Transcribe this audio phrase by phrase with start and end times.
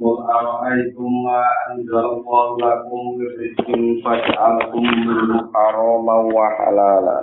[0.00, 3.68] قل أرأيتم ما أنزل الله لكم من رزق
[4.04, 7.18] فجعلتم منه حراما وحلالا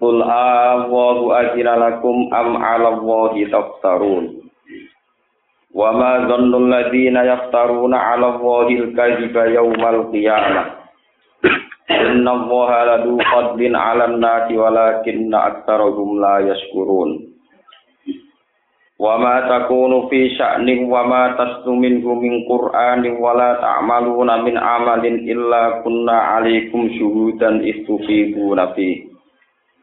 [0.00, 4.24] قل الله أذن لكم أم على الله تفترون
[5.74, 10.64] وما ظن الذين يفترون على الله الكذب يوم القيامة
[11.90, 17.24] إن الله لذو فضل على الناس ولكن أكثرهم لا يشكرون
[18.96, 25.20] wa ma takunu fi sya'nin wa ma taslu minhu min qur'anin wa ta'maluna min amalin
[25.28, 29.04] illa kunna 'alaikum syuhudan istufiduna fi.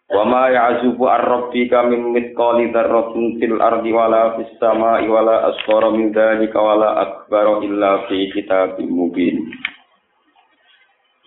[0.10, 5.54] Wa ma ya'zubu ar-rabbika min mithqali dzarratin fil ardi wa la fis sama'i wa la
[5.54, 9.46] asghara min dzalika wa akbara illa fi kitabim mubin.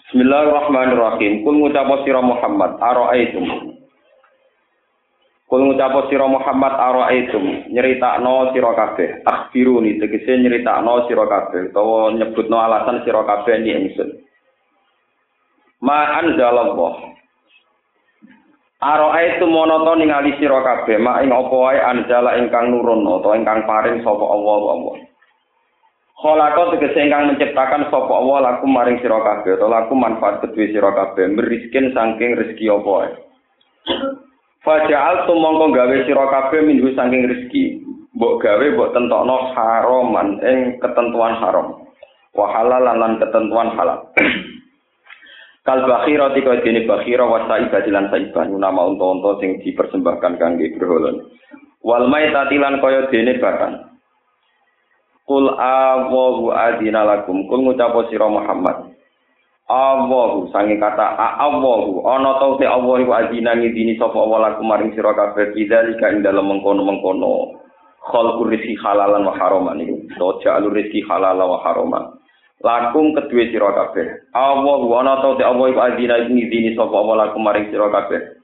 [0.07, 1.43] Bismillahirrahmanirrahim.
[1.43, 3.76] Kul ngucap sira Muhammad, ara'aitum
[5.57, 7.73] Kul ngucap sira Muhammad ara'aitum?
[7.73, 9.25] Nyeritakno sira kabeh.
[9.25, 14.21] Akhbiruni tegese nyeritakno sira kabeh utawa nyebutno alasan sira kabeh ni ingsun.
[15.81, 17.09] Ma anzalallah
[18.85, 21.01] Ara'aitum monoto ningali sira kabeh?
[21.01, 24.97] Ma ing apa wae anjala ingkang nurun utawa ingkang paring sapa Allah Allah?
[26.21, 30.93] Kholako tegese ingkang menciptakan sapa Allah laku maring sira kabeh utawa laku manfaat kedue sira
[30.93, 31.33] kabeh.
[31.33, 33.11] Meriskin saking rezeki apa wae
[34.67, 37.87] Faja'al tumongko gawe sira kabeh minggu saking rezeki.
[38.19, 41.87] Mbok gawe mbok tentokno haraman ing ketentuan haram.
[42.35, 44.11] Wa halalan lan ketentuan halal.
[45.67, 51.15] Kal bakhira tika dene bakhira wa saibah lan saibah nama unta-unta sing dipersembahkan kangge berhala.
[51.87, 53.73] Wal maitatilan kaya dene bakan.
[55.31, 57.47] Kul awahu adina lakum.
[57.47, 58.96] Kul ngucap sira Muhammad.
[59.67, 64.95] Allahu sange kata Allahu ana tau te Allah iku azina ngidini sapa Allah laku maring
[64.95, 67.59] sira kabeh bidzalika ing dalem mengkono-mengkono.
[68.07, 69.97] Khalqur rizki halalan wa haraman iku.
[70.23, 72.15] To jalur rizki halalan wa haraman.
[72.63, 74.31] Lakum kedue sira kabeh.
[74.39, 78.39] Allahu ana tau te Allah iku azina ngidini sapa Allah laku maring sira kabeh.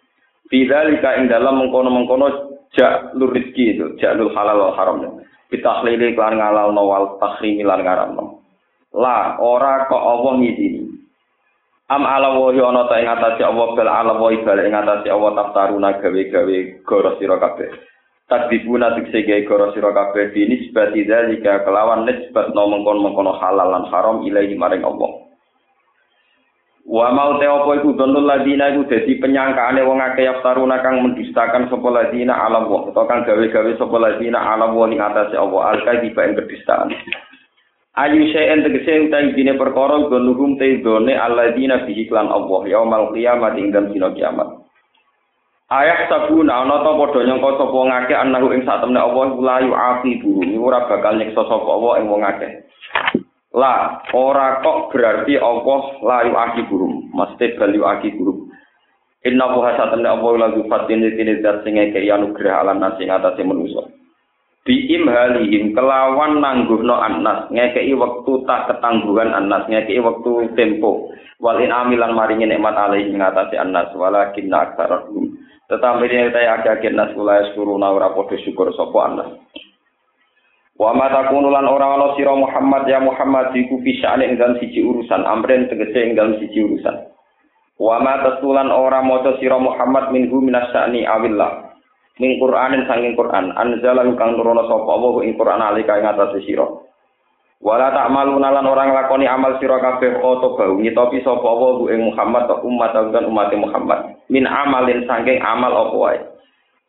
[0.50, 2.26] Bidzalika ing dalem mengkono-mengkono
[2.74, 5.22] jalur rizki itu jalur halal wa haram.
[5.54, 8.42] Bitahlili kan ngalal wal tahrimi lan ngaramno.
[8.98, 10.92] La ora kok Allah ngidini
[11.92, 15.30] Am ala wa ana ta ing atase Allah bal ala wa bal ing atase Allah
[15.36, 16.58] taftaruna gawe-gawe
[16.88, 17.68] goro sira kabeh.
[18.32, 23.84] Takdibuna tikse gawe goro sira kabeh di nisbati dzalika kelawan nisbat no mengkon-mengkon halal lan
[23.92, 25.10] haram ilahi maring Allah.
[26.88, 31.68] Wa mau te apa iku donul ladina iku dadi penyangkaane wong akeh yaftaruna kang mendustakan
[31.68, 36.24] sapa ladina ala wa utawa kang gawe-gawe sapa ladina ala wa ing atase Allah al-kadhiba
[36.24, 36.88] ing kedustaan.
[37.92, 43.52] Ayu syai'en tegese utawi dine perkara gonuhum te done alladzina bihi klan Allah yaumal qiyamah
[43.60, 44.48] ing dalem dina kiamat.
[45.68, 50.88] Ayah sabuna ana ta padha nyangka sapa ngake anahu ing satemene Allah la yu'aqibu ora
[50.88, 52.52] bakal nyiksa sapa Allah ing wong akeh.
[53.52, 57.12] La ora kok berarti Allah la yu'aqibu.
[57.12, 58.52] Mesti bal yu'aqibu.
[59.28, 63.84] Inna wa satemene Allah la yufatin dene zat sing ngeke anugrah alam nasi ngatasé manusa.
[64.62, 71.10] Biim halihim kelawan nangguhno anas ngekei wektu tak ketangguhan anas ngekei wektu tempo.
[71.42, 75.34] Walin amilan maringi nikmat alaihi ngatasi anas walakin aksarahum
[75.66, 79.28] tetapi ini kita agak nas kula yaskuruna ora padha syukur sapa anas.
[80.76, 85.72] Wa ma takunulan ora ana Muhammad ya Muhammad iku fisane ing dalam siji urusan amren
[85.72, 87.08] tegese ing dalam siji urusan.
[87.80, 91.71] Wa ma tasulan ora maca Muhammad minhu minasyani awillah
[92.20, 93.54] ning Qur'anin sanging Qur'an.
[93.56, 96.66] Anzala kang nurono sapa Allah ing Qur'an alika ing atase sira.
[97.62, 100.76] Wala ta'maluna lan orang lakoni amal sira kabeh oto bau.
[100.76, 104.18] Nyitopi sapa Allah ing Muhammad ta umat dan umat Muhammad.
[104.28, 106.18] Min amalin sanging amal apa wae.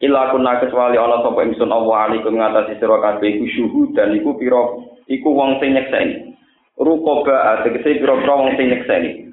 [0.03, 4.35] Illa kunna kecuali ana sapa ingsun Allah alaikum ngatasi sira kabeh iku syuhud dan iku
[4.35, 4.63] pira
[5.07, 6.35] iku wong sing nyekseni.
[6.73, 9.32] Rukoba tegese pira-pira wong sing nyekseni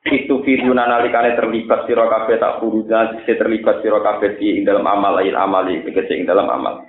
[0.00, 5.20] itu firuna nalikane terlibat sira kabeh tak furuza sing terlibat sira kabeh di dalam amal
[5.20, 6.88] lain amali tegese ing dalam amal.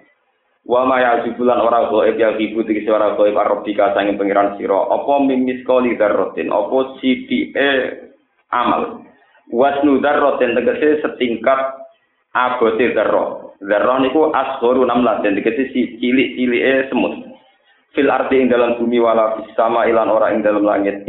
[0.63, 4.87] Wa ma yajibulan ora goib ya ibu tegese ora goib arabika sanging pangeran sira.
[4.87, 7.71] Apa mimis kali darrotin apa e
[8.55, 9.03] amal?
[9.51, 11.59] Wasnu darrotin tegese setingkat
[12.31, 17.27] abote darro darro niku asgharu namlatin tegese si cilik-cilike semut.
[17.91, 21.03] Fil arti ing dalam bumi wala sama ilan ora ing dalam langit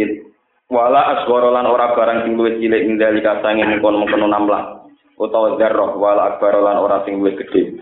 [0.69, 4.87] wala asgoro lan ora barang sing luwih cilik ing dalika sange mengkono-mengkono namlah
[5.19, 7.81] utawa zarrah wala akbar lan ora sing luwih gedhe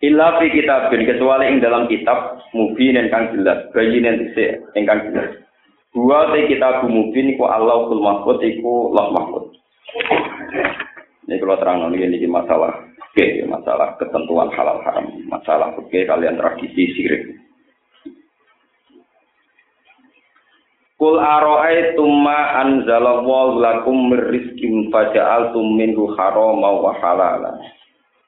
[0.00, 5.40] illa fi kitabin kecuali ing dalam kitab mubin kang jelas bayin yang dise ingkang jelas
[5.90, 9.50] Dua te kitab mubin iku Allahul Mahfud iku Allah Mahfud.
[11.26, 16.94] Ini kalau terang ini, ini masalah oke masalah ketentuan halal haram, masalah oke kalian tradisi
[16.94, 17.39] sirik.
[21.00, 27.56] Kul aro'ai tumma anzalallahu lakum mirrizkim faja'altum minhu harama wa halala.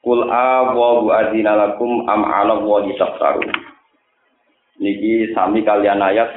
[0.00, 2.80] Kul awawu azina lakum am ala wa.
[4.80, 6.32] Niki sami kalian ayat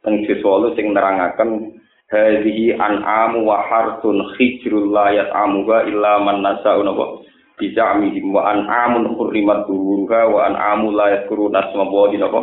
[0.00, 1.76] teng siswalu sing nerangaken
[2.08, 7.20] hadhihi an'amu wa harsun khijrul la yat'amuha illa man nasa'u napa
[7.60, 12.40] bija'mihim wa an'amun hurrimat duruha wa an'amu la yadhkuruna asma wa napa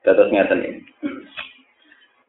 [0.00, 0.80] Dados ngeten iki.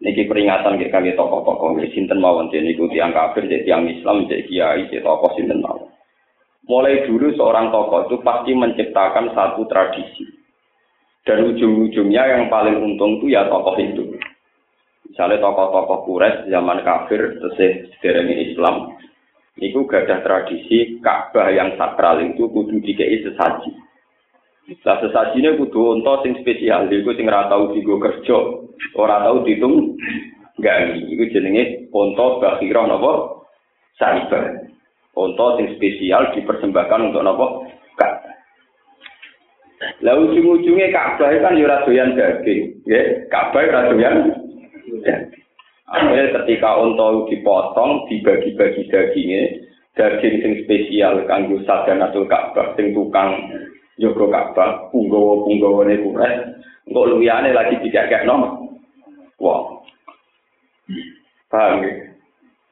[0.02, 4.44] Niki peringatan kita kami tokoh-tokoh nggih sinten mawon niku tiyang kafir jadi tiyang Islam jadi
[4.50, 5.94] kiai jadi tokoh sinten mawon.
[6.66, 10.26] Mulai dulu seorang tokoh itu pasti menciptakan satu tradisi.
[11.22, 14.18] Dan ujung-ujungnya yang paling untung itu ya tokoh itu.
[15.06, 18.98] Misalnya tokoh-tokoh Quraisy zaman kafir tesih sederenge Islam,
[19.60, 23.70] niku gadah tradisi Ka'bah yang sakral itu kudu dikei sesaji.
[24.88, 28.38] Lah sesajine kudu unta sing spesial, iku sing ora tau digo kerja,
[28.96, 30.00] ora tau ditung
[30.62, 31.12] gani.
[31.12, 33.44] Iku jenenge unta bakhirah napa?
[34.00, 34.72] Saibar.
[35.18, 37.46] Unta sing spesial dipersembahkan untuk napa?
[38.00, 38.14] Kak.
[40.06, 43.06] Lah ujung-ujungnya Ka'bah kan ya ora doyan daging, nggih.
[43.34, 44.16] Ka'bah ora doyan.
[45.92, 49.42] Akhirnya ketika unta dipotong, dibagi-bagi dagingnya,
[50.00, 53.36] daging sing spesial kanggo sadanatul Ka'bah sing tukang
[54.02, 56.34] Joko Ka'bah, punggawa ne kuret,
[56.90, 57.78] engkau luyane lagi
[58.26, 58.66] nom.
[59.38, 59.86] Wah,
[61.54, 62.12] paham ya?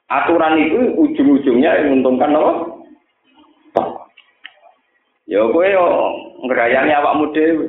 [0.10, 2.54] Aturan itu ujung-ujungnya yang menguntungkan apa?
[5.30, 5.86] Ya kowe yo
[6.50, 7.66] ngrayani awakmu dhewe.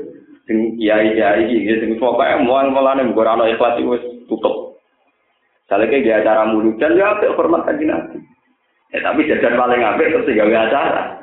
[0.49, 4.81] Sing kiai-kiai iki sing pokoke mual mulane mbok ora ikhlas wis tutup.
[5.69, 8.19] Saleke dia acara muludan ya apik hormat kanjeng Nabi.
[8.91, 11.19] Ya tapi jajan paling apik terus gawe acara.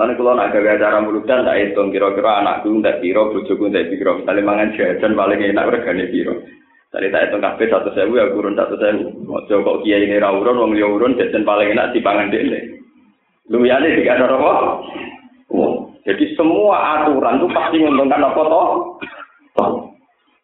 [0.00, 4.24] Lalu kalau nak gawe acara muludan tak hitung kira-kira anakku tak biro, bujuku tak biro.
[4.24, 6.40] Misalnya mangan jajan paling enak regane biro.
[6.88, 9.28] Tadi tak hitung kafe satu sewu ya kurun satu sewu.
[9.28, 12.80] Ojo kok kiai ini rawuron, wong liya urun jajan paling enak dipangan dene.
[13.52, 14.52] Lumiyane tiga ada apa?
[15.52, 18.68] Oh, jadi semua aturan itu pasti menguntungkan apa toh?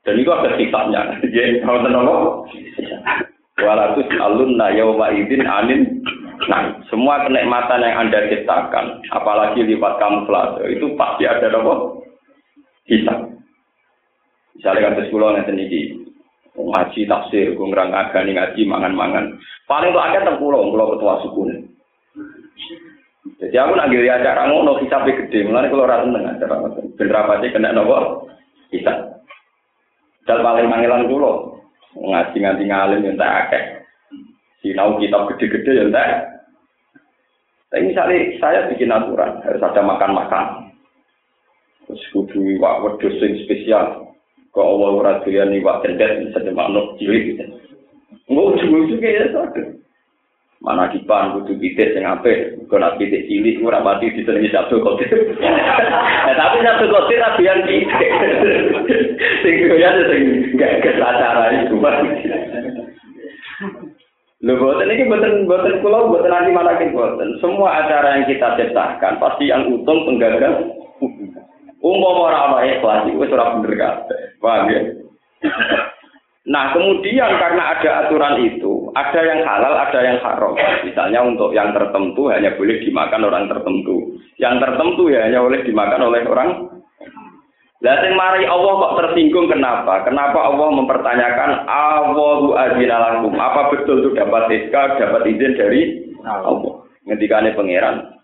[0.05, 1.17] Dan itu ada kitabnya.
[1.25, 2.06] Jadi kalau tenang
[3.56, 6.05] Walatus alun na yauma idin anin
[6.37, 11.75] Nah, semua kenikmatan yang Anda ciptakan, apalagi lewat kamuflase, itu pasti ada apa?
[12.85, 13.15] Bisa.
[14.56, 15.81] Misalnya kata sekolah nanti ini,
[16.56, 19.37] ngaji tafsir, gue ngerang agani ngaji mangan-mangan.
[19.69, 21.61] Paling tuh ada tentang pulau, pulau ketua suku nih.
[23.37, 26.56] Jadi aku nak giri acara ngono hisapnya gede, mulai kalau rata dengan acara
[26.97, 28.31] bener sih kena nopo
[28.73, 29.21] bisa.
[30.25, 31.61] Dan paling manggilan pulau,
[32.00, 33.65] ngaji ngaji ngalim yang tak akeh.
[34.66, 36.36] Sinau kitab gede-gede yang tak
[37.66, 40.70] tapi misalnya saya bikin aturan, harus ada makan-makan.
[41.86, 44.16] Terus kudu iwak wedhus sing spesial.
[44.54, 47.36] Kok Allah ora iwak cendet misalnya manuk cilik.
[48.26, 49.62] Enggak ujung-ujung ya satu.
[50.64, 55.36] Mana kipan kudu pitik sing apik, kok nak pitik cilik ora mati disenengi satu kotir.
[55.36, 58.10] Eh tapi satu kotir ra doyan pitik.
[59.44, 60.22] Sing doyan sing
[60.56, 61.76] gak kesacara itu.
[64.96, 67.37] Iki boten boten kula boten nanti malah boten.
[67.44, 70.72] Semua acara yang kita ciptakan pasti yang untung penggagal.
[71.84, 74.21] Umum ora ana ikhlas wis ora bener kabeh.
[74.40, 74.80] Paham ya?
[76.47, 80.54] Nah, kemudian karena ada aturan itu, ada yang halal, ada yang haram.
[80.87, 84.16] Misalnya untuk yang tertentu hanya boleh dimakan orang tertentu.
[84.38, 86.50] Yang tertentu ya hanya boleh dimakan oleh orang
[87.87, 90.02] lah sing mari Allah kok tersinggung kenapa?
[90.02, 93.38] Kenapa Allah mempertanyakan Allahu azina lakum?
[93.38, 96.83] Apa betul itu dapat SK, dapat izin dari Allah?
[97.07, 98.19] Ngendikane pangeran.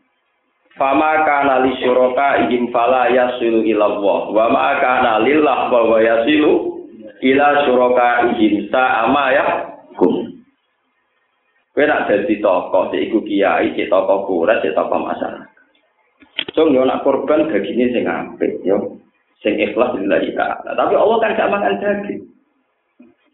[0.75, 4.21] Fama kana li syuraka ihim fala yasilu ila Allah.
[4.35, 6.83] Wa ma kana lillah wa yasilu
[7.23, 9.45] ila syuraka ihim sa'ama ya
[9.95, 10.42] kum.
[11.71, 15.49] Kowe nak dadi tokoh, iku kiai, cek tokoh kurat, cek tokoh masyarakat.
[16.52, 19.00] So, yo nak korban dagingnya sing apik, yo
[19.42, 20.70] sing ikhlas lillahi ta'ala.
[20.78, 22.22] Tapi Allah kan gak makan daging.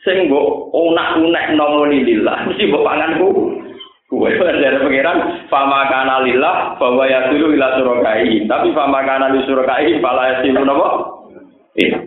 [0.02, 3.28] Sing mbok unak-unek nomoni lillah, mesti mbok panganku.
[4.08, 4.32] Kuwe
[4.64, 8.48] dari pengiran fama kana lillah bahwa ya dulu ila surakai.
[8.48, 10.88] Tapi fama kana li surakai fala yasilu napa?
[11.76, 11.98] Iya.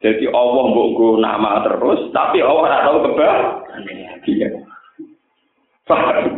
[0.00, 3.28] Jadi Allah mbok nama terus, tapi Allah ora tahu keba.
[4.24, 4.48] Iya.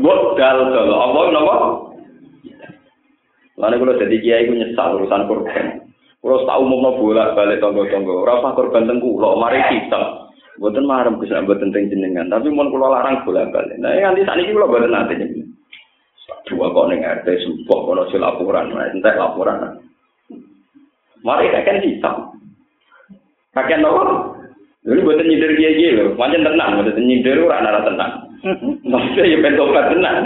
[0.03, 1.88] Mbok dal dal Allah napa?
[3.59, 5.67] Lalu kalau jadi kiai itu nyesal urusan korban.
[6.19, 10.31] Kalau tahu mau bola balik tonggo-tonggo, rasa korban tengku, lo mari kita.
[10.59, 13.79] Buatan marem bisa buatan tentang jenengan, tapi mau kalau larang bola balik.
[13.79, 15.15] Nah nanti saat ini kalau buatan nanti
[16.49, 19.85] Dua kok neng RT sumpah kalau si laporan, entek laporan.
[21.21, 22.33] Mari kakek hitam.
[23.53, 24.33] Kakek nopo?
[24.89, 28.13] Ini buat nyindir dia gitu, macam tenang, buat nyindir orang nara tenang.
[28.89, 30.17] Maksudnya ya pentobat tenang.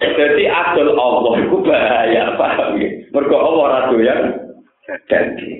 [0.00, 2.88] Jadi adol Allah itu bahaya, paham ya?
[3.12, 4.16] Mergo Allah ratu ya.
[5.12, 5.50] Jadi,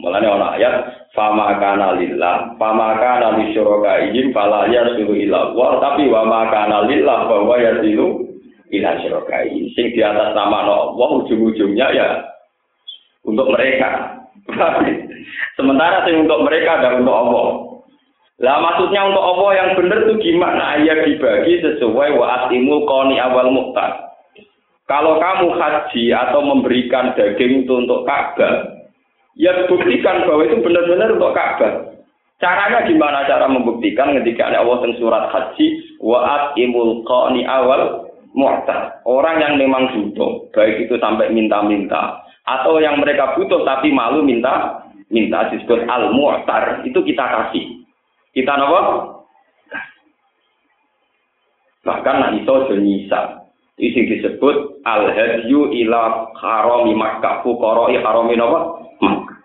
[0.00, 0.74] mulanya orang ayat,
[1.12, 6.88] fama kana lillah, fama kana li syuraka ijim, fala yasilu ila Allah, tapi wa kana
[6.88, 8.24] lillah, bahwa yasilu
[8.72, 9.44] ila syuraka
[9.76, 12.08] Sing di atas nama Allah, ujung-ujungnya ya
[13.26, 14.16] untuk mereka.
[15.58, 17.65] Sementara sing untuk mereka dan untuk Allah.
[18.36, 20.76] Lah maksudnya untuk Allah yang benar itu gimana?
[20.84, 24.12] Ya dibagi sesuai wa atimu koni awal muhtar.
[24.86, 28.70] Kalau kamu haji atau memberikan daging itu untuk Ka'bah,
[29.34, 31.72] ya buktikan bahwa itu benar-benar untuk Ka'bah.
[32.36, 35.66] Caranya gimana cara membuktikan ketika ada Allah tentang surat haji
[35.98, 39.00] wa atimul koni awal muhtar.
[39.08, 44.86] Orang yang memang butuh, baik itu sampai minta-minta atau yang mereka butuh tapi malu minta
[45.10, 47.75] minta disebut al mu'tar itu kita kasih
[48.36, 48.80] kita apa?
[51.88, 53.48] Bahkan nak iso nyisa.
[53.80, 58.36] Isi disebut al hadyu ila harami Makkah fuqara harami?
[58.36, 59.36] Makkah.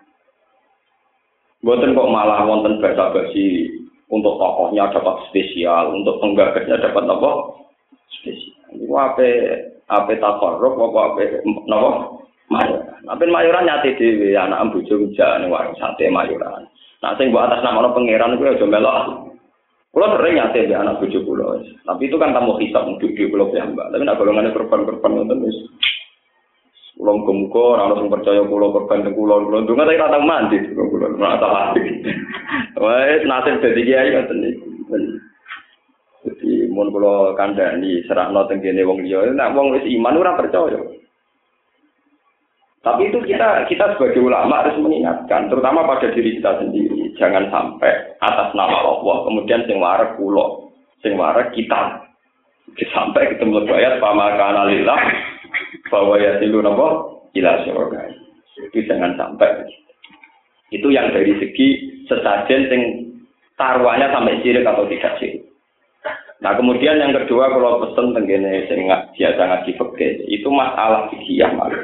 [1.62, 3.70] Buatan kok malah wonten bahasa basi
[4.10, 7.30] untuk tokohnya dapat spesial, untuk penggagasnya dapat apa?
[8.18, 8.60] Spesial.
[8.82, 9.28] Iku ape
[9.86, 11.24] ape takarruf apa ape
[11.68, 11.90] napa?
[12.50, 13.00] Mayoran.
[13.08, 16.66] Ape mayoran nyate dhewe anak bojo ujane warung sate mayoran.
[17.02, 19.34] Nah, sing buat atas nama pangeran itu ya melok.
[19.92, 21.60] Kulo sering nyate di anak bojo kulo.
[21.84, 23.92] Tapi itu kan tamu hisap untuk di kulo ya, Mbak.
[23.92, 25.58] Tapi nak golongannya korban-korban ngoten wis.
[26.96, 29.44] Kulo muga ora ono sing percaya kulo korban teng kulo.
[29.44, 31.12] Kulo ndonga tapi ora tau mandi kulo.
[31.12, 31.82] Ora tau mandi.
[32.80, 34.68] Wes nasib dadi kiai ngoten niku.
[36.22, 40.78] Jadi mun kula kandhani serahno teng kene wong liya, nek wong wis iman ora percaya.
[42.82, 48.18] Tapi itu kita kita sebagai ulama harus mengingatkan, terutama pada diri kita sendiri, jangan sampai
[48.18, 52.02] atas nama Allah kemudian sing warak kulo, sing warak kita.
[52.90, 54.98] Sampai ketemu ayat pamaka lillah
[55.94, 58.02] bahwa ya silu napa ila syurga.
[58.70, 59.62] Itu jangan sampai.
[60.74, 61.68] Itu yang dari segi
[62.10, 62.82] sesajen sing
[63.54, 65.46] taruhannya sampai sirik atau tidak sirik.
[66.42, 69.70] Nah kemudian yang kedua kalau pesen tenggene sing biasa ngaji
[70.26, 71.78] itu masalah fikih malah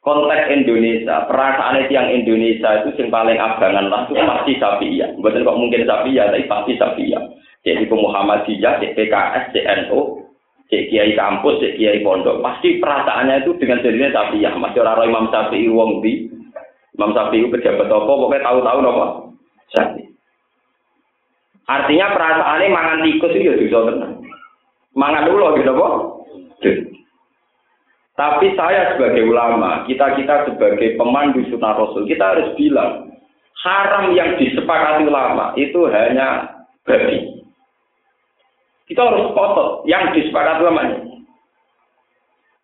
[0.00, 5.12] konteks Indonesia, perasaan yang Indonesia itu yang paling abangan lah itu pasti Safiyah.
[5.20, 7.22] Bukan kok mungkin Safiyah, tapi pasti Safiyah.
[7.60, 10.24] Jadi ke Muhammadiyah, cek PKS, cek NU,
[10.72, 12.40] Kiai kampus, cek Kiai pondok.
[12.40, 14.56] Pasti perasaannya itu dengan jadinya Safiyah.
[14.56, 16.32] Masih orang Imam Syafi'i wong di
[16.96, 19.06] Imam Syafi'i pejabat apa, pokoknya tahu-tahu apa?
[19.76, 20.08] Syafi'i.
[21.68, 23.78] Artinya perasaannya mangan tikus itu ya bisa.
[24.96, 25.88] Mangan dulu gitu apa?
[28.20, 33.08] Tapi saya sebagai ulama, kita-kita sebagai pemandu sunnah rasul, kita harus bilang,
[33.64, 37.40] haram yang disepakati ulama itu hanya babi.
[38.84, 41.24] Kita harus kotor yang disepakati ulama ini.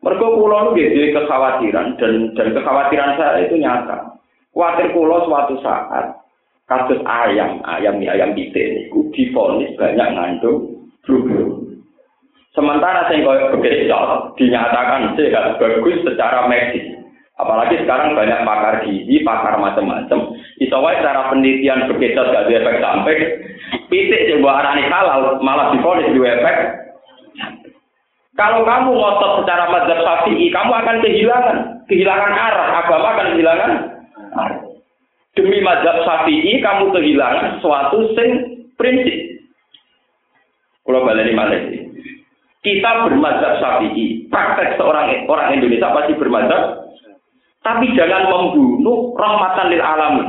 [0.05, 4.13] Mereka pulau itu kekhawatiran dan dan kekhawatiran saya itu nyata.
[4.53, 6.21] Khawatir pulau suatu saat
[6.69, 11.65] kasus ayam, ayam ayam kita ini difonis banyak ngandung flu
[12.57, 16.89] Sementara saya koyo bekecot dinyatakan sehat bagus secara medis.
[17.37, 20.33] Apalagi sekarang banyak pakar gizi, pakar macam-macam.
[20.57, 23.17] Iso wae cara penelitian bekecot gak efek sampai
[23.93, 26.57] pitik sing mbok arani halal malah difonis dua efek.
[28.41, 31.57] Kalau kamu ngotot secara mazhab Syafi'i, kamu akan kehilangan,
[31.89, 33.73] kehilangan arah, agama akan kehilangan.
[35.37, 38.29] Demi mazhab Syafi'i kamu kehilangan sesuatu sing
[38.81, 39.45] prinsip.
[40.89, 41.75] Kalau balik ini
[42.66, 44.26] kita bermadzhab syafi'i.
[44.26, 46.90] Praktek seorang orang Indonesia pasti bermadzhab.
[47.62, 50.28] Tapi jangan membunuh rahmatan lil alamin.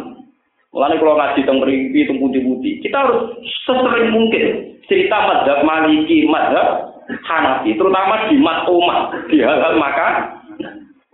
[0.73, 3.33] Mulanya kalau ngaji tentang rimpi, tentang putih-putih, kita harus
[3.65, 6.93] sesering mungkin cerita madzhab maliki, madzhab
[7.25, 8.99] hanafi, terutama di mat umat,
[9.31, 10.37] di hal-hal maka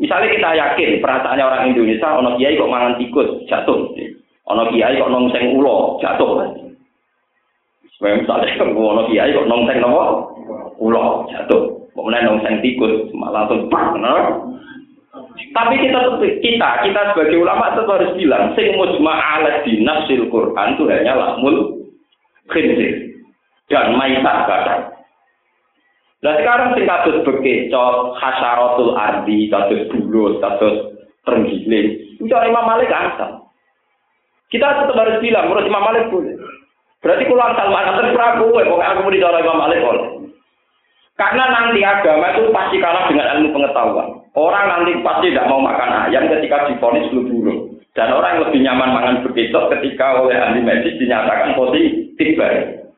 [0.02, 3.88] Misalnya kita yakin perasaannya orang Indonesia, ono kiai kok mangan tikus jatuh,
[4.52, 6.44] ono kiai kok nongseng ulo jatuh.
[8.04, 10.04] Misalnya ono kiai kok nongseng nopo
[10.76, 11.88] ulo jatuh.
[11.96, 13.96] Kemudian nong sang tikus langsung pak,
[15.54, 16.00] Tapi kita
[16.42, 21.86] kita kita sebagai ulama tetap harus bilang, sing mujma ala dinasil Quran itu hanya lamul
[22.50, 23.14] khinzir
[23.70, 24.84] dan maitat kadang.
[26.26, 33.48] Nah sekarang sing kasus bekecot, hasarotul ardi, kasus bulus, kasus terenggiling, itu Imam Malik asal.
[34.50, 36.36] Kita tetap harus bilang, menurut Imam Malik boleh.
[37.04, 40.08] Berarti kalau asal mana Prabu, pokoknya aku mau didorong Imam Malik boleh.
[41.20, 44.08] Karena nanti agama itu pasti kalah dengan ilmu pengetahuan.
[44.34, 47.78] Orang nanti pasti tidak mau makan ayam ketika difonis flu burung.
[47.94, 52.90] Dan orang yang lebih nyaman makan begitu ketika oleh ahli medis dinyatakan positif baik.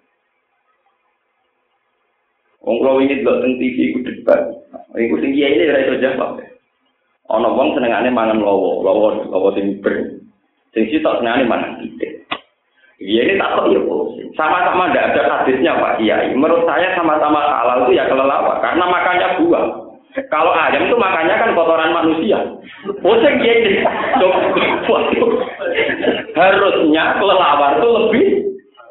[2.63, 4.41] Wong kalau ini delok teng TV iku debat.
[4.95, 6.39] Iku sing ini ora iso jawab.
[7.27, 10.23] Ana wong senengane mangan lowo, lowo lowo sing ber.
[10.71, 12.14] Sing sitok senengane mangan titik.
[12.95, 13.79] Iya ini tak ya
[14.39, 16.31] Sama-sama tidak ada hadisnya Pak Kiai.
[16.31, 19.65] Menurut saya sama-sama halal itu ya kelelawar karena makannya buah.
[20.31, 22.39] Kalau ayam itu makannya kan kotoran manusia.
[23.03, 23.83] Pusing ya ini.
[26.39, 28.25] Harusnya kelelawar itu lebih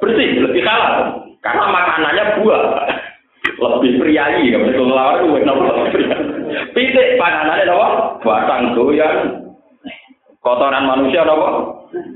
[0.04, 1.24] bersih, lebih halal.
[1.40, 2.62] Karena makanannya buah.
[3.54, 6.04] Lebih priayi, kalau kelelawar itu lebih
[6.74, 7.88] Pitik panganannya apa?
[8.20, 9.16] Batang doyan.
[10.44, 11.48] Kotoran manusia apa?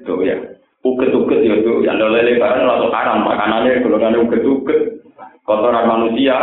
[0.05, 0.58] Doyan.
[0.87, 5.03] Uget-uget ya itu yang lele barang langsung haram makanannya golongannya uget-uget.
[5.43, 6.37] Kotoran manusia.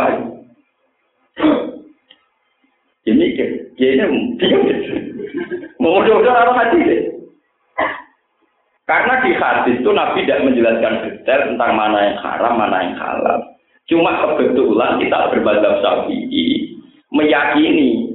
[3.06, 3.26] Ini
[3.78, 4.02] ya ini
[5.78, 7.02] mau mudah-mudahan apa hati deh
[8.86, 13.38] karena di hadis itu Nabi tidak menjelaskan detail tentang mana yang haram, mana yang halal.
[13.90, 16.78] Cuma kebetulan kita berbahasa syafi'i
[17.10, 18.14] meyakini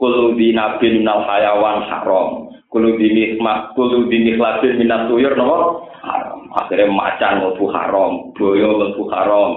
[0.00, 5.86] kulu di nabi minal hayawan haram Kulo dini mak kulo dini kelasin minat tuyur nopo
[6.02, 6.50] haram.
[6.58, 9.50] Akhirnya macan lebu haram, boyo lebu haram.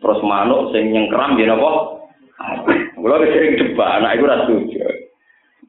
[0.00, 2.00] Terus manuk sing nyengkram dia nopo.
[2.96, 4.54] Kulo sering coba anak itu rasa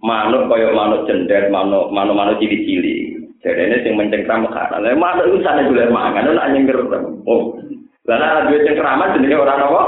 [0.01, 3.13] Manuk koyo manuk cendet, manuk manuk manuk cili-cili.
[3.43, 4.81] Jadi ini sing mencengkram haram.
[4.81, 6.81] Lah manuk itu sana juga mangan, nak nyengker.
[7.27, 7.53] Oh,
[8.09, 9.83] lalu ada dua cengkraman jenenge orang nopo.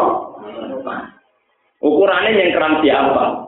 [1.83, 3.42] Ukurannya nyengkram siapa?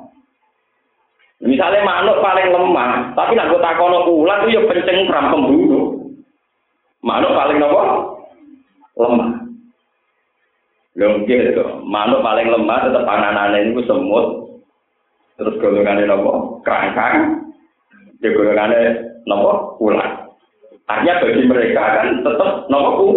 [1.43, 5.99] Misalnya manuk paling lemah, tapi nak gue takono ular itu ya pencengkram pembunuh.
[7.03, 7.81] Manuk paling nopo
[8.95, 9.29] lemah.
[10.95, 14.27] Lho itu, manuk paling lemah tetap panganannya itu semut.
[15.35, 17.43] Terus golongannya nopo kerangkang,
[18.23, 20.31] ya golongannya nopo ular.
[20.87, 23.11] Artinya bagi mereka kan tetap nopo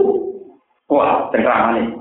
[0.90, 1.98] kuat cengkramannya.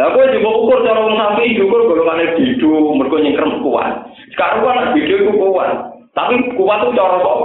[0.00, 4.09] Lah kowe juga ukur cara sampe ukur golongane bidu mergo nyengkrem kuat.
[4.40, 6.00] Sekarang kan bidu iku kuat.
[6.16, 7.44] Tapi kuat itu cara apa?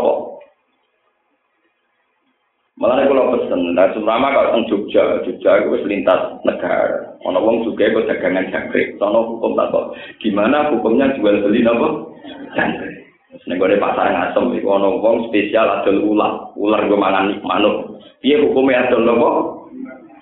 [2.79, 7.19] Malah kalau pesen, nah seumpama kalau teng Jogja, Jogja itu lintas negara.
[7.27, 9.91] Ono wong juga itu dagangan jangkrik, sono hukum tak kok.
[10.23, 12.15] Gimana hukumnya jual beli nopo?
[12.55, 13.11] Jangkrik.
[13.43, 17.99] Nek gue pasar ngasem, itu ono wong spesial adol ular, ular gue mangan manuk.
[18.23, 19.27] Iya hukumnya adol nopo?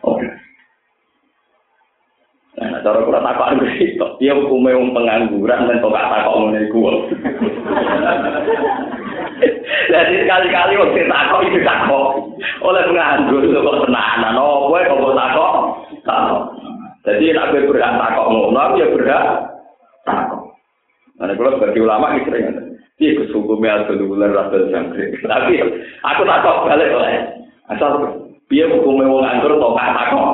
[0.09, 0.17] Oh.
[2.53, 6.81] Nah, cara kula takok itu, dia hukume wong pengangguran dan kok takok ngene iku.
[9.89, 12.05] Jadi sekali-kali waktu takok itu takok
[12.61, 15.53] oleh penganggur kok tenanan opo kok takok
[16.05, 16.43] takok.
[17.03, 19.25] Jadi nek kowe berhak takok ngono ya berhak
[20.05, 20.41] takok.
[21.17, 22.45] Nah, kalau sebagai ulama iki sering
[23.01, 25.17] Iya, kesukume atau dular atau jangkrik.
[25.25, 25.57] Tapi
[26.05, 27.25] aku takok balik oleh
[27.73, 28.21] asal
[28.53, 30.31] dia hukumnya wong anggur kok takok.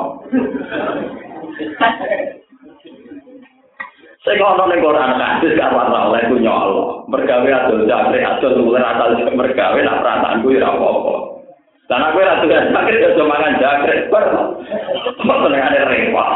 [4.20, 7.08] Saya ngono ning Quran hadis gak ora oleh ku nyolo.
[7.08, 11.14] Mergawe adol jare adol mulai asal mergawe nak perasaan ku ora apa-apa.
[11.88, 13.96] Dan aku ora tugas sakit ya cuma mangan jagre.
[14.12, 14.24] Kok
[15.24, 16.28] ada repot.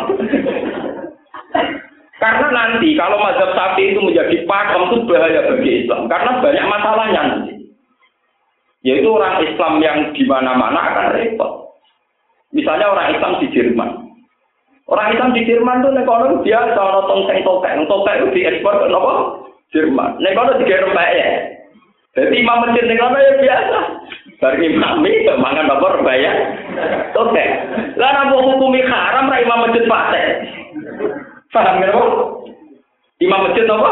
[2.17, 6.09] Karena nanti kalau mazhab sapi itu menjadi pakem itu bahaya bagi Islam.
[6.09, 7.53] Karena banyak masalahnya nanti.
[8.81, 11.53] Yaitu orang Islam yang di mana-mana akan repot.
[12.57, 14.04] Misalnya orang Islam di Jerman.
[14.85, 18.93] Orang Islam di Jerman tuh nek kono biasa ono tongseng tokek, tokek itu diekspor ke
[18.93, 19.41] nopo?
[19.73, 20.21] Jerman.
[20.21, 21.29] Nek kono dikirim ya.
[22.15, 23.79] Jadi imam masjid nek kono ya biasa.
[24.45, 26.33] Bar imam itu mangan apa ya?
[27.17, 27.49] Tokek.
[27.97, 30.27] Lah napa hukumi haram ra imam masjid fasik?
[31.49, 31.91] Paham ya,
[33.25, 33.91] Imam masjid apa?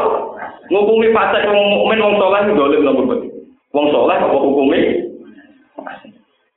[0.68, 3.16] Ngukumi fasik wong mukmin wong saleh dolim nopo
[3.72, 5.08] Wong saleh apa hukumi?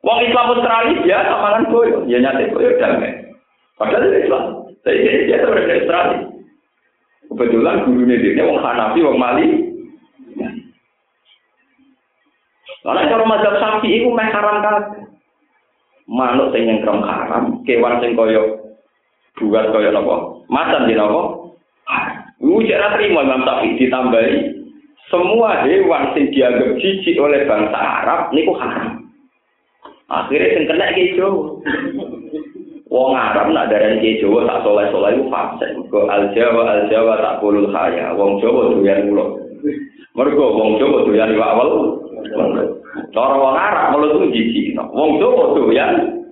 [0.04, 3.25] Wong Islam Australia biasa mangan boyo, ya nyate boyo damai.
[3.76, 4.44] Padahal itu Islam.
[4.86, 6.18] Tapi dia itu berdemonstrasi.
[7.26, 9.48] Kebetulan gurunya dia wong Hanafi, wong Mali.
[12.86, 14.78] Karena kalau mazhab sapi itu meh haram kan.
[16.06, 18.62] Manuk sing nyengkrem haram, kewan sing koyo
[19.42, 21.50] buat koyo nopo, macan di nopo.
[22.46, 24.34] Lu cara terima Imam Syafi'i ditambahi
[25.10, 29.02] semua hewan sing dianggap jijik oleh bangsa Arab niku haram.
[30.06, 31.58] Akhirnya sing kena gitu.
[32.96, 35.68] Wong Arab nak darani ke Jawa tak soleh-soleh iku fasik.
[35.76, 38.16] Mergo al Jawa al Jawa tak kulul kaya.
[38.16, 39.36] Wong Jawa doyan mulo.
[40.16, 41.72] Mergo wong Jawa doyan iwak wel.
[43.12, 44.72] Cara wong Arab mulo ku jiji.
[44.80, 46.24] Wong Jawa doyan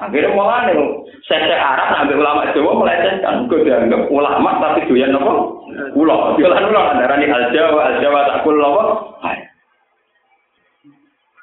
[0.00, 0.80] Akhirnya malah nih,
[1.28, 5.34] saya Arab ambil ulama Jawa melecehkan, gue dianggap ulama tapi doyan apa?
[5.92, 8.84] Ulo, jualan ulo, ada nih al Jawa, al Jawa tak kul apa?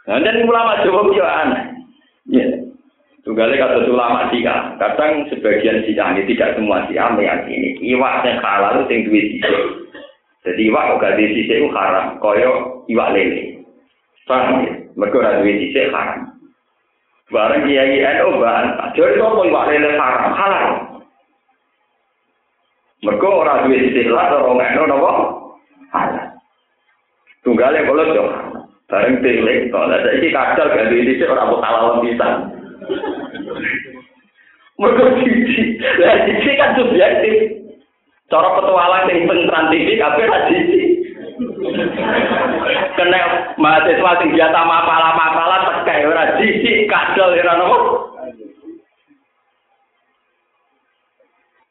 [0.07, 1.63] Nah, dan ulama Jawa juga aneh.
[2.31, 2.66] Ya.
[3.27, 8.87] Tunggalnya kata ulama Syiah, kadang sebagian Syiah ini tidak semua Syiah meyakini iwak yang halal
[8.87, 9.27] itu yang duit
[10.47, 13.67] Jadi iwak kok gak di itu haram, koyo iwak lele.
[14.31, 14.79] Paham ya?
[14.95, 16.39] Mereka ora duwe dhisik haram.
[17.27, 20.67] Bareng kiai NU bahan, jadi kok iwak lele haram, halal.
[23.03, 25.11] Mereka ora duwe dhisik lah ora NU napa?
[25.91, 26.25] Halal.
[27.43, 28.23] Tunggale kula yo.
[28.87, 32.56] Bareng tele kok lah saiki kadal gak duwe dhisik ora kok halal pisan.
[34.77, 37.35] Mereka cici, lah cici kan subjektif.
[38.29, 40.81] Cara petualang yang pentran TV kabeh ra cici.
[42.97, 43.19] Kena
[43.57, 47.77] mahasiswa sing biasa mapalah-mapalah tekai ora jijik kadal ora nopo.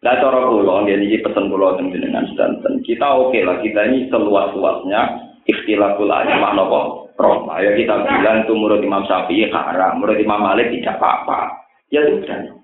[0.06, 2.82] Lah cara kula nggih pesen kula teng jenengan sedanten.
[2.86, 5.02] Kita oke lah kita ini seluas-luasnya
[5.46, 7.05] ikhtilaful ulama napa?
[7.16, 7.64] Roma.
[7.64, 11.64] Ya kita bilang itu menurut Imam Syafi'i haram, menurut Imam Malik tidak apa-apa.
[11.88, 12.56] Ya sudah.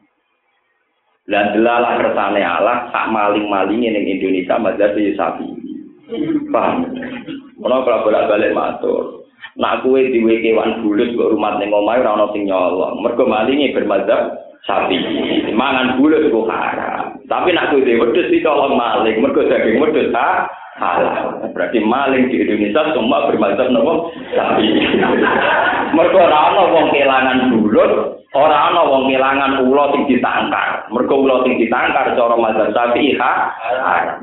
[1.23, 5.73] Dan delalah kersane Allah sak maling-maling ning Indonesia mazhab Syafi'i.
[6.53, 6.93] Paham?
[7.63, 9.22] Kalau bolak-balik matur.
[9.53, 13.05] Nak kue diwe kewan bulut kok rumah ning omahe ora ono sing nyolong.
[13.05, 14.33] Mergo malinge bermadzhab
[14.65, 14.97] sapi.
[15.53, 17.21] Mangan bulut kok haram.
[17.29, 20.49] Tapi nak kue dhewe wedhus ditolong maling, mergo daging wedhus ha
[20.81, 21.53] halal.
[21.53, 24.65] Berarti maling di Indonesia semua bermadzhab nopo sapi.
[26.01, 27.93] mergo ora ono wong kelangan bulut,
[28.33, 30.89] ora ono wong kelangan ulo sing ditangkar.
[30.89, 33.53] Mergo ulo sing ditangkar cara mazhab sapi ha.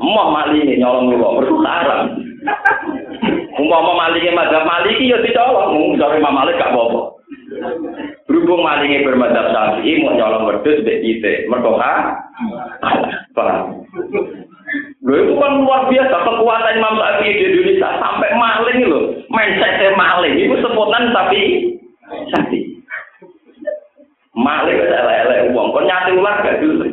[0.02, 2.18] Moh malinge nyolong ulo, mergo haram.
[3.60, 7.20] Umpama malike madzhab maliki ya dicolong, mung sore Imam Malik gak apa-apa.
[8.24, 12.16] Berhubung malike bermadzhab Syafi'i mau nyolong wedhus mbek kita, mergo ha.
[15.04, 20.36] Lho itu kan luar biasa kekuatan Imam Syafi'i di Indonesia sampai maling lho, mindsetnya maling
[20.40, 21.42] itu sebutan tapi
[22.32, 22.80] Syafi'i.
[24.40, 26.88] Maling elek-elek uang, kok nyati ular gak dulu.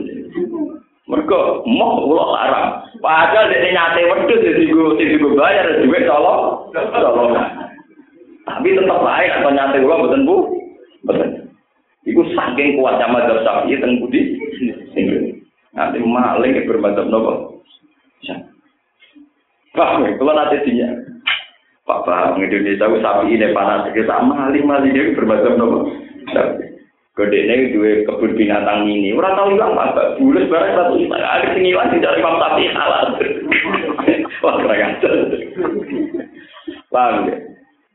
[1.07, 2.76] Mergo moh ulo haram.
[3.07, 6.75] Padahal dene nyate wedhus dadi go sing digo bayar duit tolong.
[6.75, 7.39] Tolong.
[8.43, 10.37] Tapi tetap baik atau nyate ulo mboten Bu.
[11.07, 11.31] Mboten.
[12.03, 14.35] Iku saking kuat sama mazhab Syafi'i teng budi.
[15.75, 17.63] Nanti maling ke bermadzhab nopo?
[19.77, 20.89] Pak, kalau nanti dia,
[21.85, 25.93] Pak Bang Indonesia sapi ini panas, kita maling maling dia bermadzhab nopo?
[27.17, 29.17] Ini dua kebun binatang ini.
[29.17, 30.21] Orang tahu hilang apa?
[30.21, 31.17] Bulus barang satu juta.
[31.17, 33.09] Ada sing hilang tidak imam sapi halal.
[34.45, 34.93] Wah keren
[36.93, 37.37] Paham ya?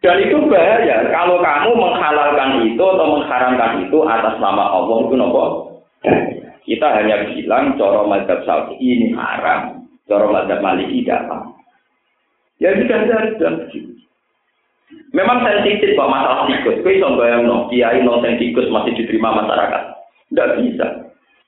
[0.01, 1.05] Dan itu bahaya.
[1.13, 5.45] Kalau kamu menghalalkan itu atau mengharamkan itu atas nama Allah itu nopo.
[6.65, 9.85] Kita hanya bilang coro mazhab sapi ini haram.
[10.09, 11.29] Coro mazhab maliki tidak.
[12.57, 14.00] Ya sudah begitu.
[15.11, 16.79] Memang sensitif kok masalah tikus.
[16.79, 19.83] Kau bisa bayang no, kiai nongseng tikus masih diterima masyarakat.
[20.31, 20.87] Tidak bisa.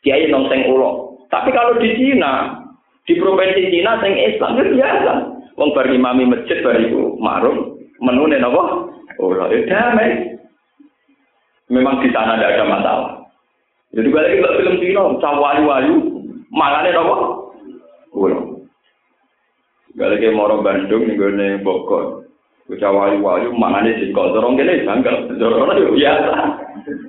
[0.04, 1.16] Kiai nongseng ulo.
[1.32, 2.60] Tapi kalau di Cina,
[3.08, 5.14] di provinsi Cina sing Islam itu biasa.
[5.56, 8.92] Wong bar imami masjid bar itu marum menune napa?
[9.24, 10.36] Ulo ya damai.
[11.72, 13.12] Memang di sana tidak ada masalah.
[13.96, 15.96] Jadi balik ke film Cina, cawayu-wayu,
[16.52, 17.16] makanya napa?
[18.12, 18.68] Ulo.
[19.96, 22.28] Balik ke Moro Bandung nih Bogor.
[22.64, 25.36] Bocah wayu-wayu mangane singkok dorong kene janggal.
[25.36, 26.32] Dorong yo biasa.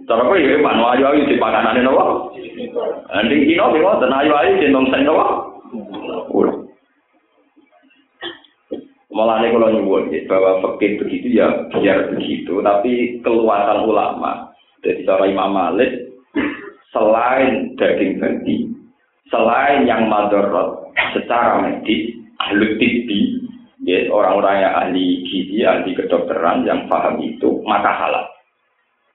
[0.04, 2.34] Cara kok ya man wayu-wayu di pakanane napa?
[3.14, 5.26] Anding kino bimo ten ayu-ayu cenderung sen napa?
[9.14, 14.50] Malah ini kalau nyebut bahwa fakir begitu ya biar begitu, tapi keluasan ulama
[14.82, 16.10] dari cara Imam Malik
[16.90, 18.74] selain daging babi,
[19.30, 22.10] selain yang madorot secara medis,
[22.42, 23.43] ahli tibi,
[23.84, 28.24] ya orang-orang yang ahli gizi, ahli kedokteran yang paham itu maka halal.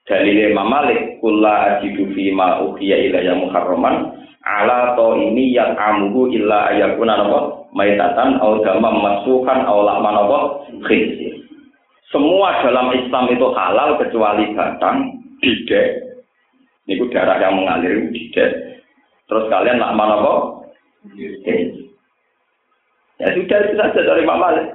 [0.05, 4.13] Dalil Imam Malik, kulla ajidu fi ma uhiya ilayya muharraman
[4.45, 10.39] ala to ini yang amuhu illa ayakuna napa maitatan au damam masukan au lahman napa
[10.85, 11.45] khinzir.
[12.09, 15.13] Semua dalam Islam itu halal kecuali batang,
[15.45, 16.09] didek.
[16.89, 18.81] Ini darah yang mengalir didek.
[19.29, 20.33] Terus kalian lahman napa?
[21.13, 21.88] Khinzir.
[23.19, 24.67] Ya sudah itu saja dari Pak Malik.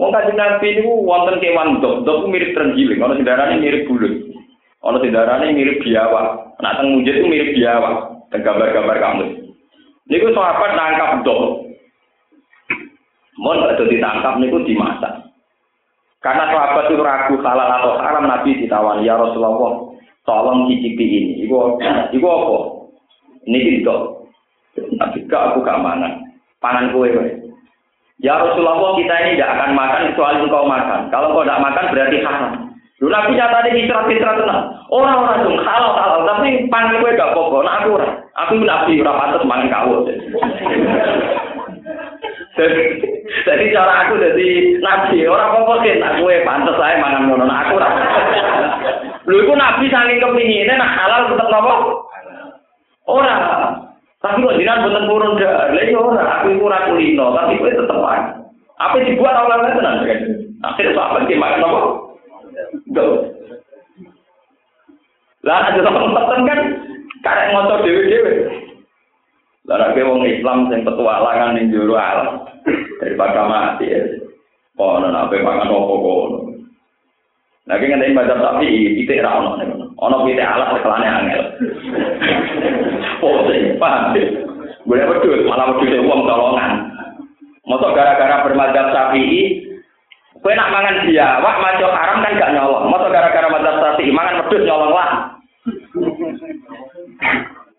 [0.00, 4.14] Wong kaji Nabi ini wonten kewan dok, dok mirip terenggiling, ono ini mirip bulut,
[4.82, 6.58] ono ini mirip biawak.
[6.58, 9.24] Nah teng mujid itu mirip biawak, dan gambar-gambar kamu.
[10.10, 11.70] Niku sahabat nangkap dok.
[13.38, 15.22] Mohon itu ditangkap niku dimasak.
[16.18, 19.90] Karena sahabat itu ragu halal atau haram Nabi ditawani ya Rasulullah.
[20.22, 21.32] tolong cicipi ini.
[21.46, 21.82] Iku,
[22.14, 22.58] iku apa?
[23.50, 23.96] Ini itu.
[24.94, 26.21] Nabi gak aku gak mangan.
[26.62, 27.10] Pangan kue.
[28.22, 31.10] Ya Rasulullah kita ini tidak akan makan kecuali engkau makan.
[31.10, 32.52] Kalau engkau tidak makan berarti haram.
[33.02, 34.62] Lu nabi nyata di istirahat istirahat tenang.
[34.86, 37.66] Orang orang dong halal halal tapi pangan kue gak pokok.
[37.66, 37.98] Nah aku
[38.38, 40.06] aku nabi ora pantas mangan kau.
[43.42, 45.98] Jadi, cara aku jadi nabi orang pokok sih.
[45.98, 47.42] Kue pantas saya mangan ngono.
[47.42, 47.90] Nah aku ora.
[49.26, 52.06] Lu itu nabi saking kepinginnya nah halal tetap nopo.
[53.10, 53.81] Orang.
[54.22, 57.98] Tapi kok jiran buatan purun ke lagi orang, aku itu orang kulino, tapi kue tetap
[58.06, 58.38] aja.
[58.78, 60.20] Apa dibuat awal awalnya tenang kan?
[60.62, 61.80] Akhirnya apa sih mak nopo?
[65.42, 66.60] Lah ada orang tetap kan?
[67.22, 68.34] Karena ngotot dewi dewi.
[69.66, 72.46] Lah nabi wong Islam yang petualangan yang juru alam
[73.02, 74.02] daripada mati ya.
[74.78, 76.51] Oh nabi makan nopo kok?
[77.62, 81.42] Nah, ki ngene baca tapi pitik ra ono nek ono pitik alat kelane angel.
[83.22, 83.46] Oh,
[83.78, 84.18] paham.
[84.82, 86.90] Boleh betul, malah betul uang tolongan.
[87.70, 89.62] Masa gara-gara bermadzhab Syafi'i,
[90.42, 92.90] kowe nak mangan dia, wah maco haram kan gak nyolong.
[92.90, 95.10] Masa gara-gara madzhab Syafi'i mangan wedhus nyolong lah.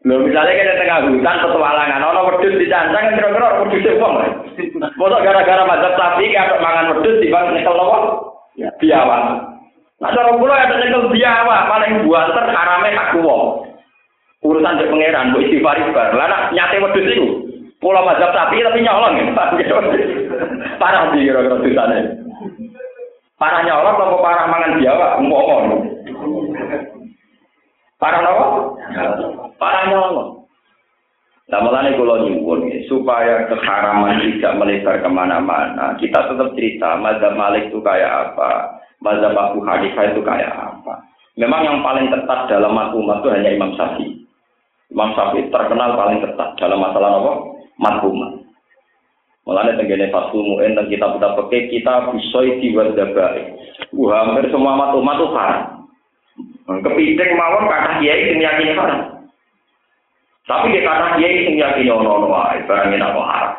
[0.08, 4.14] Lho misalnya kita tengah hutan petualangan, ono wedhus dicancang kan kira-kira wedhus wong.
[4.96, 8.00] Masa gara-gara madzhab Syafi'i ada mangan wedhus di bang nyekel nopo?
[8.80, 9.24] Biawak.
[10.04, 13.72] Cara kula ada nyekel biawak paling buanter harame hak wong.
[14.44, 16.20] urusan di pangeran, bu istighfar istighfar.
[16.20, 17.28] Lah nyate wedhus iku.
[17.80, 19.26] Kula mazhab sapi tapi nyolong ya.
[20.84, 22.00] Parah di kira-kira dosane.
[23.40, 25.76] Parah nyolong apa parah mangan biawak umpama.
[28.04, 28.46] Parah napa?
[29.56, 30.44] Parah nyolong.
[31.52, 37.68] Nah, mulanya kalau nyuwun supaya keharaman tidak melebar ke mana-mana, kita tetap cerita mazhab Malik
[37.68, 41.04] itu kayak apa, mazhab Abu Hanifah itu kayak apa.
[41.36, 44.24] Memang yang paling ketat dalam maklumat itu hanya Imam Syafi'i.
[44.90, 47.34] Imam Syafi'i terkenal paling ketat dalam masalah apa?
[47.78, 48.32] Madhumah.
[49.44, 53.60] Mulanya tenggene Fathul Mu'in dan kita kita pakai kita bisoi dibuat dabai.
[53.92, 55.62] Wah, hampir semua madhumah itu haram.
[56.64, 59.28] Kepiting mawon kata kiai sing yakini haram.
[60.48, 63.54] Tapi dia kata kiai sing yakini ono ono wae, barang apa haram.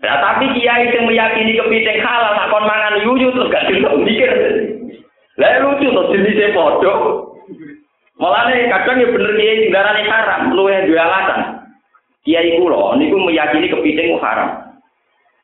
[0.00, 4.32] Ya tapi kiai sing meyakini kepiting halal tak kon mangan yuyu terus gak bisa mikir.
[5.36, 6.56] Lah lucu tuh jenisnya.
[8.20, 11.40] Malah nih kadang ya bener kiai darahnya haram, yang dua alasan.
[12.24, 14.76] Kiai kulo, niku meyakini kepiting haram.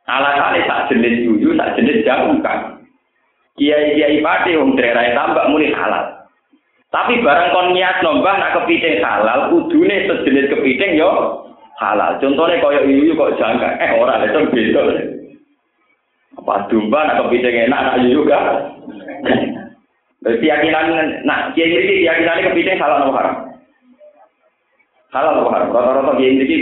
[0.09, 2.81] Alasannya tak jenis yuyu, tak jenis jamu kan.
[3.61, 6.17] Kiai kiai pati wong daerah tambak muni halal.
[6.93, 11.45] Tapi barang kon niat nombah nak kepiting halal, kudune sejenis kepiting yo
[11.77, 12.17] halal.
[12.21, 14.83] Contohnya koyo yuyu kok jangka, eh orang itu beda.
[16.37, 18.77] Apa domba nak kepiting enak, nak yuyu kan?
[20.27, 23.37] keyakinan nah kiai ini keyakinan kepiting salah atau haram?
[25.15, 25.71] Halal atau haram?
[25.71, 26.57] Rata-rata kiai ini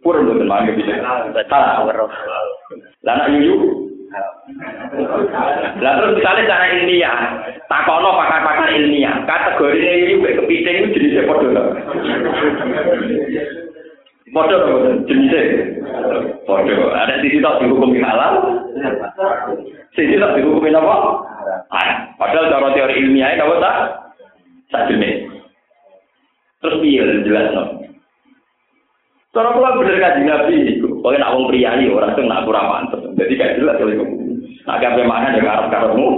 [0.00, 0.98] purun betul teman kepiting
[1.52, 3.88] salah lah nak yuyu
[5.84, 7.18] lah terus misalnya cara ilmiah.
[7.68, 9.20] Takono pakar-pakar ilmiah.
[9.28, 11.52] Kategori kayak kepiting itu jenisnya podo
[14.34, 14.56] podo
[15.08, 15.42] jenisnya
[16.44, 18.32] podo ada sisi tak dihukum halal
[19.96, 20.96] sisi tak dihukum apa
[21.68, 23.76] Ah, padahal cara teori ilmiah itu tak
[24.72, 25.28] tak jenis.
[26.60, 27.62] Terus piye jelas no.
[29.36, 33.00] Cara kula bener kaji nabi itu, pokoknya nak wong priayi orang tuh nak kurang mantep.
[33.20, 34.06] Jadi kayak jelas kalau itu.
[34.64, 36.08] Nak kafe mana ya karep karepmu.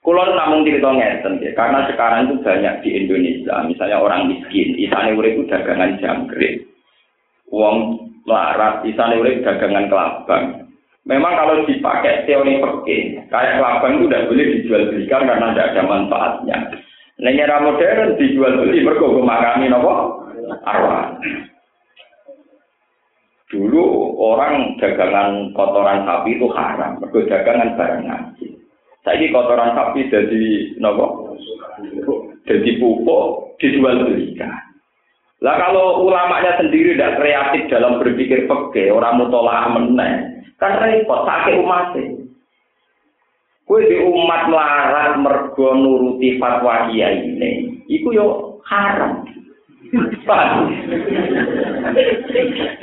[0.00, 5.12] Kulo namun cerita ngeten ya, karena sekarang itu banyak di Indonesia, misalnya orang miskin, isane
[5.12, 6.64] urip itu dagangan jangkrik.
[7.52, 10.44] Wong larat, isane urip dagangan kelabang.
[11.04, 15.82] Memang kalau dipakai teori perke, kayak kelabang itu tidak boleh dijual belikan karena tidak ada
[15.84, 16.58] manfaatnya.
[17.20, 20.24] Nah, modern dijual beli mergo makami nopo
[20.64, 21.12] arwah.
[23.52, 23.84] Dulu
[24.16, 28.59] orang dagangan kotoran sapi itu haram, mergo dagangan barang ngaji.
[29.00, 31.36] Saiki kotoran sapi jadi nopo?
[32.44, 34.52] Jadi pupuk dijual belikan.
[35.40, 41.56] Lah kalau ulamanya sendiri tidak kreatif dalam berpikir peke, orang mutolak meneng, Kan repot, sakit
[41.64, 41.96] umat
[43.64, 48.26] Kue di umat melarat mergo nuruti fatwa kiai ini, iku yo
[48.66, 49.24] haram.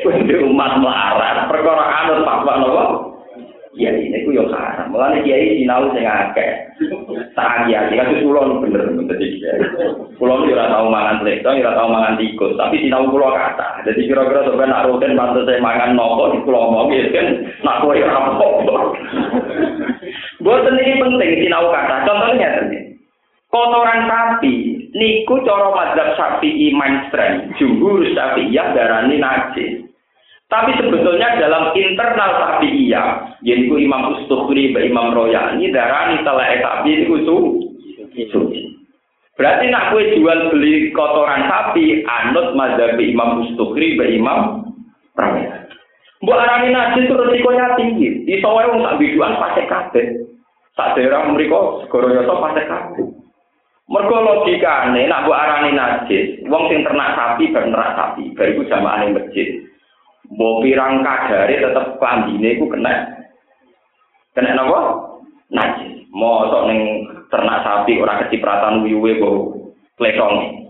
[0.01, 3.16] Kue di umat melarat perkara anut fatwa nopo?
[3.77, 4.89] Iya ini ku yo haram.
[4.89, 6.73] Mulane kiai sinau sing akeh.
[7.37, 9.61] Tak kiai kan kula bener bener kiai.
[10.17, 13.85] Kula ora tau mangan lekto, ora tau mangan tikus, tapi sinau kula kata.
[13.85, 17.27] Jadi kira-kira sampeyan nak rutin pantes saya mangan nopo di kula omong ya kan
[17.61, 18.45] nak kowe ora apa
[20.41, 21.95] Boten ini penting sinau kata.
[22.09, 22.79] Contohnya tadi.
[23.47, 29.87] Kotoran sapi niku cara mazhab sapi mainstream, jumhur Syafi'iyah darani najis.
[30.47, 37.15] Tapi sebetulnya dalam internal Syafi'iyah, yaitu Imam Ustukhri, Imam Royani, darani telek sapi itu
[38.31, 38.61] suci.
[39.35, 44.71] Berarti nak kue jual beli kotoran sapi, anut mazhab Imam Ustukhri, Imam
[45.19, 45.57] Royani.
[46.17, 48.25] Mbok arani najis itu resikonya tinggi.
[48.25, 50.05] Iso wae wong sak biduan pasti kabeh.
[50.73, 53.05] Sak daerah mriku segoro yoso pasti kabeh.
[53.87, 59.13] Mergo logikane nak mbok arani najis, wong sing ternak sapi ben ternak sapi, bariku jamaane
[59.13, 59.61] masjid.
[60.27, 62.93] Mbok pirang kadare tetep klambine iku kena.
[64.35, 64.79] Kena napa?
[65.47, 66.03] Najis.
[66.11, 66.79] Mosok ning
[67.31, 69.37] ternak sapi ora kecipratan uyuwe kok
[69.95, 70.67] pletong.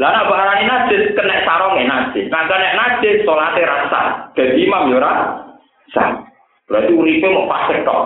[0.00, 2.26] Lah nek barani najis kena sarunge najis.
[2.32, 4.00] Nah kena najis salate rasa.
[4.32, 5.44] Dadi imam yo ora
[5.92, 6.24] sah.
[6.64, 8.02] Berarti uripe mau pas tok.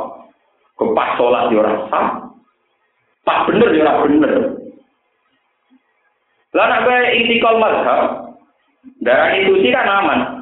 [0.75, 2.07] Kepas salat yo ora sah.
[3.23, 4.33] Pas bener yo ora bener.
[6.57, 8.01] Lah nek kowe intikal mazhab,
[9.05, 10.38] darah itu sih kan aman.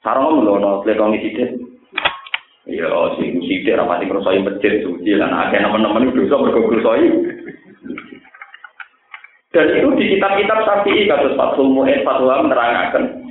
[0.00, 1.50] Sarung ngono pletongi sithik.
[2.68, 2.88] Ya,
[3.20, 7.08] sing sithik ra pati ngrasani masjid suci lan akeh nemen-nemen dosa mergo ngrasani.
[9.50, 13.26] Dan itu di kitab-kitab Syafi'i kados Fathul Mu'in Fathul menerangkan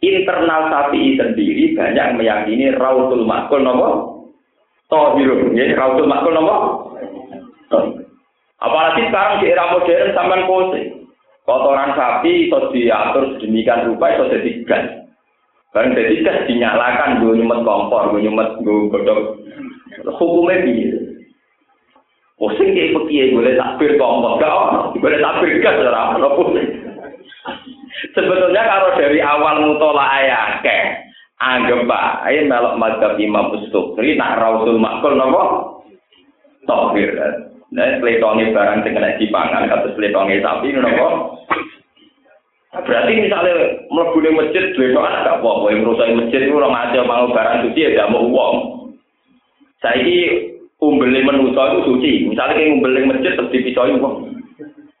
[0.00, 3.88] internal Syafi'i sendiri banyak meyakini Rautul Makul nopo
[4.88, 6.56] Tohirun, ya Rautul Makul nopo
[8.60, 10.80] Apalagi sekarang di era modern sampai pose
[11.48, 14.50] kotoran sapi itu diatur sedemikian rupa itu jadi.
[15.70, 19.38] Barang jadi gas dinyalakan, gue nyumet kompor, gue nyumet gue godok.
[20.18, 20.98] Hukumnya begini.
[22.34, 24.80] Pusing kayak pekiai boleh takbir kompor, gak ono.
[24.98, 26.28] Boleh takbir gas, ora ono
[28.10, 30.78] Sebetulnya kalau dari awal mutola ayah ke,
[31.38, 35.42] anggap pak, ayo melok madhab imam ustukri, nak rausul makul nopo,
[36.66, 37.14] takbir.
[37.70, 41.38] Nah, seletongi barang kena dipangan, kata seletongi sapi, nopo,
[42.70, 47.82] Berarti misalnya mlebu masjid kok gak apa-apa yang masjid itu orang aja mau barang suci
[47.82, 48.54] ya gak mau uang.
[49.82, 50.18] Saiki
[50.78, 52.12] umbele manusa itu suci.
[52.30, 54.38] Misalnya kayak umbele masjid terus dipisoi uang.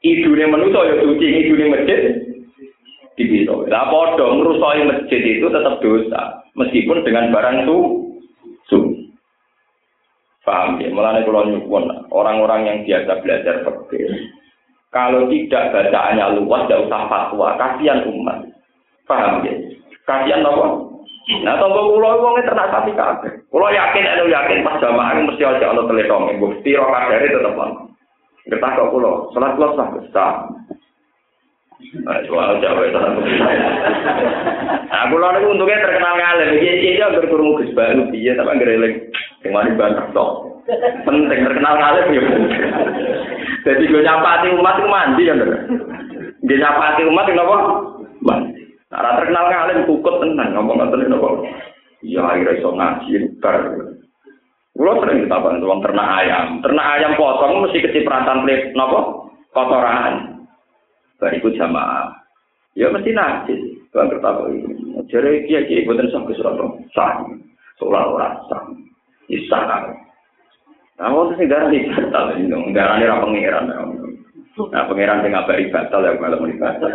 [0.02, 2.00] Idune manusa ya suci, idune masjid
[3.14, 3.70] dipisoi.
[3.70, 7.76] Lah padha ngrusoi masjid itu tetap dosa meskipun dengan barang su
[8.66, 9.14] suci.
[10.42, 10.90] Paham ya?
[10.90, 11.46] Mulane kula
[12.10, 14.39] orang-orang yang biasa belajar fikih
[14.90, 17.54] kalau tidak bacaannya luas, tidak usah fatwa.
[17.54, 18.42] Kasihan umat.
[19.06, 19.54] Paham ya?
[20.02, 20.66] Kasihan apa?
[21.46, 23.30] Nah, tunggu pulau uangnya ternak sapi kabeh.
[23.54, 26.42] Pulau yakin, anu yakin pas jamaah mesti aja Allah teletong.
[26.42, 27.94] Bukti rokat dari tetap on.
[28.50, 29.78] Kita kok pulau, sholat pulau
[30.10, 30.50] sah.
[31.80, 32.98] Nah, soal Jawa itu
[34.90, 36.50] Nah, pulau itu untungnya terkenal ngalim.
[36.58, 38.94] Iya, iya, iya, berkurung gus baru, iya, tapi ngereling.
[39.46, 40.30] Yang mana bantah tok.
[41.06, 42.22] Penting terkenal ngalim ya.
[43.60, 45.34] Jadi gue nyapati umat itu mandi ya,
[46.40, 47.56] Gue nyapati umat itu apa?
[48.24, 48.62] Mandi.
[48.90, 51.28] Nah, terkenal ngalim kukut tenang, ngomong ngomong apa?
[52.00, 53.12] Iya, akhirnya iso ngaji,
[53.44, 53.56] bar.
[54.80, 56.64] Kulo sering ditapan uang ternak ayam.
[56.64, 60.40] Ternak ayam potong mesti kecipratan plate nopo kotoran.
[61.20, 62.08] Bariku jamaah.
[62.72, 63.60] Ya mesti najis.
[63.92, 65.04] Tuhan bertahu ini.
[65.12, 66.56] Jadi kia kia buatan sampai surat
[66.96, 67.28] sah.
[67.76, 68.62] Seolah orang sah.
[69.28, 69.62] Isah
[71.00, 73.72] Nah, mau sing darah di batal ini orang pangeran.
[73.72, 76.92] Nah, pangeran sing ngabari batal ya malah muni batal.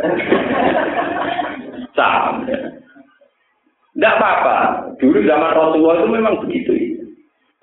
[1.97, 2.45] Sam.
[2.45, 4.57] Tidak apa-apa.
[5.01, 6.73] Dulu zaman Rasulullah itu memang begitu.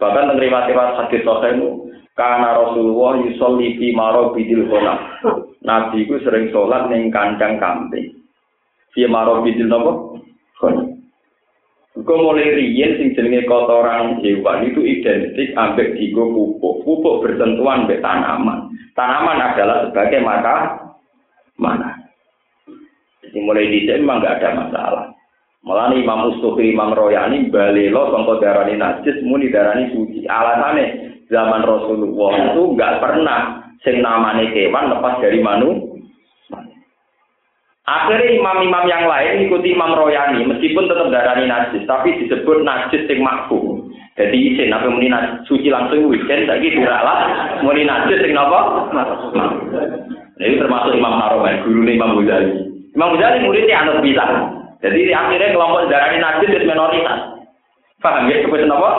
[0.02, 1.68] Bahkan menerima riwayat hadis itu,
[2.18, 4.98] karena Rasulullah yusolli fi marobidil khonam.
[5.62, 8.18] Nabi itu sering sholat ning kandang kambing.
[8.90, 10.18] Fi marobidil nopo?
[10.58, 10.91] Khonam.
[11.92, 16.88] Kau mulai riyen sing jenenge kotoran hewan itu identik ambek digo pupuk.
[16.88, 18.72] Pupuk bersentuhan ambek tanaman.
[18.96, 20.56] Tanaman adalah sebagai mata
[21.60, 21.92] mana.
[23.20, 25.04] Jadi mulai dicek memang nggak ada masalah.
[25.62, 30.24] Malah Imam Mustofi, Imam Royani, balelo sangka darani najis, muni darani suci.
[30.26, 33.40] Alasannya zaman Rasulullah itu nggak pernah
[33.84, 35.91] sing namane kewan lepas dari manu
[37.82, 43.90] Akhirnya imam-imam yang lain ikuti Imam Royani, meskipun tetap darani najis, tapi disebut najis yang.
[44.14, 47.26] Jadi isin, apa muni najis suci langsung weekend, lagi lah,
[47.66, 48.86] muni najis yang apa?
[48.94, 49.50] Nah,
[50.38, 52.70] ini termasuk Imam Haromen, guru Imam Ghazali.
[52.94, 54.30] Imam Ghazali muridnya anut bisa.
[54.78, 57.18] Jadi akhirnya kelompok darani najis itu minoritas.
[57.98, 58.92] Paham ya, seperti apa?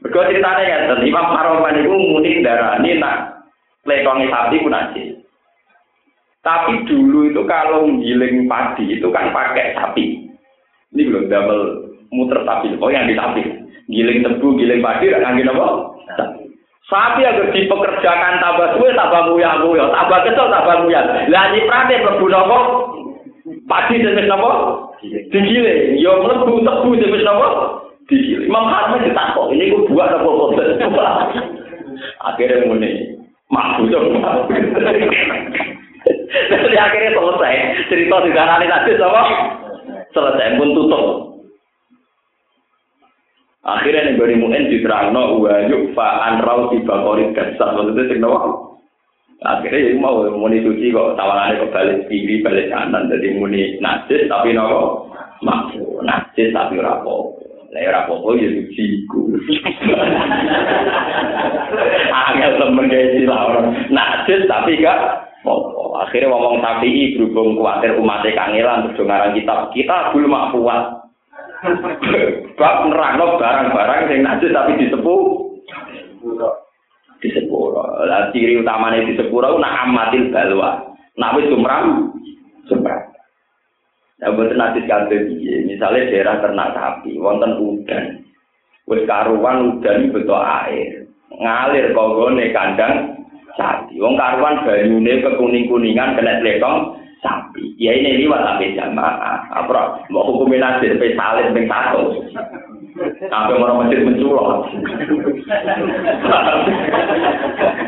[0.00, 3.44] Berikut ceritanya ya, Imam Haromen itu muni darani nak
[3.84, 5.27] lekongi sapi pun najis.
[6.48, 10.32] Tapi dulu itu kalau giling padi itu kan pakai sapi.
[10.96, 11.64] Ini belum double
[12.08, 12.72] muter sapi.
[12.80, 13.44] Oh yang di sapi.
[13.92, 15.92] Giling tebu, giling padi, ngangge napa?
[16.88, 21.28] Sapi agar dipekerjakan tambah suwe tambah muya muya, tambah kesel tambah muya.
[21.28, 22.58] Lah nyiprate mlebu napa?
[23.68, 24.50] Padi sing wis napa?
[25.04, 26.00] Digiling.
[26.00, 27.48] Yo mlebu tebu wis napa?
[28.08, 28.48] Digiling.
[28.48, 30.80] Imam Harman ditakok, ini ku buat apa boten?
[32.32, 33.20] Akhirnya muni,
[33.52, 34.16] mabuk dong.
[36.28, 37.54] Jadi akhirnya selesai.
[37.88, 39.22] Cerita di sana tadi sama
[40.12, 41.04] selesai pun tutup.
[43.68, 48.64] Akhirnya nih bari mungkin diterangno wa yukfa an rau di bakori gasat maksudnya sing nawa.
[49.44, 54.26] Akhirnya ya mau muni suci kok tawarannya kok balik kiri balik kanan jadi muni najis
[54.26, 55.04] tapi nawa
[55.44, 57.38] maksu najis tapi rapo.
[57.68, 59.36] Lah ora apa ya suci ku.
[62.32, 65.77] Angel temen istilah najis tapi gak Mopo.
[65.98, 70.82] Akhirnya ngomong tapi berhubung khawatir umatnya kangelan terus ngarang kitab kita belum kuat.
[72.54, 75.22] Bab nerangno barang-barang yang najis tapi disepuh.
[77.18, 77.62] Disepuh.
[78.06, 80.70] Lah ciri utamanya disepuh itu nak amatil balwa.
[81.18, 82.14] Nak wis sumram,
[82.70, 83.02] sumram.
[84.22, 85.66] Ya buat najis kabeh piye.
[85.66, 88.22] Misalnya daerah ternak sapi, wonten udan.
[88.86, 91.10] Wis karuan udan betul air.
[91.34, 93.17] Ngalir kogone kandang
[93.58, 93.98] sapi.
[93.98, 97.74] Wong karuan banyune kekuning-kuningan kena tletong sapi.
[97.76, 99.42] Ya ini liwat sampai jamaah.
[99.50, 102.02] Apa mau hukumin aja sampai salin sampai satu.
[103.26, 104.70] Sampai orang masjid menculok.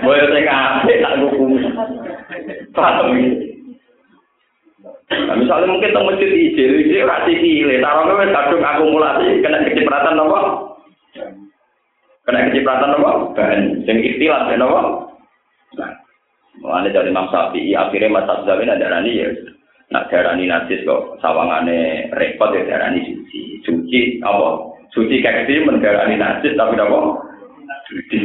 [0.02, 1.50] Boleh saya ngasih tak hukum.
[2.74, 3.14] Paham
[5.10, 10.22] Nah, misalnya mungkin teng masjid ijil, ijil rasi kile, taruh wes kadung akumulasi, kena kecipratan
[10.22, 10.40] apa?
[12.22, 13.10] Kena kecipratan apa?
[13.34, 13.60] Bahan,
[13.90, 15.09] yang istilah, apa?
[16.60, 19.28] Mulane dari Imam Syafi'i akhirnya masa Zamin ada rani ya.
[19.90, 23.58] Nak darani najis kok sawangane repot ya darani suci.
[23.64, 24.70] Suci apa?
[24.92, 26.98] Suci kayak gitu mendarani najis tapi apa?
[27.88, 28.16] Suci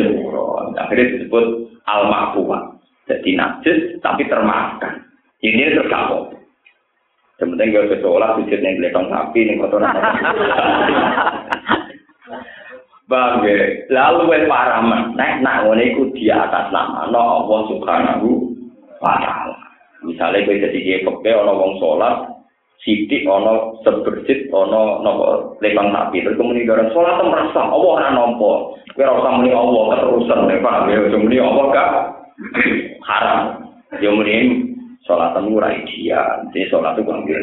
[0.75, 1.45] Akhirnya disebut
[1.88, 2.75] al makfuah.
[3.07, 4.99] Jadi najis tapi termaafkan.
[5.41, 6.36] Ini terkabul.
[7.36, 9.91] Sementing gak sekolah sujud yang gelekong sapi nih kotoran.
[13.06, 13.45] Bang,
[13.93, 18.49] lalu wes parah meneh nak ngene iku di atas nama no Allah Subhanahu
[18.97, 19.62] wa taala.
[20.01, 22.26] Misale kowe dadi kiye kepe ana wong salat,
[22.82, 28.53] sithik ana seberjit ana napa lepang sapi terus kemudian garan salat merasa Allah ora nampa.
[28.74, 31.91] Kowe ora usah muni Allah keterusan nek paham ya muni Allah gak
[33.14, 33.39] haram.
[34.01, 34.66] Ya muni
[35.06, 37.38] salat ora ideal, jadi salat itu ambil.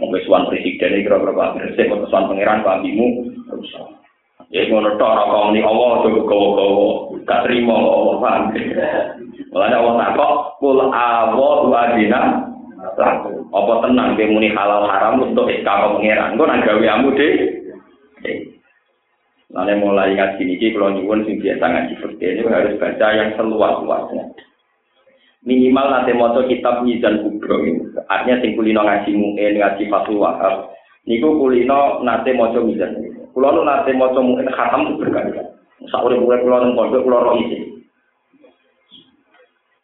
[0.00, 0.14] Mau
[0.48, 4.07] presiden ini kira-kira ambil sih, mau pangeran pambimu, rusak.
[4.48, 6.88] Ya ngono tok kok muni Allah cukup gowo-gowo.
[7.28, 8.42] Gak trimo Allah paham.
[9.52, 12.48] Mulane Allah takok kul awu adina
[13.48, 16.32] apa tenang kowe muni halal haram untuk ika pangeran.
[16.32, 17.28] Engko nang gawe amu de.
[19.48, 24.28] Lalu mulai ngaji ini, kalau nyuwun sing biasa ngaji fikih ini harus baca yang seluas-luasnya.
[25.40, 27.64] Minimal nanti moto kitab Mizan Kubro.
[28.12, 30.68] Artinya sing kulino ngaji mungkin ngaji Fatul Wahab.
[31.08, 33.07] Niku kulino nanti moto Mizan ini.
[33.32, 35.48] Kulo nu nate maca mungkin khatam berkali-kali.
[35.88, 37.58] Saure mulai kulo nang pondok kulo ro isi.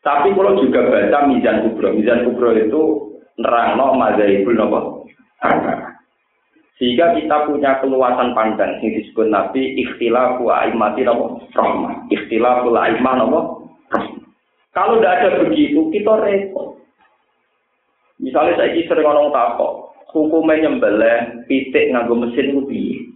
[0.03, 1.95] Tapi kulo juga baca Mizan Kubro.
[1.95, 2.83] Mizan Kubro itu
[3.41, 4.81] nerangno mazhabul napa?
[6.75, 11.39] Sehingga kita punya keluasan pandang yang disebut Nabi ikhtilafu aimati napa?
[11.55, 12.11] Rahmah.
[12.11, 13.41] Ikhtilafu aimah napa?
[14.75, 16.83] Kalau tidak ada begitu, kita repot.
[18.19, 23.14] Misalnya saya sering ngomong takok, hukumnya nyembelih pitik nganggo mesin itu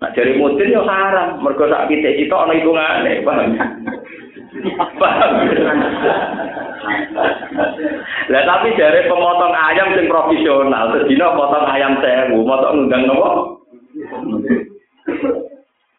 [0.00, 3.52] Nah dari mutin yo haram, mergo sak pitik itu ana hitungane, paham?
[4.96, 5.32] Paham?
[8.32, 13.60] Lah tapi dari pemotong ayam sing profesional, sedina potong ayam sewu, motong ngundang nopo?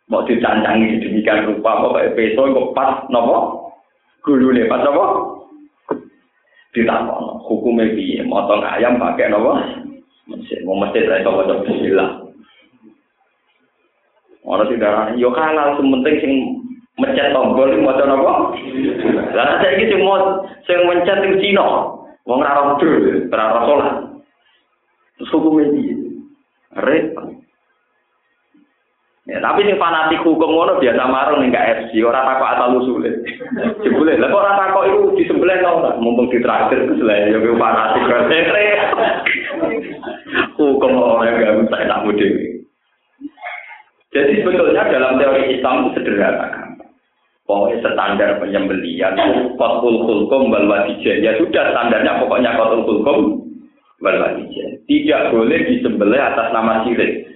[0.09, 3.69] Mau dicancangi sedemikian rupa, pokoknya peso kok pas nopo?
[4.25, 5.05] Gulune pas nopo?
[6.73, 8.25] Ditakon, hukumnya piye?
[8.25, 9.61] Motong ayam pakai nopo?
[10.25, 12.20] Mesin, mau mesin saya coba coba bismillah.
[14.41, 16.33] Ono sing darah yo halal sementing sing
[16.97, 18.57] mencet tombol iki maca napa?
[19.37, 22.01] Lah saiki sing mau sing mencet sing Cina.
[22.25, 23.95] Wong ora dul, ora salat.
[25.17, 25.93] Terus hukum iki.
[26.77, 27.33] Repot.
[29.29, 33.21] Ya, tapi sing fanatik hukum ngono biasa marung ning KFC, ora takok asal usule.
[33.85, 35.73] Jebule, lah kok ora takok iku disembelih to?
[36.01, 38.01] Mumpung ditraktir terus lah ya fanatik.
[40.57, 42.60] Hukum ora gak usah tak dhewe.
[44.11, 46.75] Jadi sebetulnya dalam teori Islam itu sederhana.
[47.47, 49.15] Pokoknya standar penyembelian
[49.55, 50.67] kotul kulkum wal
[51.03, 53.19] Ya sudah standarnya pokoknya kotul kulkum
[54.03, 54.17] wal
[54.87, 57.31] Tidak boleh disembelih atas nama sirik.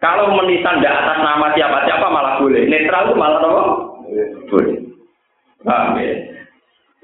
[0.00, 2.64] Kalau menisan tidak atas nama siapa-siapa malah boleh.
[2.64, 3.64] Netral itu malah apa?
[4.48, 4.76] Boleh.
[5.60, 6.14] Paham ya?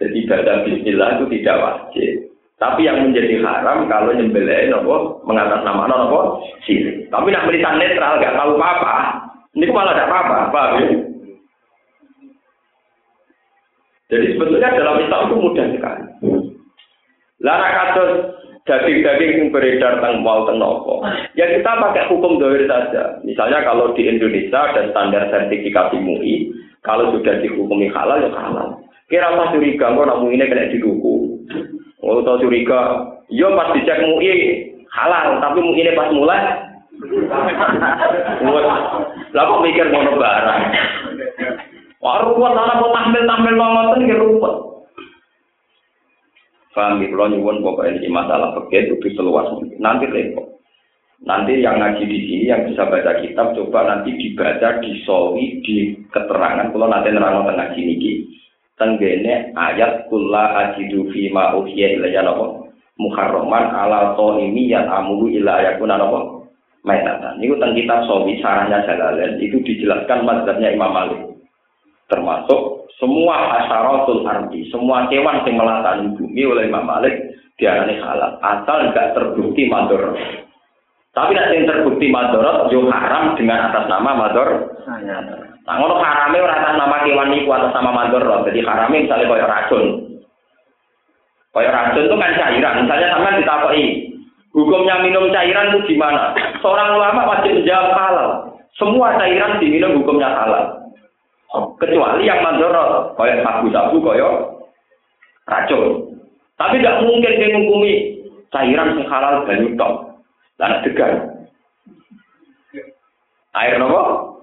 [0.00, 2.35] Jadi baca bismillah itu tidak wajib.
[2.56, 6.20] Tapi yang menjadi haram kalau nyembelih nopo mengatasnamakan nopo
[6.64, 7.04] sih.
[7.12, 8.96] Tapi nak menisan netral gak tahu apa-apa.
[9.56, 10.88] Ini malah tidak apa-apa, paham ya?
[14.06, 16.04] Jadi sebetulnya dalam Islam itu mudah sekali.
[17.42, 18.10] Lara kasus
[18.64, 21.02] daging-daging yang beredar tentang mau tenopo.
[21.34, 23.18] Ya kita pakai hukum dohir saja.
[23.26, 26.54] Misalnya kalau di Indonesia ada standar sertifikasi MUI,
[26.86, 28.78] kalau sudah dihukumi halal ya halal.
[29.06, 31.25] Kira apa curiga, kok namun ini kena didukung.
[32.06, 34.30] Oh, tau curiga, yo pas dicek MUI
[34.94, 36.38] halal, tapi MUI ini pas mulai.
[39.34, 40.62] Lah kok mikir ngono barang.
[41.98, 44.54] Wah, ruwet ana kok tampil-tampil ngoten nggih ruwet.
[46.76, 49.80] Paham ya, kalau nyuwun pokoknya ini masalah fikih itu seluas mungkin.
[49.80, 50.60] Nanti repot.
[51.24, 56.76] Nanti yang ngaji di sini, yang bisa baca kitab, coba nanti dibaca, disolwi, di keterangan.
[56.76, 58.28] Kalau nanti nerang tengah ngaji ini,
[58.76, 65.60] tenggene ayat kulla ajidu fi ma uhiya ilayya napa muharraman ala ini yang amuru ila
[65.60, 66.36] ayakuna napa
[66.86, 67.42] maitatan.
[67.42, 71.20] Niku teng kitab sawi sarahnya Jalalain itu dijelaskan mazhabnya Imam Malik.
[72.06, 78.86] Termasuk semua asyaratul ardi, semua kewan yang melatani bumi oleh Imam Malik diarani halal asal
[78.86, 80.14] enggak terbukti mador.
[81.10, 84.48] Tapi nanti yang terbukti madorot yo haram dengan atas nama mador.
[84.86, 88.46] Nah, ngono harame ora atas nama kewan niku atas nama madorot.
[88.46, 89.84] Jadi harame misalnya koyo racun.
[91.50, 92.86] Koyo racun itu kan cairan.
[92.86, 93.84] Misalnya sampean ditakoki,
[94.54, 96.38] hukumnya minum cairan itu gimana?
[96.62, 98.28] Seorang ulama wajib menjawab halal.
[98.78, 100.64] Semua cairan diminum hukumnya halal.
[101.82, 104.34] Kecuali yang mandorot, kayak sabu-sabu, kayak
[105.50, 106.14] racun.
[106.54, 107.92] Tapi tidak mungkin dia menghukumi
[108.54, 109.94] cairan yang halal banyu tok.
[110.56, 111.12] Dan degan.
[113.56, 114.35] Air nopo?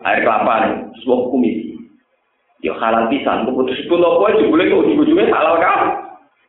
[0.00, 0.74] Air kelapa nih,
[1.04, 1.52] sebuah hukumi.
[2.60, 5.80] Ya halal pisan, putus pun nopo aja boleh kok ujung-ujungnya halal kan?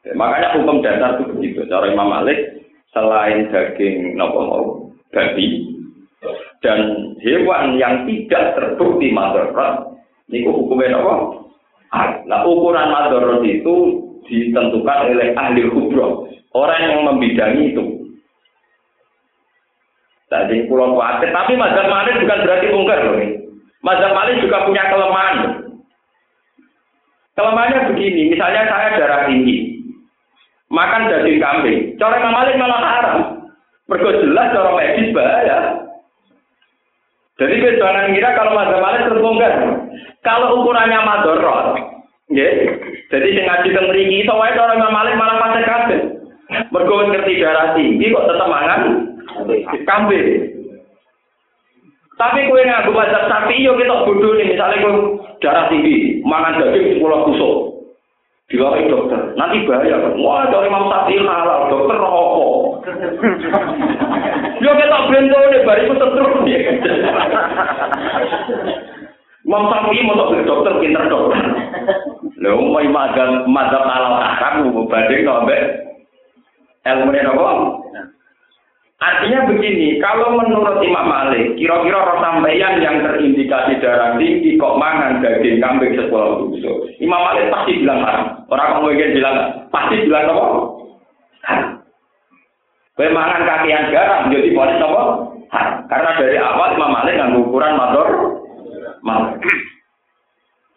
[0.04, 1.64] Ya, makanya hukum dasar itu begitu.
[1.72, 4.66] Cara Imam Malik, selain daging nopo mau
[5.12, 5.72] babi
[6.62, 6.80] dan
[7.24, 9.90] hewan yang tidak terbukti madorot
[10.32, 11.16] Niku hukumnya apa?
[12.24, 13.76] Nah ukuran madorot itu
[14.32, 17.84] ditentukan oleh ahli kubro, orang yang membidangi itu.
[20.32, 23.41] Jadi pulau khawatir, tapi mazhab Malik bukan berarti ungkar loh.
[23.82, 25.38] Mazhab Malik juga punya kelemahan.
[27.34, 29.82] Kelemahannya begini, misalnya saya darah tinggi,
[30.70, 33.18] makan daging kambing, cara Imam Malik malah haram.
[33.90, 35.58] Mergo jelas cara medis bahaya.
[37.42, 39.54] Jadi jangan kira kalau mazhab Malik terbongkar.
[40.22, 41.82] Kalau ukurannya madorot,
[42.30, 42.46] ya,
[43.10, 43.90] jadi sing ngaji teng
[44.38, 46.02] wae cara Imam Malik malah pasir kabeh.
[46.70, 48.82] Mergo ngerti darah tinggi kok tetep mangan
[49.90, 50.61] kambing.
[52.22, 54.94] Tapi kue ngaku mazhab sapi yo kita bodoh nih misalnya kue
[55.42, 57.56] darah tinggi mangan daging sepuluh kusuk.
[58.52, 60.12] Diwai dokter, nanti bahaya.
[60.20, 62.84] Wah, dari Imam Sapi halal, dokter rokok.
[64.60, 66.44] Yo kita bento nih, bariku setruk.
[69.42, 71.40] Imam Syafi'i mau jadi dokter pinter dokter.
[72.44, 75.64] Lho mau mazhab mazhab halal haram banding kok ambek
[76.88, 77.48] ilmu apa?
[79.02, 85.58] Artinya begini, kalau menurut Imam Malik, kira-kira sampeyan yang terindikasi darah tinggi kok mangan daging
[85.58, 86.86] kambing sepuluh tusuk.
[87.02, 88.46] Imam Malik pasti bilang haram.
[88.54, 89.38] Orang kamu ingin bilang
[89.74, 90.46] pasti bilang apa?
[91.50, 91.70] Haram.
[93.02, 95.02] mangan kakian garam jadi polis apa?
[95.50, 95.76] Haram.
[95.90, 98.08] Karena dari awal Imam Malik nggak ukuran motor
[99.02, 99.22] mal.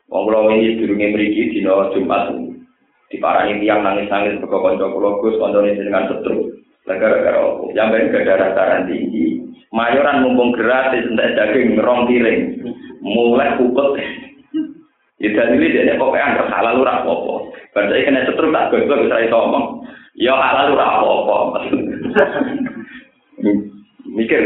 [0.08, 2.32] Wong kula wingi durunge mriki dina Jumat
[3.12, 6.08] diparani tiang nangis-nangis mergo kanca kula Gus kancane dengan
[6.84, 7.00] setru.
[7.00, 7.72] Gara-gara opo?
[7.72, 9.40] Yang ben gak ada dataran tinggi.
[9.74, 12.60] Mayoran mumpung gratis entek daging rong piring.
[13.00, 13.98] Mulai kukut.
[15.18, 17.34] Ya dalile dene kok anggap halal ora apa-apa.
[17.72, 19.66] Padahal kena setru tak gosok bisa iso omong.
[20.14, 21.58] Ya halal ora apa-apa.
[24.14, 24.42] Mikir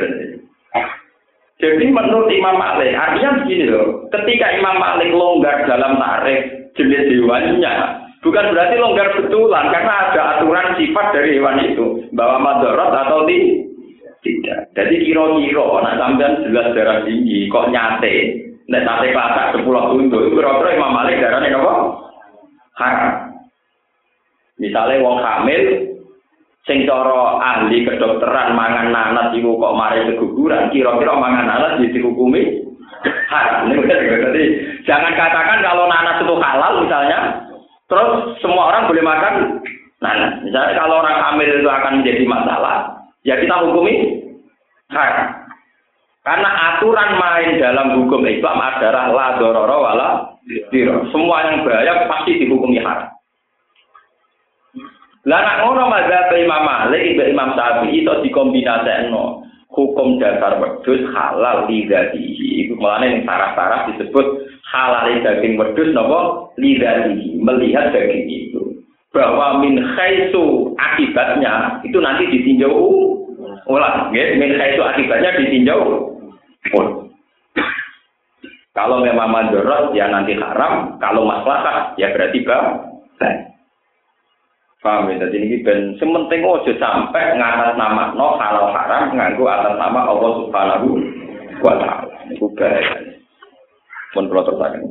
[1.58, 7.74] Jadi menurut Imam Malik, artinya begini loh, ketika Imam Malik longgar dalam tarif jenis hewannya,
[8.24, 14.70] bukan berarti longgar betulan, karena ada aturan sifat dari hewan itu, bahwa madorot atau tidak.
[14.74, 18.14] Jadi kira-kira, nak sampean jelas darah tinggi, kok nyate,
[18.66, 19.08] nek sate
[19.54, 21.74] sepuluh itu kira-kira Imam Malik darahnya apa?
[22.78, 23.14] Haram.
[24.58, 25.62] Misalnya wong hamil,
[26.68, 32.60] sing cara ahli kedokteran mangan nanas iku kok mari keguguran kira-kira mangan nanas dihukumi
[33.32, 34.42] haram jadi
[34.84, 37.18] jangan katakan kalau nanas itu halal misalnya
[37.88, 39.34] terus semua orang boleh makan
[39.98, 42.76] nanas misalnya kalau orang hamil itu akan menjadi masalah
[43.26, 44.22] ya kita hukumi
[44.92, 45.48] haram
[46.28, 50.08] Karena aturan main dalam hukum Islam adalah la dororo wala
[50.68, 51.08] diro.
[51.08, 53.08] Semua yang bahaya pasti dihukumi haram.
[55.24, 61.64] Lah nak ngono mazhab Imam Malik ibu Imam Syafi'i itu dikombinasekno hukum dasar wedhus halal
[61.64, 62.68] lidatihi.
[62.68, 64.26] Iku mulane ning sarah-sarah disebut
[64.68, 68.62] halal daging wedhus napa lidatihi, melihat daging itu.
[69.08, 72.76] Bahwa min khaisu akibatnya itu nanti ditinjau
[73.64, 76.12] ulang, nggih, min khaisu akibatnya ditinjau
[76.76, 77.08] ulang.
[78.76, 83.48] Kalau memang mandorot ya nanti haram, kalau masalah ya berarti baik.
[84.78, 85.26] Paham ya?
[85.26, 90.30] Jadi ini ben sementing ojo sampai ngatas nama no halal haram nganggu atas nama Allah
[90.38, 90.88] Subhanahu
[91.66, 92.06] wa taala.
[92.38, 93.17] Bahaya.
[94.16, 94.82] Pun kula terusaken.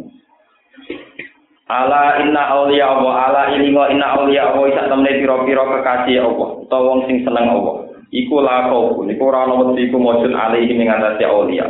[1.67, 6.83] Ala inna auliya Allah, ala ilingo inna auliya Allah isa temne pira-pira kekasih Allah, utawa
[6.95, 7.91] wong sing seneng Allah.
[8.07, 11.67] Iku la kau, iku ora ana wedi iku mujud alaihi ing atase auliya.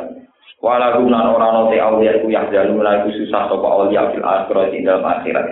[0.61, 4.69] Wala guna ora ana te auliya iku yahzanu la iku susah sapa auliya fil akhirat
[4.69, 5.47] ing dalam akhirat.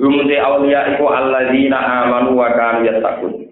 [0.00, 3.47] Rumute awliya iku alladzina amanu wa kanu yattaqun.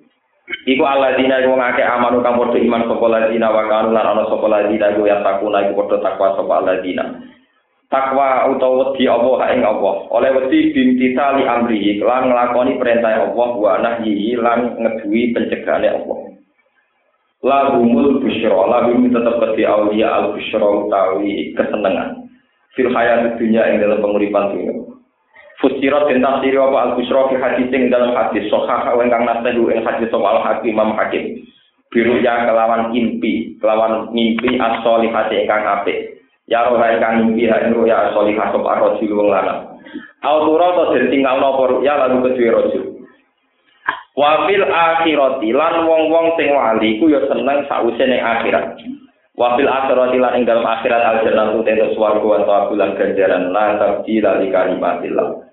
[0.46, 4.46] Iku alladzina iku ngake amanu kang padha iman sapa alladzina wa kanu lan ana sapa
[4.46, 7.04] alladzina iku yattaqun iku padha takwa sapa alladzina.
[7.90, 9.94] Takwa utawa wedi Allah ing Allah.
[10.10, 16.18] Oleh wedi bintita li amrihi lan nglakoni perintah Allah wa nahyi lan ngeduwi pencegahane Allah.
[17.46, 22.26] Lahumul busyra, lahum tetep kedhi awliya al busyra utawi kesenengan.
[22.74, 24.75] Fil hayat dunya ing dalam penguripan dunia.
[25.66, 29.82] Fusirat dan tafsir apa al busra fi hadis ing dalam hadis sahih ingkang nasehu ing
[29.82, 31.42] hadis soal hakim Imam Hakim.
[31.90, 36.22] Biru ya kelawan impi, kelawan mimpi as-solihati ingkang apik.
[36.46, 39.74] Ya roh ingkang mimpi ha ing ya as-solihah sapa rajul wong lanang.
[40.22, 42.84] Autura to den tinggal napa ya lalu kedue rajul.
[44.14, 48.78] Wa fil akhirati lan wong-wong sing wali ku ya seneng sause ning akhirat.
[49.34, 54.38] Wafil akhirati lan ing dalam akhirat al jannatu tentu swarga wa tawabulan ganjaran la tabdila
[54.38, 55.45] li kalimatillah.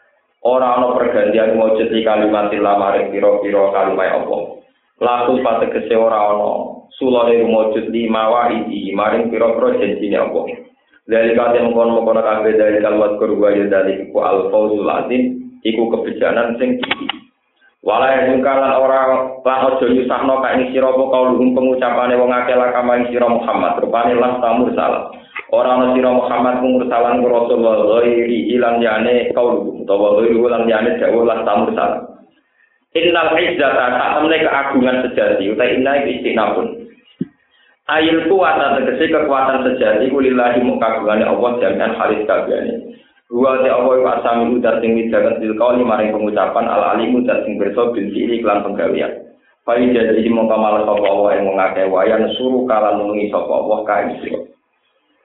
[0.44, 4.60] Ora ana pergantian wujud di kalimatillah maring pira-pira kalimat Allah.
[5.00, 10.44] Laku pategese ora ana sulane wujud lima wa iki maring pira-pira janjine Allah.
[11.08, 15.88] Dari kate mengkon mengkon kabeh dari kalwat kurwa ya dari iku al fauzul azim iku
[15.96, 17.08] kebijakan sing tinggi.
[17.84, 19.00] Wala yang kalan ora
[19.44, 24.16] lan kae ing sira apa kaulun pengucapane wong akeh lah kama ing sira Muhammad rupane
[24.16, 25.12] lan tamur salah.
[25.54, 30.66] Ora ana sira Muhammad mung salan ku rasul ghairi ilan yane kaulu utawa ghairi lan
[30.66, 32.02] yane dawuh lan tamur salah.
[32.98, 36.90] Innal izzata ta'amne keagungan sejati utai inna istinabun.
[37.86, 42.98] Ayil kuwata tegese kekuatan sejati kulillahi mukagungane Allah jangan halis kabehane.
[43.30, 47.46] Dua te Allah iku asami udat sing widangan sil kauli maring pengucapan al alimu dat
[47.46, 49.22] sing berso bin fi'li klan penggawean.
[49.70, 54.53] Fai jadi mongko malah sapa Allah yang mengake wayan suruh kala nulungi sapa Allah kae.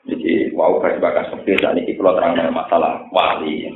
[0.09, 3.69] Jadi wow, bakas seperti saat ini kalau terang masalah wali.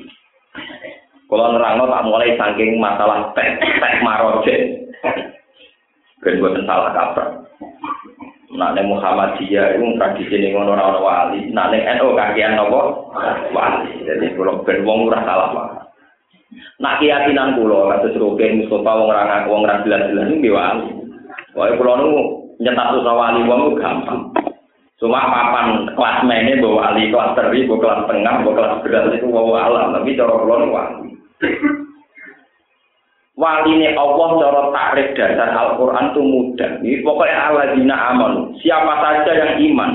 [1.29, 4.57] Kalau nerangno tak mulai saking masalah tek tek maroje.
[6.21, 7.29] Ben buatan salah kaprah.
[8.53, 11.49] Nak ning Muhammadiyah iku tradisi ning ngono ora wali.
[11.57, 12.81] Nak ning NU kakean napa?
[13.49, 13.93] Wali.
[14.05, 15.81] Jadi kula ben wong ora salah wae.
[16.85, 20.89] Nak keyakinan kula kados Rukin Mustafa wong ora ngaku wong ora jelas-jelas iki wali.
[21.57, 22.11] Wae kula nu
[22.61, 24.52] nyetak wali wong gampang.
[25.03, 29.27] Cuma papan kelas mene bawa wali kelas teri, bawa kelas tengah, bawa kelas berat itu
[29.27, 29.99] bawa alam.
[29.99, 31.09] Tapi cara kula nu wali.
[33.35, 36.71] waline Allah cara takrif dasar Al-Qur'an itu mudah.
[36.87, 38.55] Ini pokoknya alladzina aman.
[38.63, 39.91] Siapa saja yang iman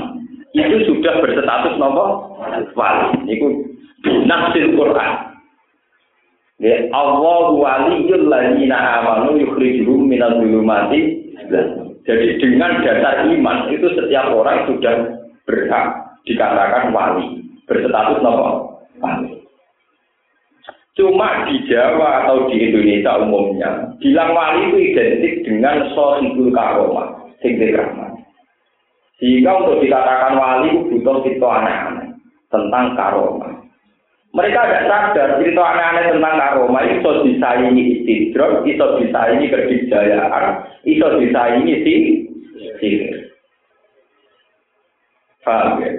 [0.52, 2.36] itu sudah berstatus nopo
[2.76, 3.24] wali.
[3.24, 3.64] Niku
[4.28, 5.40] nafsil Qur'an.
[6.60, 11.32] Ya Allah waliyul ladzina amanu yukhrijuhum minal zulumati
[12.08, 15.86] jadi dengan dasar iman itu setiap orang sudah berhak
[16.24, 19.44] dikatakan wali, berstatus nopo wali.
[20.96, 27.76] Cuma di Jawa atau di Indonesia umumnya, bilang wali itu identik dengan sohibul karoma, singkir
[27.76, 28.24] rahmat.
[29.20, 32.08] Sehingga untuk dikatakan wali itu butuh cerita aneh-aneh
[32.48, 33.57] tentang karoma.
[34.38, 41.06] Mereka tidak sadar cerita aneh-aneh tentang karoma itu bisa disaingi istidrok, bisa disaingi kedijayaan, bisa
[41.18, 41.74] disaingi
[42.78, 43.34] sihir.
[45.42, 45.90] Paham ya?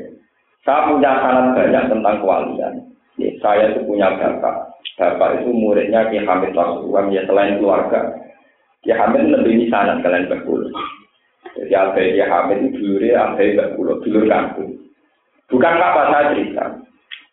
[0.63, 2.73] Saya punya sangat banyak tentang kewalian.
[3.19, 4.69] Ya, saya itu punya bapak
[4.99, 8.15] Bapak itu muridnya Ki Hamid Pasuruan ya selain keluarga.
[8.83, 10.67] Ki Hamid lebih misanan kalian berkulo.
[11.55, 14.75] Jadi apa Ki Hamid itu dulurnya apa berkulo, dulur kampung.
[15.47, 16.65] Bukan apa saya cerita.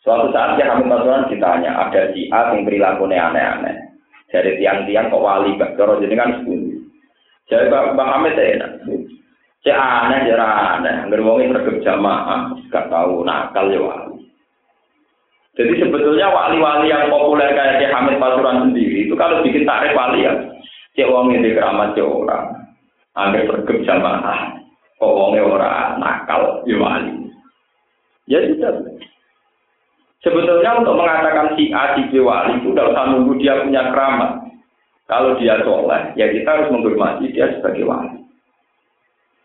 [0.06, 3.74] Suatu saat Ki Hamid Pasuruan ditanya, ada si A yang perilakunya aneh-aneh.
[4.30, 6.78] Dari tiang-tiang kok wali, Pak Doro kan sepuluh.
[7.50, 8.70] Jadi Pak Hamid saya enak.
[9.66, 10.94] Cek aneh, cek aneh.
[11.10, 14.30] Angger wong sregep jamaah, gak tahu nakal ya wali.
[15.58, 20.22] Jadi sebetulnya wali-wali yang populer kayak Syekh Hamid Pasuruan sendiri itu kalau bikin tarik wali
[20.22, 20.38] ya,
[20.94, 22.54] cek wong ini keramat cek orang.
[23.18, 24.54] Angger sregep jamaah,
[25.02, 27.26] kok wongnya orang nakal ya wali.
[28.30, 28.86] Ya sudah.
[30.26, 34.42] Sebetulnya untuk mengatakan si A, si wali itu tidak usah nunggu dia punya keramat.
[35.06, 38.26] Kalau dia soleh, ya kita harus menghormati dia sebagai wali.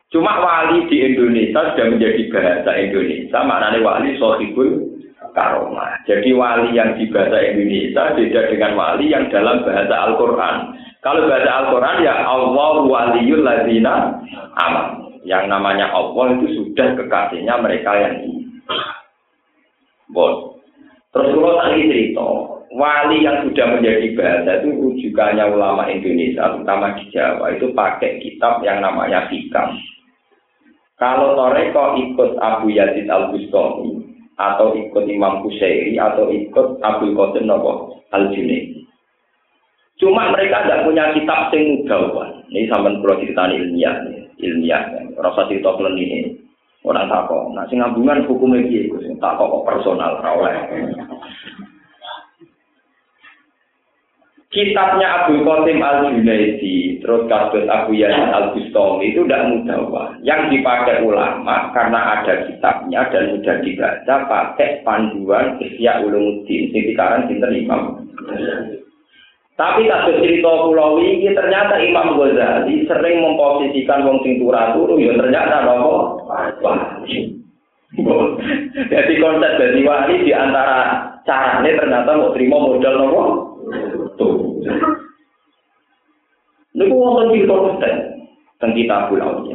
[0.10, 4.90] Cuma wali di Indonesia sudah menjadi bahasa Indonesia, maknanya wali sohibul
[5.38, 6.02] karomah.
[6.10, 10.56] Jadi wali yang di bahasa Indonesia beda dengan wali yang dalam bahasa Al-Quran.
[11.06, 14.18] Kalau bahasa Al-Quran ya Allah waliyul ladina
[14.58, 15.14] aman.
[15.22, 18.50] Yang namanya Allah itu sudah kekasihnya mereka yang ini.
[20.10, 20.58] Bon.
[21.12, 22.30] Terus kalau tadi cerita,
[22.72, 28.64] wali yang sudah menjadi bahasa itu rujukannya ulama Indonesia, terutama di Jawa, itu pakai kitab
[28.64, 29.76] yang namanya Hikam.
[30.96, 34.08] Kalau Toreko ikut Abu Yazid Al-Bustami,
[34.40, 38.82] atau ikut Imam Kusairi, atau ikut Abu Qasim Nopo Al-Junaidi.
[40.02, 44.02] Cuma mereka tidak punya kitab sing Ini sampai perlu cerita ilmiah,
[44.42, 44.82] ilmiah.
[45.14, 46.41] Rasa cerita ini.
[46.82, 47.54] Orang takok.
[47.54, 50.56] Nah, sing ngambungan hukumnya piye iku sing takok kok personal ora oleh.
[54.52, 60.08] Kitabnya Abu Qasim Al-Junaidi, terus kasus Abu Yazid Al-Bustami itu tidak mudah, Pak.
[60.28, 67.32] Yang dipakai ulama karena ada kitabnya dan sudah dibaca pakai panduan Ihya Ulumuddin, sing dikarang
[67.32, 68.04] sinten Imam.
[69.62, 75.70] Tapi kasus cerita pulau ini ternyata Imam Ghazali sering memposisikan wong sing turu ya ternyata
[75.70, 76.26] nopo
[78.90, 83.22] Jadi konsep dari wali di antara caranya ternyata mau terima modal nopo
[84.18, 84.66] tuh.
[86.74, 87.96] Ini wonten cerita konten
[88.58, 89.46] tentang kita pulau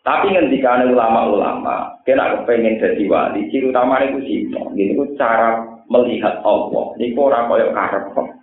[0.00, 4.46] Tapi ketika ulama-ulama, kena kepengen jadi wali, ciri utama itu sih,
[4.78, 6.94] ini cara melihat Allah.
[6.94, 8.35] Ini orang koyok karep kok.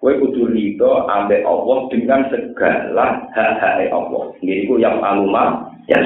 [0.00, 4.32] Kue kudu rido ambek Allah dengan segala hak-hak Allah.
[4.40, 6.00] Ini ku yang aluma ya.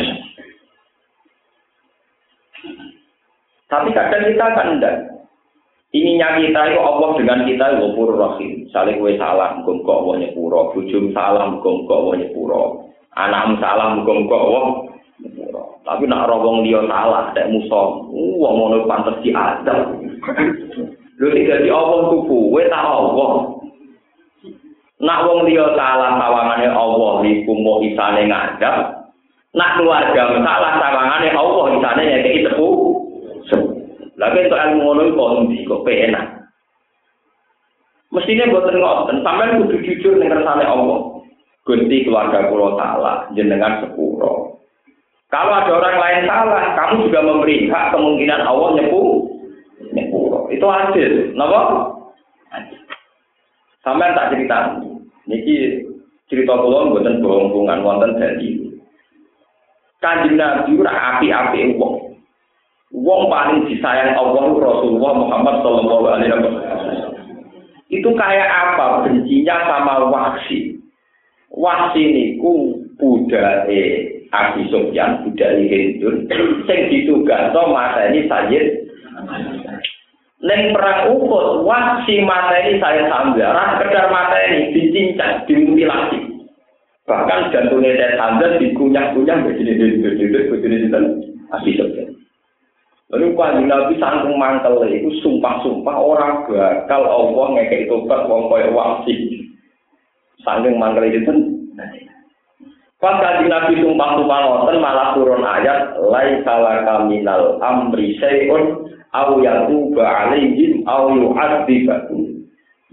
[3.70, 4.96] Tapi kadang kita kan enggak.
[5.94, 8.66] Ininya kita itu Allah dengan kita pur rahim.
[8.74, 10.74] Saling kue salah, mukum kok Allah nyepuro.
[10.74, 12.62] Bujum salah, mukum kok Allah nyepuro.
[13.14, 14.90] Anak salah, mukum kok.
[15.86, 18.10] Tapi nak robong dia salah, ada musuh.
[18.10, 20.02] Wah, mau pantas di adam.
[21.22, 23.54] Lu tidak di Allah tuh kue tak Allah.
[25.04, 29.04] Nak wong liya salah sawangane Allah iku mau isane ngadap.
[29.52, 32.68] Nak keluarga salah sawangane Allah isane nyekeki sepu.
[34.16, 36.26] Lagi untuk ilmu ngono iku ndi kok penak.
[38.14, 41.14] Mestinya boten ngoten, sampean kudu jujur ning kersane Allah.
[41.64, 44.60] Gusti keluarga kula salah, jenengan sepuro.
[45.32, 49.02] Kalau ada orang lain salah, kamu juga memberi hak kemungkinan Allah nyepu,
[49.96, 50.46] nyepuro.
[50.52, 51.90] Itu adil, napa?
[53.80, 54.83] Sampai tak cerita.
[55.24, 55.84] Niki
[56.28, 58.64] cerita kula mboten bohong-bohongan wonten dari
[60.04, 62.12] Kanjeng Nabi ora api-api wong.
[62.92, 66.56] Wong paling disayang Allah Rasulullah Muhammad sallallahu alaihi wasallam.
[67.88, 70.76] Itu kayak apa bencinya sama Wahsi.
[71.48, 73.82] Wahsi niku budaya
[74.34, 76.26] Abi Sufyan, budaya Hindun,
[76.68, 78.66] sing ditugasno mateni Sayyid
[80.44, 86.20] Neng perang Uhud, wasi materi saya Hamzah, ras kedar materi dicincang, dimutilasi.
[87.08, 90.76] Bahkan jantungnya saya Hamzah dikunyah-kunyah begini begini begini begini
[91.48, 92.12] Abi Sofyan.
[93.08, 99.48] Lalu kanjeng Nabi sangkung mantel itu sumpah-sumpah orang bakal Allah ngekek tobat wong koyo wasi.
[100.44, 101.32] Sangking mantel itu
[103.00, 108.83] Pas kanjeng Nabi sumpah-sumpah ngoten malah turun ayat laisa kaminal amri syai'un
[109.14, 112.34] au yatuba alaihim au yu'adzibahum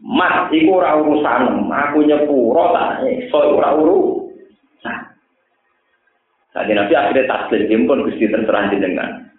[0.02, 4.98] Mas, iku ora urusan, aku nyepuro tak iso ora urusan.
[6.58, 9.30] Tadi Nabi akhirnya taslim, pun gusti terserah jenengan.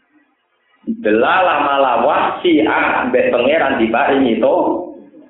[1.02, 4.54] Delalah malah wasi ambek pangeran diparingi to,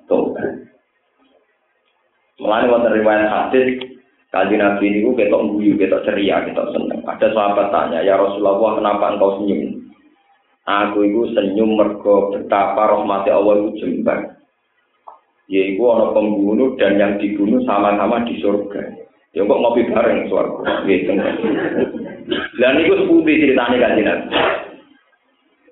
[0.04, 0.36] to.
[2.36, 3.80] Mulane wonten riwayat hadis
[4.32, 7.04] Kaji Nabi ini ketok guyu, ketok ceria, ketok seneng.
[7.04, 9.81] Ada sahabat tanya, ya Rasulullah kenapa engkau senyum?
[10.62, 14.38] Aku itu senyum mergo betapa rahmati Allah itu jembar.
[15.50, 18.82] Yaitu ada pembunuh dan yang dibunuh sama-sama di surga.
[19.34, 20.86] Ya kok ngopi bareng surga.
[20.86, 21.12] Gitu.
[22.62, 24.28] Dan itu seputih ceritanya kan Nabi.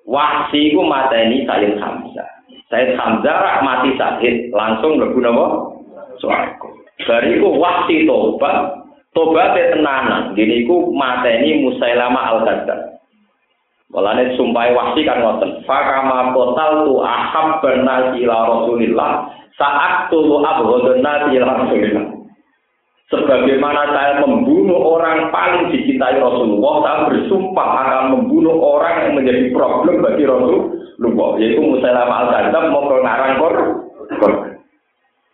[0.03, 2.29] Wahsi itu mata ini Sayyid Hamzah.
[2.67, 5.71] Sayyid Hamzah mati Sayyid langsung lebu nama
[6.19, 6.67] Suarga.
[7.07, 8.81] Dari itu wahsi tobat
[9.11, 12.90] Tobat tenanan, gini iku mateni Musailama al-Kadzab.
[13.91, 15.67] Walane sumpah wasi kan ngoten.
[15.67, 19.11] Fakama total tu ahab benar ila Rasulillah
[19.59, 22.21] saat tulu abhodun ila Rasulillah.
[23.11, 29.99] Sebagaimana saya membunuh orang paling dicintai Rasulullah, saya bersumpah akan membunuh orang yang menjadi problem
[29.99, 33.55] bagi Rasulullah, yaitu Musailamah al-Kadzab mau ngarang kor.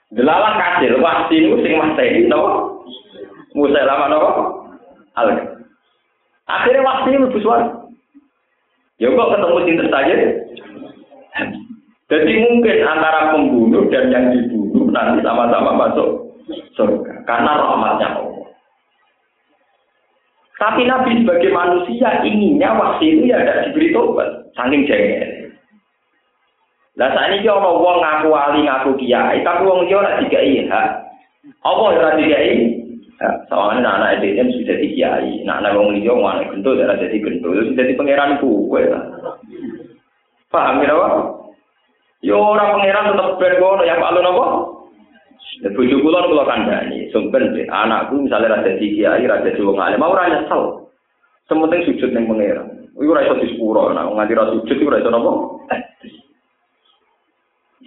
[0.09, 2.81] Delalah kasil, wasi ini sing materi, no?
[3.53, 4.21] Musailamah no?
[5.13, 5.27] al
[6.49, 7.76] Akhirnya wasi lebih suara.
[8.97, 10.15] Ya kok ketemu cinta saja?
[12.07, 16.33] Jadi mungkin antara pembunuh dan yang dibunuh nanti sama-sama masuk
[16.73, 18.47] surga karena rahmatnya Allah.
[20.57, 25.53] Tapi Nabi sebagai manusia inginnya waktu itu ya ada diberi tobat, saking jengkel.
[26.97, 30.89] Lah saat ini orang wong ngaku wali ngaku kiai, tapi wong dia ora dikai hak.
[31.61, 32.73] Apa ora dikai?
[33.17, 37.17] Soalnya anak anak itu sudah jadi kiai, nah anak wong liya mana gendut ora jadi
[37.17, 39.03] gendut, sudah jadi pangeran kue lah.
[40.53, 41.07] Paham ya apa?
[42.21, 44.45] Yo orang pangeran tetap bergono yang palu nopo.
[45.73, 50.13] Bojo kula kula kandhani, sumpen anakku misalnya ra dadi kiai, ra dadi wong alim, mau
[50.13, 50.93] ora nyesel.
[51.49, 52.85] Sementing sujud ning pangeran.
[53.01, 55.31] Iku ora iso disepuro, nah nganti ra sujud iku ora iso napa?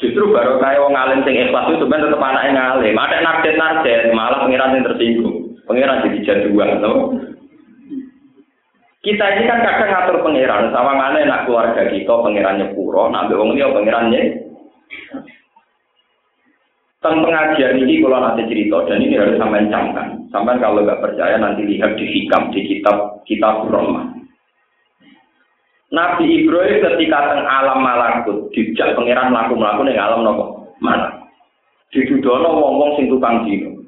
[0.01, 2.96] Justru baru kayak wong alim sing ikhlas itu sebenarnya tetap anaknya ngalim.
[2.96, 5.36] Ada narjet narjet, malah pangeran yang tersinggung.
[5.68, 6.92] Pangeran jadi jaduan, no?
[9.01, 13.57] Kita ini kan kadang ngatur pangeran, sama mana nak keluarga kita pangerannya puro, nak wong
[13.57, 14.22] dia pangerannya.
[17.01, 20.20] Tentang pengajian ini kalau nanti cerita dan ini harus sampai camkan.
[20.28, 24.20] Sampai kalau nggak percaya nanti lihat di hikam di kitab kitab Roma.
[25.91, 30.45] Nabi Ibrahim ketika teng alam malakut dijak pangeran mlaku mlaku ning alam napa?
[30.78, 31.26] Malak.
[31.91, 33.82] Didudono wong-wong sing tukang dino.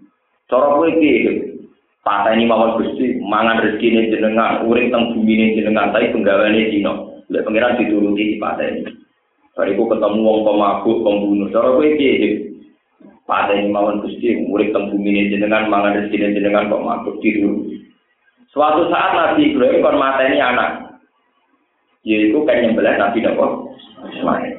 [0.50, 1.38] Cara kowe iki
[2.02, 7.22] pateni mawon Gusti, mangan rezekine jenengan, urip teng bumi jenengan, tapi penggaweane dino.
[7.30, 8.82] Lek pangeran dituruti di pateni.
[9.54, 11.54] Bariku ketemu wong pemabuk, pembunuh.
[11.54, 12.10] Cara kowe iki
[13.30, 17.78] pateni mawon Gusti, urip teng bumi jenengan, mangan rezekine jenengan kok mabuk dituruti.
[18.50, 20.81] Suatu saat Nabi Ibrahim kon mateni anak,
[22.02, 23.46] yaitu kan nyembelah Nabi Nabi
[24.18, 24.54] Ismail.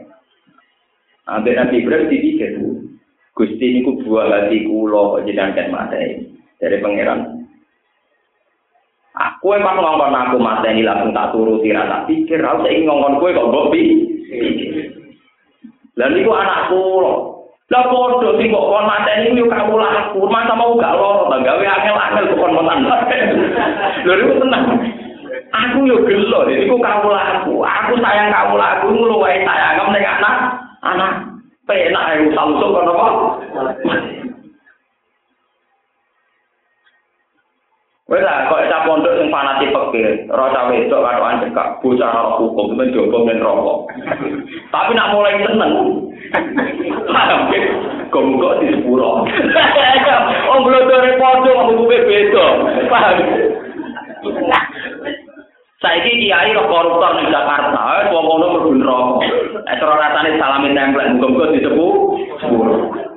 [1.24, 2.52] Ambil Nabi Ibrahim dipikir,
[3.34, 5.98] Gusti ini buah hati kulo jenengan kan mata
[6.60, 7.48] dari pangeran.
[9.14, 13.36] Aku emang ngongkon aku mata ini langsung tak turuti rasa pikir, aku ingin ngongkon kue
[13.36, 13.84] kok bobi.
[15.94, 17.18] Lalu itu anakku loh.
[17.72, 22.30] Lah podo sing kok kon mateni yo kamu laku, masa mau gak loro, gawe angel-angel
[22.30, 22.86] kok kon motan.
[22.86, 24.66] Lha itu tenang.
[25.84, 27.60] Aku yo gelo, jadi aku kamu laku.
[27.60, 30.36] Aku sayang kamu laku, ngeluai sayang kamu dengan anak.
[30.80, 31.12] Anak,
[31.68, 33.08] penak ya, Samsung kan apa?
[38.08, 42.80] Wes lah, kok cah pondok sing fanatik pekir, rasa wedok karo anjekak, bocah ora hukum,
[42.80, 43.92] men jogo men rokok.
[44.72, 45.74] Tapi nak mulai seneng.
[47.12, 47.52] Paham
[48.08, 49.28] kok di sepuro.
[50.48, 52.48] Oh, glodore pondok aku beda.
[52.88, 53.20] Paham?
[55.84, 59.28] Saiki kiai roh koruptor ning Jakarta, wong ngono mlebu neraka.
[59.68, 61.96] Eh cara rasane salami templek muga-muga disebut.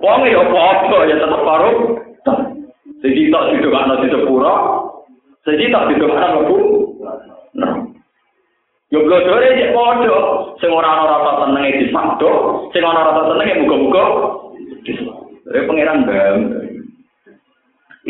[0.03, 1.77] Wong ya padha ya tetep korup.
[3.07, 4.55] Siji tok didongakno di sepuro,
[5.47, 6.57] siji tok didongakno mlebu.
[8.91, 10.19] Yo blodore cek padha,
[10.59, 12.31] sing ora ana rasa senenge disakdo,
[12.75, 14.05] sing ana rasa senenge muga-muga.
[15.47, 16.39] Dari pangeran bam.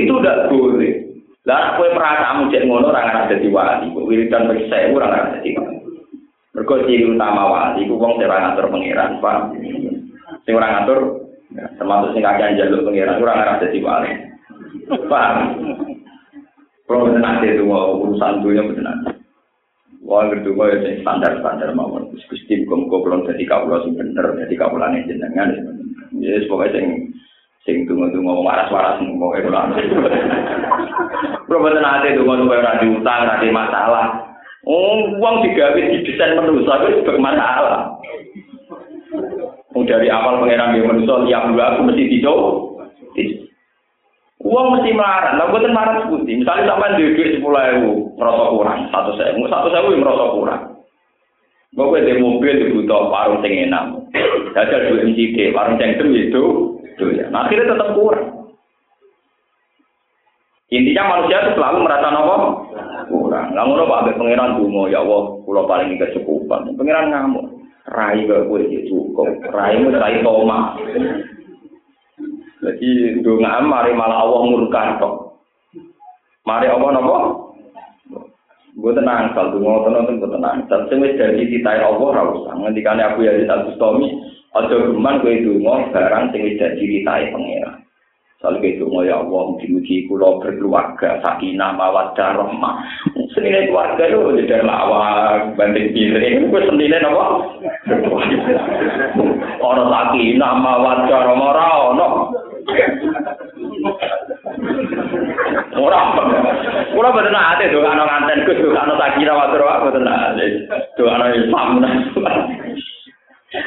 [0.01, 1.06] Itu udah boleh.
[1.47, 5.29] Lah kowe perasaanmu cek ngono ora ngarep dadi wali, kok wiridan wis sewu ora ngarep
[5.39, 5.79] dadi wali.
[6.59, 9.39] Mergo ciri utama wali iku wong sing ora ngatur pangeran, Pak.
[10.43, 10.99] Sing ora ngatur
[11.79, 14.11] termasuk sing kakek njaluk pangeran ora ngarep dadi wali.
[15.07, 15.31] Pak.
[16.87, 18.97] Kalau nanti itu urusan dunia benar.
[20.07, 22.15] Wah, kedua ya standar-standar mawon.
[22.15, 25.51] Gusti muga-muga kula dadi kawula sing bener, dadi kawulane jenengan.
[26.15, 26.87] Ya, pokoknya sing
[27.67, 29.75] sing tunggu-tunggu waras-waras pokoke kula.
[31.51, 34.07] Proboten ate tunggu-tunggu ora diutang, ora masalah.
[34.67, 38.03] Oh, uang digawe didesain manusia itu bermasalah.
[39.75, 42.41] Oh, dari awal pangeran dia manusia lihat dua aku mesti tidur.
[44.47, 48.79] Uang mesti marah, lah buatan marah seperti misalnya sampai duit duit sepuluh ribu merasa kurang,
[48.95, 50.63] satu sewu, satu sewu merasa kurang.
[51.77, 54.09] Gue di mobil dibutuh warung sing enak,
[54.57, 56.45] jajal dua MCD, warung sing itu
[56.97, 57.29] doyan.
[57.29, 58.57] Nah, akhirnya tetap kurang.
[60.73, 62.37] Intinya manusia itu selalu merasa nopo
[63.13, 63.53] kurang.
[63.53, 66.73] Nggak ngono pak, pangeran dungo ya Allah, pulau paling kecukupan.
[66.81, 67.45] Pangeran ngamuk,
[67.93, 70.81] rai gak gue ya cukup, rai mu rai toma.
[72.65, 75.15] Jadi dunga mari malah Allah murka kok.
[76.49, 77.46] Mari apa napa?
[78.77, 80.69] Gue tenang, sal dungo tenang, gue tenang.
[80.69, 82.53] Sing wis dadi titahe Allah ora usah.
[82.61, 84.13] Ngendikane aku ya Al Bustami,
[84.53, 87.81] aja geman kowe dungo barang sing wis dadi titahe pangeran.
[88.37, 92.75] Sal kowe dungo ya Allah, mugi-mugi kula berkeluarga sakinah mawaddah rahmah.
[93.33, 96.53] Senine keluarga lho jadi lawak banding piring.
[96.53, 97.27] Gue senine napa?
[99.65, 101.67] Ora sakinah mawaddah rahmah ora
[101.97, 102.09] ono.
[105.81, 106.01] Ora.
[106.97, 108.09] Ora boten ate do ana
[108.47, 110.47] Gus do ana sakira matur wae boten ate.
[110.95, 111.83] Do ana Islam.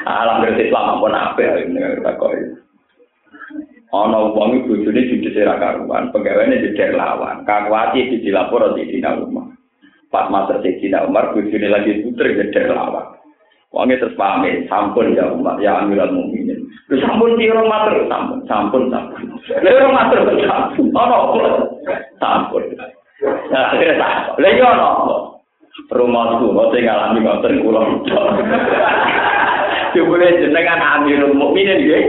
[0.07, 2.39] Alam berarti Islam apa ya ini takoi.
[3.89, 7.41] Ana wong iku bojone judes ora karuan, pegawene jejer lawan.
[7.41, 9.49] Kakuati di dilapor di dina rumah.
[10.13, 13.17] Pas mater di dina Umar bojone lagi puter jejer lawan.
[13.69, 16.57] Wonge terus pamit, sampun ya Umar, ya Amirul Mukminin.
[16.89, 19.21] Lu sampun piro matur, sampun, sampun, sampun.
[19.61, 20.87] Lha ora matur sampun.
[20.89, 21.19] Ono
[22.17, 22.63] sampun.
[23.21, 24.89] Lha yo ono.
[25.89, 27.81] Rumahku, sing ngalami ngoten kula.
[29.95, 32.03] Jebule jenengan Amirul Mukminin nggih.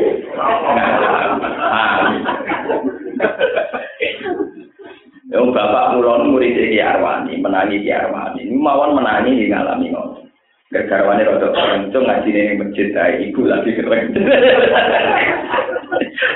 [5.31, 8.51] Yang bapak mulon murid Ki Arwani, menangi Ki Arwani.
[8.51, 10.21] Ini mawon menangi ngalami ngoten.
[10.71, 14.15] Garwane rada kencung ngaji masjid ae iku lagi keren.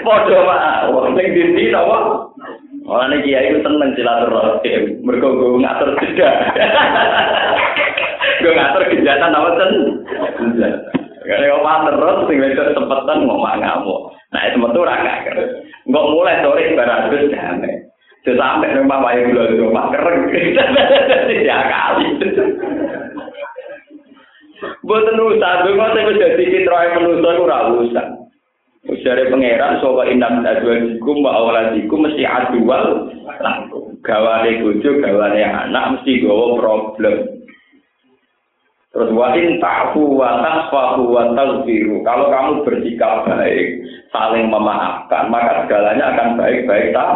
[0.04, 2.26] Padha wae, wong sing dindi napa?
[2.84, 6.30] Malah nih kiai itu tenang silaturahim, mereka gue ngatur jeda,
[8.44, 9.72] gue ngatur kejahatan apa ten?
[11.24, 14.12] Karena gue terus, sing itu sempetan ngomong mangamu.
[14.36, 15.16] Nah itu betul raga,
[15.88, 17.72] gue mulai sore barang itu jame,
[18.20, 22.06] terus sampai rumah bayi gue di rumah kereng, tidak kali.
[24.84, 28.23] Buat nusa, gue mau saya kerja sedikit, rawai nusa, gue rawusan.
[28.84, 33.08] Usare pangeran sapa inam adwajikum wa awladikum mesti adual
[34.04, 37.16] gawane bojo gawane anak mesti gawa problem.
[38.92, 41.32] Terus wa in ta'fu wa tasfahu wa.
[42.04, 43.82] Kalau kamu bersikap baik,
[44.14, 47.10] saling memaafkan, maka segalanya akan baik-baik tak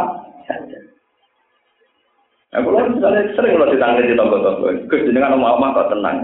[2.49, 6.16] Nah, kalau misalnya sering kalau ditangani di tonggo-tonggo, Gus jenengan omah-omah kok tenang.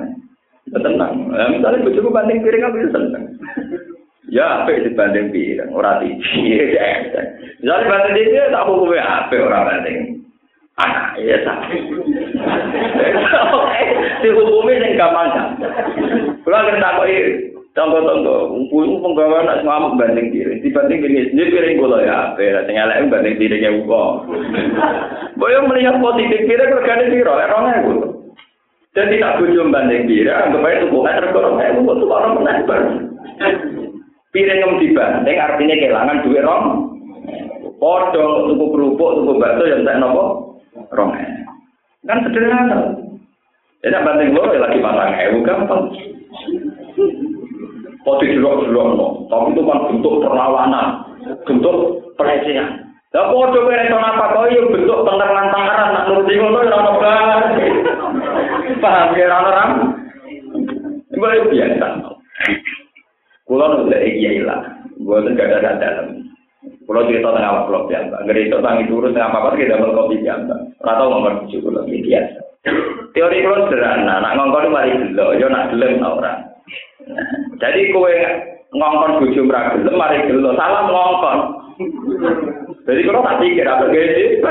[0.72, 1.28] Ya tenang.
[1.28, 3.24] Nah, misalnya bojoku banding piring aku seneng.
[4.32, 6.72] Ya apik dibanding pireng, ora dicie.
[7.60, 10.24] Ya dibanding dhewe tak mau ya apik ora penting.
[10.80, 11.54] Ah, iya ta.
[13.54, 13.82] Oke,
[14.24, 15.42] dihukumi sing gampang ta.
[16.42, 17.24] Kula ngerti tak kok iki.
[17.74, 22.62] Tonggo-tonggo, umpun penggawa nak ngamuk banding kiri, Dibanding gini, ini piring kula ya apik, ra
[22.70, 24.30] sing elek banding diri ya uko.
[25.34, 27.94] Boyo melihat positif kira regane piro, lek rong ewu.
[28.94, 32.62] Dan tidak bujum banding diri, anggap aja tubuhnya tergolong, eh, tubuh orang menang
[34.34, 36.64] Piring yang dibanding artinya kehilangan duit rong.
[37.78, 40.58] Podo tuku kerupuk, tuku bakso yang saya nopo
[40.90, 41.14] rong.
[42.02, 42.98] Kan sederhana.
[43.86, 45.82] Jadi banding lo lagi pasang ewu gampang.
[48.04, 51.08] Poti jelok-jelok no, tapi itu kan bentuk perlawanan,
[51.48, 52.84] bentuk pelecehan.
[53.14, 56.92] Lah padha kowe reso apa kok yo bentuk penteran tangaran nak nuruti ngono ora ono
[58.82, 59.64] Paham ya ora ora?
[61.14, 61.88] Iku biasa.
[63.46, 64.66] Kulo nu lek iki lah.
[65.34, 66.24] Gak ada dalam.
[66.84, 68.16] Kulo cerita tentang awak kulo biasa.
[68.24, 70.54] Ngeri itu tangi turun tentang apa-apa kita double kopi biasa.
[70.80, 72.40] Ora tau ngomong bujuk kulo biasa.
[73.12, 76.40] Teori kulo sederhana, nak ngongkon mari dulu, yo nak gelem ora.
[77.60, 78.14] Jadi kowe
[78.72, 81.38] ngongkon bojo ora gelem mari dulu, salah ngongkon.
[82.84, 84.44] Jadi kalau tak pikir apa gede,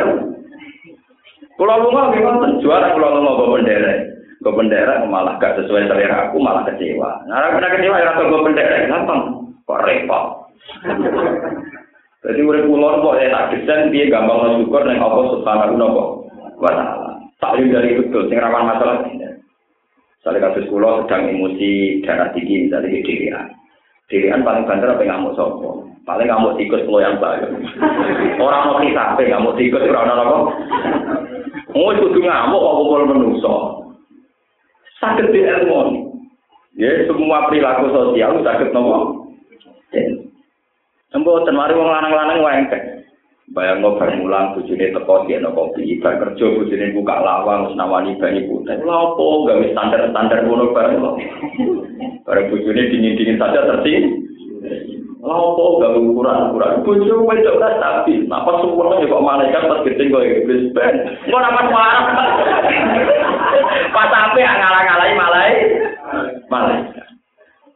[1.54, 3.94] Pulau Lunga memang juara Pulau Lunga bawa bendera.
[4.42, 7.24] Bawa bendera malah gak sesuai selera aku malah kecewa.
[7.30, 9.22] Nah, kena kecewa ya rasa bawa bendera gampang.
[9.70, 10.43] Kok repot.
[12.24, 16.24] Jadi urip pulau kok tak desain dia gampang syukur ning apa subhanahu
[16.55, 17.20] wa taala.
[17.43, 19.28] Tak dari betul sing rawan masalah ini.
[20.24, 23.51] Soalnya kasus pulau sedang emosi darah tinggi misalnya di dirian.
[24.07, 25.84] Dirian paling banter apa ngamuk sopo.
[26.07, 27.59] Paling ngamuk tikus pulau yang baru.
[28.39, 30.36] Orang mau kita apa ngamuk tikus orang apa?
[31.76, 33.55] Oh, kudu ngamuk kok kumpul menungso.
[35.03, 36.07] Sakit di ilmu.
[36.80, 39.28] Ya, semua perilaku sosial sakit nopo.
[41.14, 42.80] Embo tenwari wong lanang-lanang wengke.
[43.53, 48.18] Bayang ngobar mulang bojone teko dia no kopi, bar kerja bojone buka lawang wis nawani
[48.18, 48.82] banyu putih.
[48.82, 51.16] Lha opo gawe standar-standar ngono bareng kok.
[52.26, 54.09] Bareng bojone dingin-dingin saja tertib.
[55.22, 58.26] Lha opo gawe ukuran-ukuran bojo wedok ta stabil.
[58.26, 60.95] Napa ya kok malaikat pas gedeng kok iblis ben.
[61.30, 62.03] Kok napa marah.
[63.93, 65.51] Pas sampe ngalah-ngalahi malai.
[66.49, 67.07] Malaikat.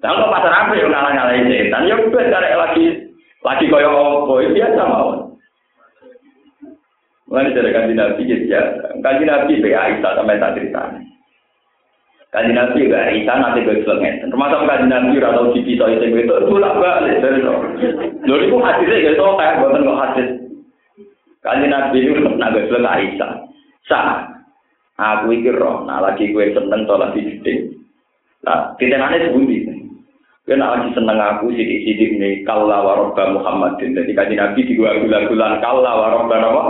[0.01, 1.85] Lah kok pas yo ngalah-ngalahi setan.
[1.85, 3.07] Yo ben karek lagi
[3.45, 5.27] lagi kaya apa biasa mawon.
[7.27, 8.85] Mulai dari kanji Nabi ya biasa.
[9.03, 10.81] Kanji Nabi be Aisyah sampai tak cerita.
[12.31, 14.31] Kanji Nabi be Aisyah nanti gue selengen.
[14.31, 17.55] Termasuk kanji Nabi atau cipi soal itu itu tulak balik dari itu.
[18.23, 20.29] Lalu itu hadisnya gitu kayak buatan kok hadis.
[21.43, 23.31] Kanji Nabi itu nak gue selengen Aisyah.
[23.91, 24.23] Sah.
[24.97, 25.85] Aku ikir roh.
[25.85, 27.75] Nah lagi gue seneng tolak di gede.
[28.47, 29.86] Nah kita nanti sebuti.
[30.47, 32.39] Gue nak lagi seneng aku sidik-sidik nih.
[32.47, 33.91] Kalla warobba Muhammadin.
[33.91, 35.59] Jadi kanji Nabi di gua gula-gulan.
[35.59, 36.63] Kalla warobba apa?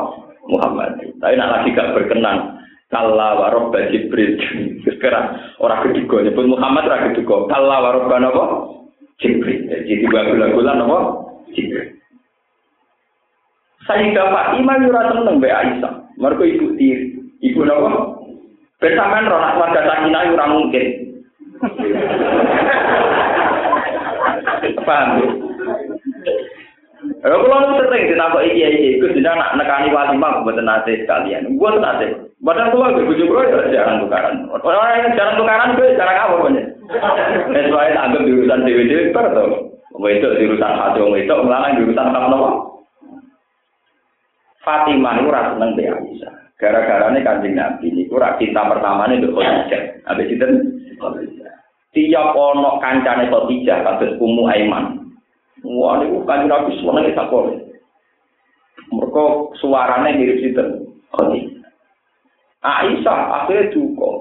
[0.49, 0.97] Muhammad.
[1.21, 2.57] Tapi nak lagi gak berkenan.
[2.89, 4.33] Kalla warobba Jibril.
[4.89, 7.45] Sekarang orang kedua nyebut Muhammad orang kedua.
[7.53, 8.45] Kalla warobba apa?
[9.21, 9.69] Jibril.
[9.69, 10.97] Jadi dua gula-gula apa?
[11.53, 12.01] Jibril.
[13.85, 15.93] Sayyidah Fatimah yura seneng be Aisyah.
[16.17, 17.13] Mereka ibu tiri.
[17.45, 17.89] Ibu apa?
[18.81, 20.85] Bersamaan roh nak warga sakinah yura mungkin.
[24.83, 25.27] Paham ya?
[27.21, 31.55] Kalau sering ditambah iki iki, itu tidak nak nekani Fatimah buat nate sekalian.
[31.61, 32.27] Buat nate.
[32.37, 34.45] Padahal kalau gue bujuk gue ya jarang tukaran.
[34.61, 36.63] Orang yang jarang tukaran gue jarang apa punya.
[37.49, 39.73] Sesuai anggap di urusan dewi dewi per tuh.
[39.97, 42.49] Itu di urusan hati orang itu melarang urusan kamu nopo.
[44.61, 46.29] Fatimah itu rasa seneng dia bisa.
[46.57, 49.81] Gara-gara ini kanjeng Nabi ini kurang cinta pertama ini untuk Khadijah.
[50.09, 50.45] Habis itu
[51.97, 55.09] tiap ono kancane Khadijah kados Ummu Aiman.
[55.65, 57.57] Wah, ini kanjeng Nabi semuanya kita boleh.
[58.93, 59.23] Mereka
[59.57, 60.85] suaranya mirip sinten.
[61.17, 61.57] Khadijah.
[62.61, 64.11] Aisyah akhirnya duka.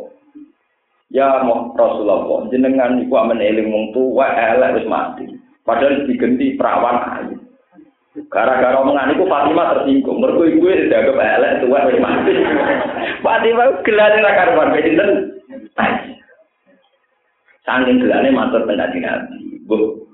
[1.14, 1.38] Ya
[1.78, 5.24] Rasulullah, jenengan iku amen eling wong tuwa elek wis mati.
[5.62, 7.36] Padahal digenti perawan ayu.
[8.32, 10.18] Gara-gara omongan itu Fatimah tersinggung.
[10.18, 12.32] Mergo iku dianggap elek tuwa wis mati.
[13.24, 15.35] Fatimah gelane ra karuan pinten.
[17.66, 19.58] Saking gelane matur teng Nabi.
[19.66, 20.06] Bu,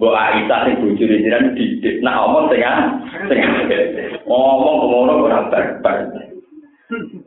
[0.00, 2.00] Bu Aisyah sing bojone jenengan didik.
[2.00, 2.64] Nak omong sing
[3.28, 3.40] sing
[4.24, 6.08] ngomong ngono ora barbar.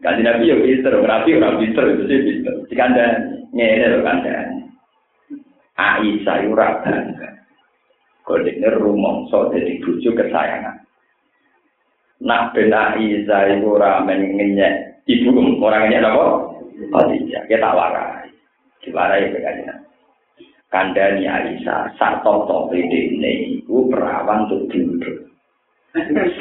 [0.01, 2.53] Kanjeng Nabi yo pinter, berarti ora pinter itu sih pinter.
[2.73, 3.05] Jika anda
[3.53, 4.25] ngene lho kan
[5.79, 7.29] Aisyah ora bangga.
[8.25, 10.81] Kodene rumangsa dadi bojo kesayangan.
[12.25, 15.29] Nak ben Aisyah iku ora ngenyek ibu
[15.61, 16.27] orang ngenyek apa?
[16.79, 18.18] Khadijah, kita warai.
[18.79, 19.89] Diwarai kanjeng
[20.69, 25.25] Kandani Aisyah, sak top-top ini, iku perawan untuk duduk.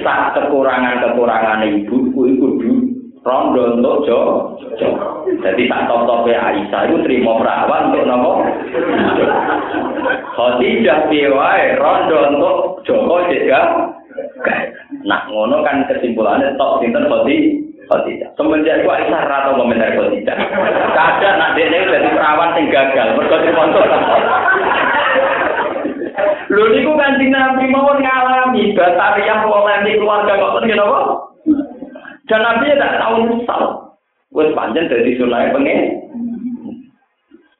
[0.04, 2.72] Sak kekurangan-kekurangan ibu, iku kudu
[3.24, 4.20] rondo untuk jo.
[5.40, 8.32] Jadi tak top top Aisyah itu terima perawan untuk nopo.
[10.36, 13.62] Khadijah piwai rondo untuk Joko juga.
[15.08, 17.67] Nah ngono kan kesimpulannya top sinten Khadijah.
[17.88, 18.30] Khadijah.
[18.36, 20.36] Semenjak itu Aisyah rata komentar Khadijah.
[20.92, 23.08] Kadang nak dia jadi perawan yang gagal.
[23.16, 23.88] Mereka terkontrol.
[26.48, 31.00] Lho niku kanjeng Nabi mawon ngalami batariah polemik keluarga kok ngene apa?
[32.28, 33.62] Dan Nabi tidak tahu nyesal.
[34.32, 35.80] Wes panjang dari sunai pengen.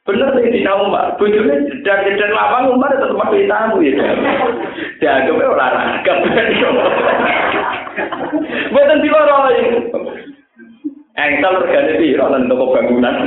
[0.09, 3.93] Bener sih di Umar, bujurnya dari lapang Umar tetap masih tamu ya.
[5.05, 6.13] Dianggapnya olahraga.
[8.73, 9.51] Buatan di luar
[11.19, 13.27] Engsel terganti di orang toko bangunan.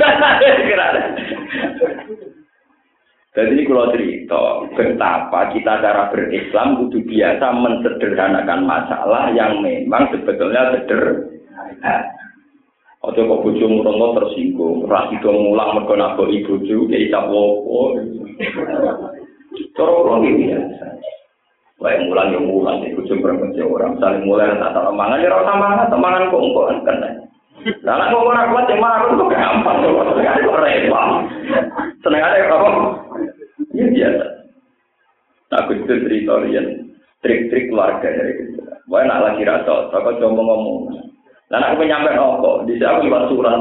[3.32, 4.40] Jadi kalau cerita
[4.76, 12.12] betapa kita cara berislam kudu biasa mensederhanakan masalah yang memang sebetulnya sederhana.
[13.02, 17.98] Ojo kok bojo murono tersinggung, ra itu ngulang mergo ibu bojo ya wopo.
[19.74, 20.86] Cara iki biasa.
[21.82, 25.50] Wae mulang yo mulang iku bojo perempuan orang saling mulai tak tak mangan ya ora
[25.50, 26.96] mangan, mangan kok kok kan.
[27.82, 31.08] Lah nek ngomong ora kuat ya marah kok gampang kok repot.
[32.06, 32.70] Seneng aja apa?
[33.74, 34.26] Ya biasa.
[35.58, 36.38] Aku itu cerita
[37.22, 38.62] trik-trik keluarga dari gitu.
[38.90, 40.90] Wae nak lagi rasa, aku coba ngomong.
[41.52, 43.60] Dan aku nyampe nopo, di aku lewat surat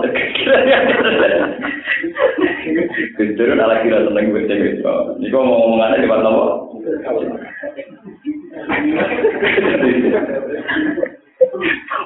[3.19, 4.79] Kecil ala kira seneng gue cewek.
[4.79, 6.70] Ini kok mau ngomong aja lewat nopo.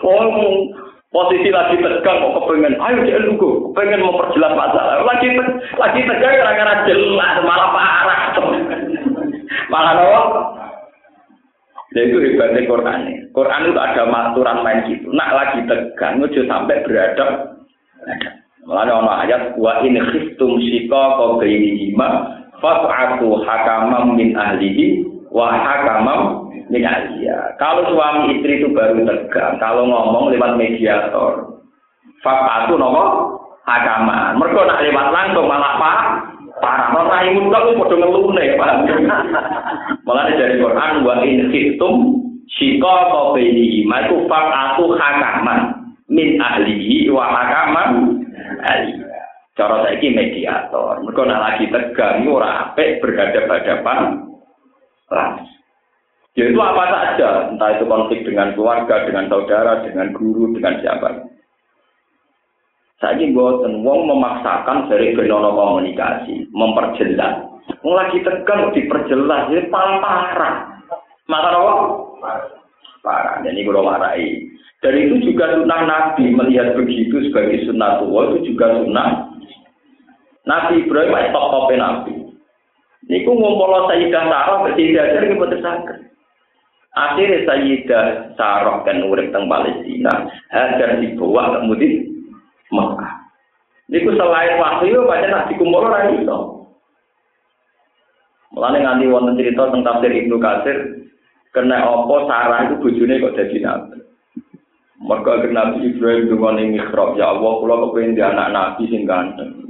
[0.05, 0.71] Oh,
[1.09, 5.01] posisi lagi tegang kok kepengen, ayo dia lugu, kepengen memperjelas masalah.
[5.07, 5.27] Lagi
[5.79, 8.21] lagi tegang gara-gara jelas, malah parah.
[9.71, 10.21] Malah nopo.
[11.95, 13.01] Nah itu hebatnya Quran.
[13.31, 15.07] Quran itu ada aturan main gitu.
[15.15, 17.63] Nak lagi tegang, itu sampai beradab.
[18.67, 26.81] Malah ada ayat wa in khiftum shiqaqa bainihima fas'atu hakamam min ahlihi wa hakamam min
[26.83, 27.55] ahliya.
[27.61, 31.61] Kalau suami istri itu baru tegang, kalau ngomong lewat mediator,
[32.25, 33.05] fas'atu nopo
[33.65, 34.37] hakaman.
[34.37, 35.99] Mereka nak lewat langsung malah pak
[36.63, 38.77] parah no rai mutlak itu padha ngelune paham
[40.07, 41.95] malah dari Quran wa in khiftum
[43.11, 48.21] kobeni ima itu fakatu hakaman min ahlihi wa hakaman
[48.63, 49.04] ahli.
[49.55, 50.99] Cara saiki mediator.
[50.99, 53.99] Mereka nak lagi tegang ora apik berhadapan-hadapan
[55.07, 55.55] langsung.
[56.35, 61.31] Ya itu apa saja, entah itu konflik dengan keluarga, dengan saudara, dengan guru, dengan siapa.
[62.99, 67.39] Saya buatan wong memaksakan dari benono komunikasi, memperjelas.
[67.87, 70.55] Wong lagi tegang diperjelas, ini paling parah.
[71.31, 71.73] Maka apa?
[72.99, 73.35] Parah.
[73.39, 74.51] Ini kalau marahi.
[74.83, 79.34] Dan itu juga sunnah Nabi melihat begitu sebagai sunnah tua itu juga sunnah
[80.45, 82.13] Nabi Ibrahim itu top Nabi.
[83.05, 85.99] Niku ngumpul Sayyidah Sarah ke Sayyidah Sarah ke sakit.
[86.95, 92.01] Akhirnya Sayyidah Sarah kan urip teng Palestina, hajar dibawa kemudian
[92.73, 93.13] Mekah.
[93.93, 96.65] Niku selain wahyu baca nak dikumpul ora iso.
[98.57, 100.77] Mulane nganti wonten cerita tentang tafsir Ibnu Katsir
[101.53, 103.97] kena apa Sarah itu bojone kok dadi nabi.
[105.05, 109.67] Mergo Nabi Ibrahim dungane mihrab, ya Allah kula di anak nabi sing ganteng.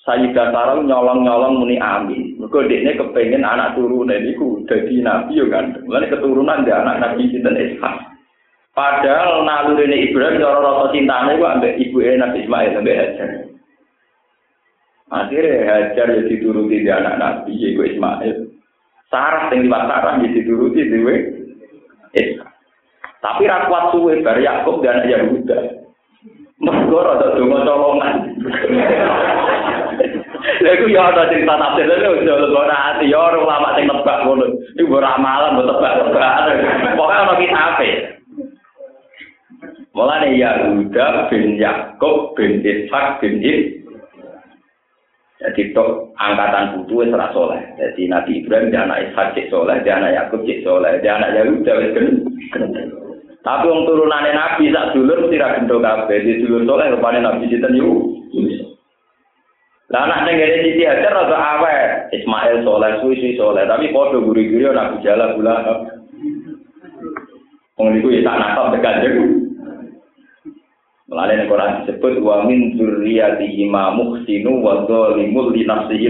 [0.00, 2.40] Sayyidah Sarah nyolong-nyolong muni amin.
[2.40, 5.76] Mergo dekne kepengin anak turune niku dadi nabi yo kan.
[5.84, 8.10] Mulane keturunan dia anak nabi sinten Ishak.
[8.72, 13.30] Padahal nalurine Ibrahim cara rasa cintane ku ambek ibu Nabi Ismail ambek Hajar.
[15.10, 18.56] Akhirnya Hajar ya dituruti di anak nabi yaiku Ismail.
[19.12, 21.14] Sarah sing liwat Sarah ya dituruti dewe
[22.16, 22.48] Ishak.
[23.20, 25.76] Tapi rakwat suwe bar Yakub dan Yahuda.
[26.56, 28.16] Mergo rada donga colongan.
[30.60, 34.28] Lha iku ya ana cerita tafsir lho ojo ora ati ya ora ulama sing nebak
[34.28, 34.44] ngono.
[34.76, 36.32] Iku ora malam mbok tebak-tebak.
[37.00, 37.90] Pokoke ana kitabe.
[39.96, 43.82] Mulane Yahuda bin Yakub bin Ishak bin Ib
[45.40, 47.64] Jadi tok angkatan putu wis ora saleh.
[47.80, 51.32] Jadi Nabi Ibrahim dia anak Ishak cek saleh, dia anak Yakub cek saleh, dia anak
[51.40, 51.90] Yahuda wis
[53.40, 56.20] Tapi wong turunane Nabi sak dulur mesti ra gendho kabeh.
[56.20, 58.20] Di dulur saleh rupane Nabi sinten yo.
[59.90, 62.14] Lah anak ning ngene Siti Hajar rada awet.
[62.14, 65.66] Ismail soleh, suwi soleh, tapi padha guri-guri Nabi Jala bulan.
[67.74, 69.02] Wong niku ya tak nakal tekan
[71.10, 76.06] Melalui Quran disebut wa min dzurriyyatihi ma muhsinu wa dzalimul li nafsihi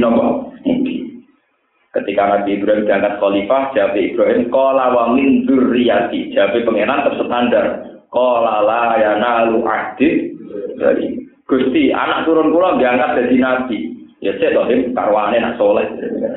[1.91, 6.37] Ketika Nabi Ibrahim diangkat khalifah, jawab Ibrahim qala wa min dzurriyyati.
[6.37, 7.67] Jawab pengenan terstandar.
[8.13, 10.37] Qala la yanalu ahdi
[10.77, 11.20] dari
[11.51, 13.79] Gusti, anak turun kula diangkat jadi nabi.
[14.23, 14.63] Ya cek to
[14.95, 15.91] karwane nak soleh.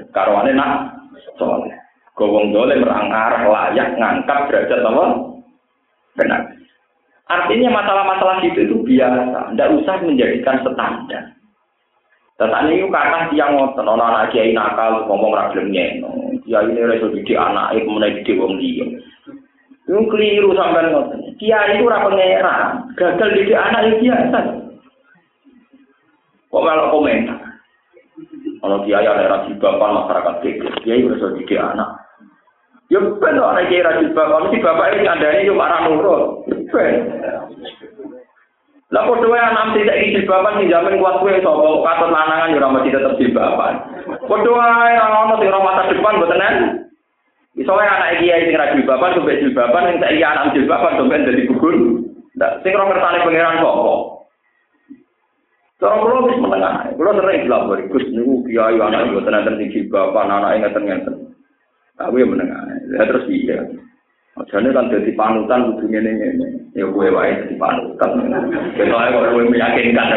[0.09, 0.97] Karwane nak
[1.37, 1.69] soleh.
[2.17, 5.05] Gowong dole merangar layak ngangkat derajat apa?
[6.17, 6.41] Benar.
[7.29, 11.23] Artinya masalah-masalah itu itu biasa, tidak usah menjadikan standar.
[12.37, 16.03] Tetapi itu kata tiang ngoten, orang anak kiai nakal ngomong ragilnya,
[16.43, 18.85] ya ini reso didik anak, itu mulai didik wong dia.
[19.87, 21.33] Itu keliru sampai ngoten.
[21.39, 22.69] Kiai itu orang pangeran,
[22.99, 24.62] gagal didik anak itu biasa.
[26.53, 27.41] Kok malah komentar?
[28.61, 31.97] Kalau kiai ada rajin bapak masyarakat kecil, kiai reso didik anak.
[32.93, 36.45] Ya bener orang kiai rajin bapak, mesti bapak ini ini cuma orang nurut.
[38.93, 42.69] Lah kok dhewe anak tidak iki bapak sing jamin kuat sapa katut lanangan yo ora
[42.77, 43.89] mesti tetep bapak.
[44.29, 46.21] Padha wae ana sing ora masa depan.
[47.57, 51.49] Iso wae anak iki sing ra bapak sampe jilbaban sing saiki anak jilbaban sampe dadi
[51.49, 51.75] gugur.
[52.37, 54.22] Ndak sing ora ngertane pangeran sapa.
[55.83, 56.95] Kula wis menengah.
[56.95, 61.15] Kula sering dilapor Gus niku kiai anak mboten enten sing jilbaban anake ngeten-ngeten.
[61.99, 62.63] Aku ya menengah.
[63.03, 63.59] Terus iya.
[64.47, 66.47] Jadi kan jadi panutan kudu ngene ngene.
[66.71, 68.11] Ya gue wae jadi panutan.
[68.79, 70.07] Kita kok kowe meyakinkan.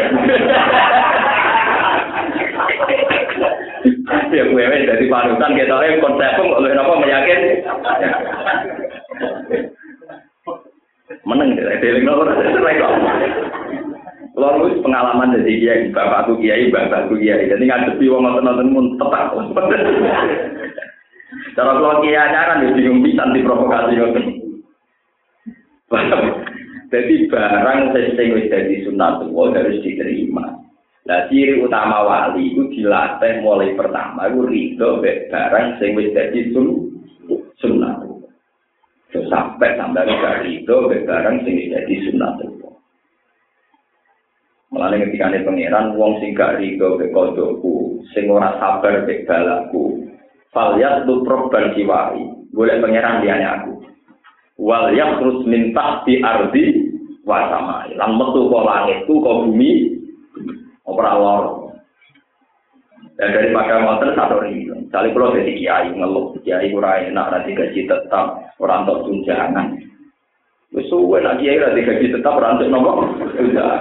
[4.31, 7.39] Ya gue wae jadi panutan kita ae konsep kok oleh apa meyakin.
[11.27, 12.31] Meneng deh, deling nomor
[14.37, 17.49] Kalau lu pengalaman jadi kiai, bapakku kiai, bapakku kiai.
[17.49, 19.33] Jadi ngadepi wong nonton-nonton mun tetap.
[21.57, 24.25] Cara kalau kiai ajaran ya bingung bisa diprovokasi ngoten.
[26.93, 30.53] Jadi barang sing wis dadi sunatullah harus diterima.
[31.09, 36.93] Nah, ciri utama wali itu dilatih mulai pertama itu ridho barang sing wis dadi sun
[37.57, 38.29] sunatullah.
[39.17, 40.05] Sampai sampai
[40.45, 42.56] ridho barang sing wis dadi sunatullah.
[44.77, 50.05] Mulane ini pangeran wong sing gak ridho be kodoku, sing ora sabar be balaku,
[50.53, 52.29] Falyat tu proban siwari.
[52.53, 53.81] Boleh pangeran dia aku.
[54.57, 56.93] Wal yang terus minta di ardi
[57.25, 57.85] wasama.
[57.93, 59.97] Lan metu kok langit tu kok bumi.
[60.85, 61.45] Ora lor.
[63.17, 64.77] Dan daripada motor satu ribu.
[64.77, 69.76] Misalnya kalau jadi kiai ngeluh, kiai kurang enak nanti gaji tetap orang untuk tunjangan.
[70.77, 73.01] Wis suwe nak kiai ra gaji tetap ora entuk nopo.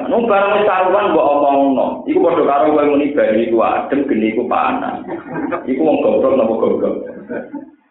[0.09, 1.87] Nung barang wis karuan mbok omongno.
[2.09, 5.05] Iku padha karo kowe muni bali iku adem geni iku panas.
[5.69, 6.97] Iku wong goblok nopo goblok.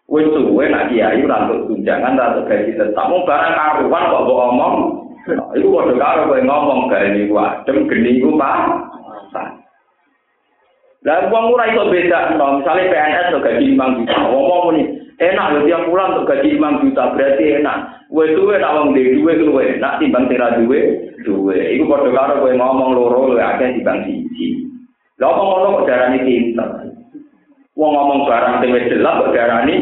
[0.10, 3.06] Wis suwe nak kiai entuk tunjangan ra gaji tetap.
[3.06, 4.76] Mung barang karuan kok mbok omong.
[5.54, 8.90] Iku padha karo kowe ngomong gani iku adem geni iku panas.
[11.06, 15.60] Lah wong ora iso beda, misalnya PNS to gaji 5 juta, ngomong muni, enak ya
[15.64, 17.78] tiap bulan untuk gaji 5 juta, berarti enak.
[18.12, 20.80] Kowe duwe nak wong duwe duwe luwe, nak timbang tira duwe,
[21.26, 21.58] duwe.
[21.76, 24.64] Iku padha karo kowe ngomong loro luwe akeh timbang siji.
[25.20, 26.70] Lah apa ngono kok darani pinter.
[27.76, 29.76] Wong ngomong barang sing wis jelas kok darani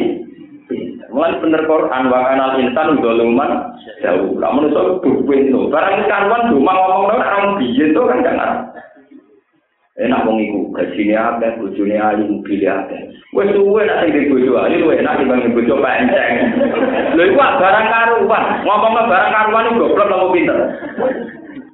[1.13, 4.33] Mulai bener Quran wa kanal insan doluman jauh.
[4.41, 5.69] Lah menurut duwe itu.
[5.69, 8.72] Barang karuan cuma ngomong orang biyen to kan jangan.
[9.93, 13.01] Enak wong iku gajine akeh bojone ayu mobil akeh.
[13.33, 16.33] Wis suwe nek sing bojo ayu luwe enak dibanding bojo panceng
[17.13, 18.43] lho iku barang karuan.
[18.65, 20.57] Ngomong barang karuan iku goblok apa pinter?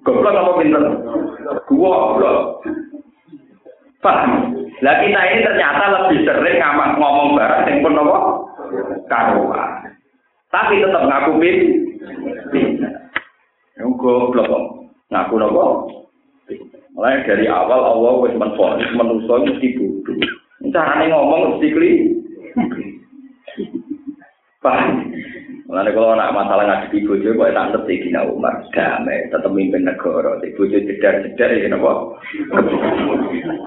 [0.03, 0.83] Goblok apa pinter?
[1.67, 2.39] Goblok.
[3.99, 4.55] Paham?
[4.79, 8.17] Lah kita ini ternyata lebih sering ngamak ngomong barang yang pun apa?
[9.11, 9.69] Karuan.
[10.49, 11.89] Tapi tetap ngaku pinter
[13.99, 14.51] goblok
[15.11, 15.63] ngaku apa
[16.99, 20.19] Mulai dari awal Allah wis menfonis manusia mesti bodoh.
[20.75, 21.91] Carane ngomong mesti kli.
[24.67, 25.07] Paham?
[25.69, 30.41] Mulane kalau nak masalah ngadepi bojo kok tak ngerti Dina Umar damai tetep mimpin negara.
[30.41, 32.17] Di bojo jedar-jedar ya napa?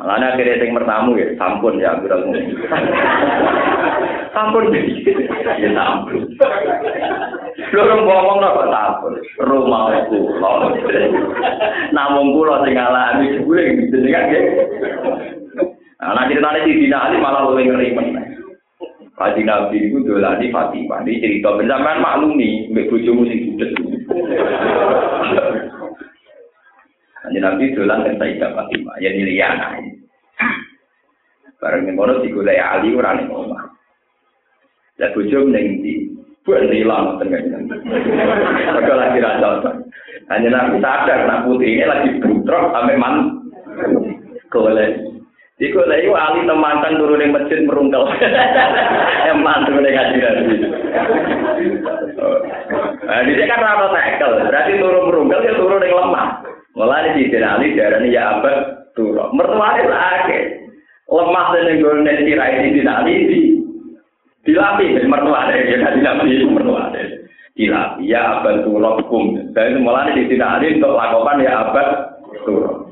[0.03, 2.27] Mulane akhirnya sing mertamu ya sampun ya Abdul
[4.35, 6.27] Sampun ya sampun.
[7.71, 9.15] Loro ngomong napa sampun.
[9.47, 10.75] Rumahku lho.
[11.95, 14.45] Namung kula sing ngalami jebule jenengan nggih.
[16.03, 18.32] Nah, ceritanya di Dina malah lebih ngeri meneh.
[19.13, 21.05] Kaji Nabi itu dolani Fatimah.
[21.05, 23.71] Ini cerita bersamaan maklumi, mbak bojomu sing sudet.
[27.21, 29.69] Kaji Nabi dolan dengan Sayyidah Fatimah, ya Liliana.
[31.63, 33.71] Barang yang kono digulai Ali ora ning omah.
[34.99, 36.11] Lah bojo ning ndi?
[36.43, 37.39] Buat hilang tengah
[38.75, 39.71] Maka lagi rasa.
[40.27, 43.47] Hanya Nabi sadar, nak putri ini lagi bentrok sampai man.
[44.51, 45.12] Golek
[45.63, 48.03] Iku lah iku ali temantan turun yang masjid merungkel.
[49.31, 50.55] Eman turun yang ngaji nabi.
[53.07, 56.43] Nah, di kan rata tekel, berarti turun merungkel ya turun yang lemah.
[56.75, 58.59] Mulai di sini ali darah ya abad
[58.99, 59.39] turun.
[59.39, 60.67] Mertuanya lagi
[61.07, 63.41] lemah dan yang nanti tirai di sini ali di
[64.43, 67.03] dilapi mertuanya ya kan dilapi mertuanya.
[67.55, 69.55] Dilapi ya abad turun hukum.
[69.55, 71.89] Dan mulai di sini ali untuk lakukan ya abad
[72.43, 72.92] turun.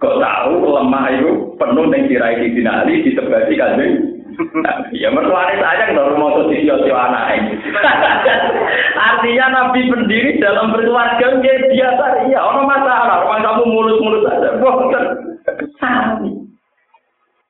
[0.00, 3.94] Kok tahu lemah itu penuh dengan tirai di dinali di sebagi kanjeng.
[4.96, 7.36] Ya mertuanya sayang dong mau tuh sisi anak
[9.12, 15.04] Artinya Nabi pendiri dalam berkeluarga dia biasa iya orang masalah orang kamu mulus-mulus aja bosan.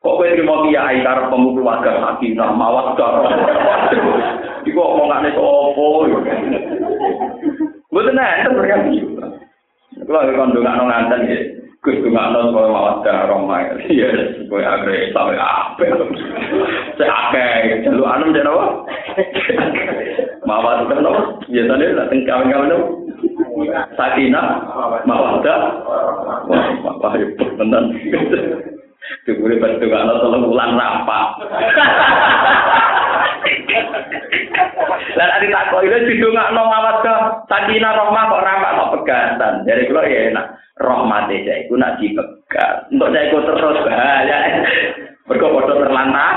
[0.03, 3.13] Kok kowe terima kiai karep pemu keluarga sakinah mawaddah.
[4.69, 6.11] Iku omongane opo.
[7.95, 8.95] Mboten enten berarti.
[10.11, 11.60] Kalau kandungan nganten ya.
[11.81, 15.85] Gus Gumanto sebagai mawas darong mail, ya sebagai agresor ya apa?
[17.01, 18.66] Saya akeh, jalur anem jadi apa?
[20.44, 22.81] Mawas darong, ya tadi lah tengkar kau nih.
[23.97, 24.61] Sakina,
[25.09, 26.44] mawas dar, wah,
[26.85, 27.16] wah, wah,
[29.61, 31.27] bantu kalau tolong bulan rampak.
[35.11, 39.55] Dan ada tak kau itu didungak no Mawada, Sakina, Roma kok rampak kok pegatan.
[39.67, 40.47] Jadi kalau ya enak.
[40.81, 42.89] rahmate saya iku nak dipegat.
[42.89, 44.39] Untuk saya ikut terus bahaya.
[45.29, 46.37] Mergo padha terlantar.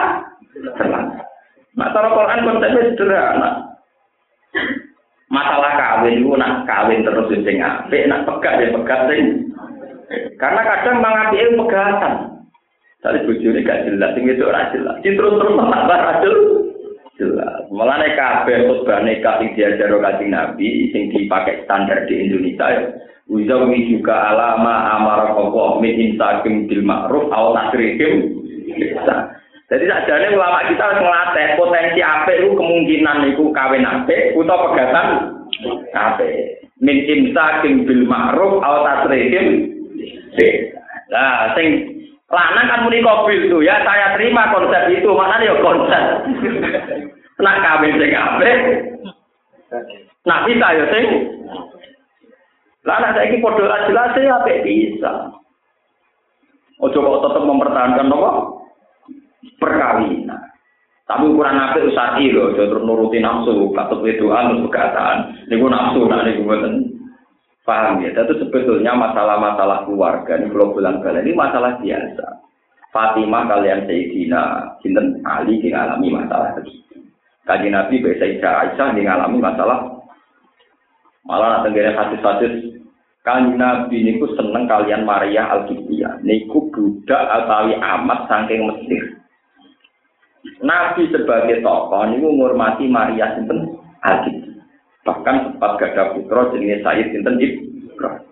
[0.52, 1.24] Terlantar.
[1.74, 3.50] Nah, cara Quran konsepnya sederhana.
[5.32, 9.50] Masalah kawin itu nak kawin terus sing apik, nak pegat ya pegat sing.
[10.38, 12.14] Karena kadang mengapi itu pegatan.
[13.04, 14.96] Tadi bujurnya gak jelas, sing itu ora jelas.
[15.04, 15.80] Terus terus tambah
[16.24, 16.64] jelas.
[17.20, 17.68] jelas.
[17.68, 22.82] Mulane kabeh khutbah nikah sing diajaro Nabi sing dipakai standar di Indonesia ya.
[23.28, 28.36] Uzawi juga alama amara Allah min insakim bil ma'ruf aw tasrikim
[29.72, 35.08] Jadi sakjane ulama kita harus ngelatih potensi apik itu kemungkinan itu kawin apik utawa pegatan
[35.96, 36.68] apik.
[36.84, 39.76] Min insakim bil ma'ruf aw tasrikim
[41.14, 41.94] Nah, sing
[42.34, 46.04] lanang kan muni mobil tuh ya saya terima konsep itu mana ya konsep
[47.38, 48.58] nak sing apik
[50.26, 51.06] nak bisa ya sing
[52.84, 55.32] lah anak saiki padha jelas ya apik bisa.
[56.84, 58.32] Ojo kok tetap mempertahankan apa?
[59.56, 60.42] Perkawinan.
[61.08, 65.48] Tapi ukuran apa usai loh, terus nuruti nafsu, katut itu anu perkataan.
[65.48, 66.58] Ini gue nafsu, nah ini gue
[67.64, 68.12] paham ya.
[68.14, 72.28] Itu sebetulnya masalah-masalah keluarga ini kalau bulan kali ini masalah biasa.
[72.94, 74.42] Fatimah kalian Sayyidina
[74.86, 77.02] Sinten Ali mengalami masalah begitu.
[77.44, 79.80] Kaji Nabi Sayyidah Aisyah mengalami masalah
[81.24, 82.74] malah gini hadis-hadis
[83.24, 85.64] Kanjeng Nabi niku seneng kalian Maria al
[86.28, 89.04] Niku budak atawi amat saking Mesir.
[90.60, 94.43] Nabi sebagai tokoh ini menghormati Maria sinten Alkit.
[95.04, 98.24] Bahkan sempat gada putra jenis Said sinten Ibrahim.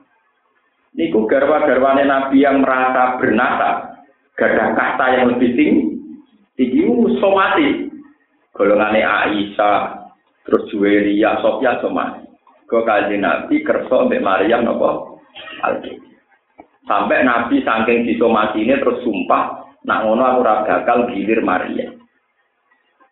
[0.92, 4.00] Niku garwa-garwane Nabi yang merasa bernasa,
[4.36, 5.84] gada kata yang lebih tinggi,
[6.60, 6.84] tinggi
[7.20, 7.88] somati.
[8.52, 9.80] Golongannya Aisyah,
[10.44, 12.28] terus Juweria, Sofia somati.
[12.68, 15.20] Kau kaji Nabi kerso mbak Maria nopo.
[16.84, 22.01] Sampai Nabi saking disomati ini terus sumpah, nak ngono aku ragakal gilir Maria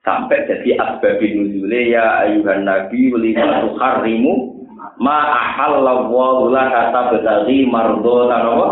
[0.03, 4.34] sampai jadi asbabin nuzule ya ayuhan nabi lima tuharrimu
[4.99, 8.67] ma ahallallahu laka tabtaghi mardhatan apa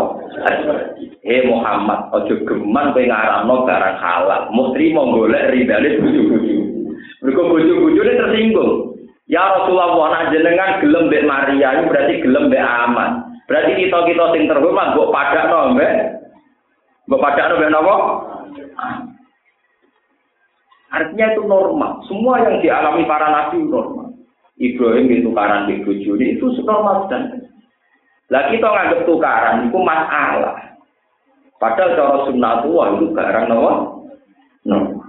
[1.28, 4.42] Eh Muhammad ojo geman kowe ngaramno barang halal.
[4.48, 6.56] Mesti mau golek ridane bojo-bojo.
[7.20, 8.72] Mergo bojo-bojone tersinggung.
[9.28, 13.10] Ya Rasulullah ana jenengan gelem mbek Maria itu berarti gelem mbek aman.
[13.44, 15.92] Berarti kita-kita sing terhormat mbok padakno mbek.
[17.12, 17.94] Mbok padakno mbek napa?
[20.88, 22.00] Artinya itu normal.
[22.08, 24.08] Semua yang dialami para nabi normal.
[24.58, 27.46] Ibrahim itu tukaran di bojone itu normal dan
[28.28, 30.58] lah kita nganggep tukaran itu masalah.
[31.58, 33.78] Padahal cara sunnatullah itu barang normal.
[34.66, 35.06] Normal.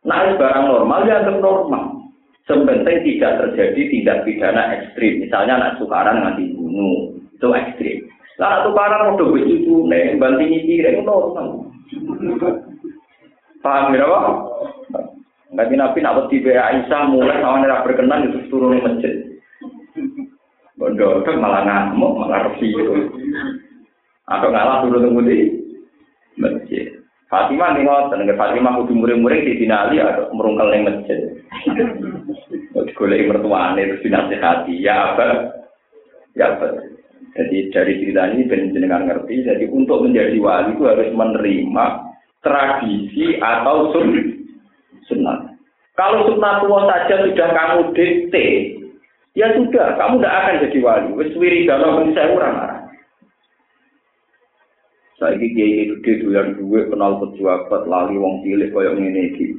[0.00, 1.84] Nah, barang normal ya anggap normal.
[2.48, 5.22] Sebenarnya tidak terjadi tindak pidana ekstrim.
[5.22, 7.98] Misalnya anak tukaran nganti bunuh, itu ekstrim.
[8.40, 11.68] Anak tukaran udah begitu nih, bantingi piring normal.
[13.60, 14.18] Paham ya apa?
[15.50, 19.14] Nabi Nabi nak wedi Aisyah mulai sama ora berkenan itu turun masjid.
[20.80, 23.10] Bondo kan malah ngamuk, malah resi itu.
[24.30, 25.38] Atau ngalah turun di
[26.40, 26.88] masjid.
[27.28, 31.18] Fatimah nih ngoten, nek Fatimah kudu muring-muring di dinali atau merungkel ning masjid.
[32.96, 35.52] Golek mertuane terus dinasihati, ya apa?
[36.34, 36.74] Ya apa?
[37.38, 42.09] Jadi dari cerita ini ben jenengan ngerti, jadi untuk menjadi wali itu harus menerima
[42.40, 44.08] tradisi atau sun
[45.08, 45.50] sunnah.
[45.98, 48.46] Kalau tua saja sudah kamu dikte,
[49.36, 51.08] ya sudah, kamu tidak akan jadi wali.
[51.20, 52.56] Wis wiridana pun saya orang
[55.20, 59.52] Saya ini kiai gede doyan duit kenal pejabat lali wong cilik koyok ngene iki.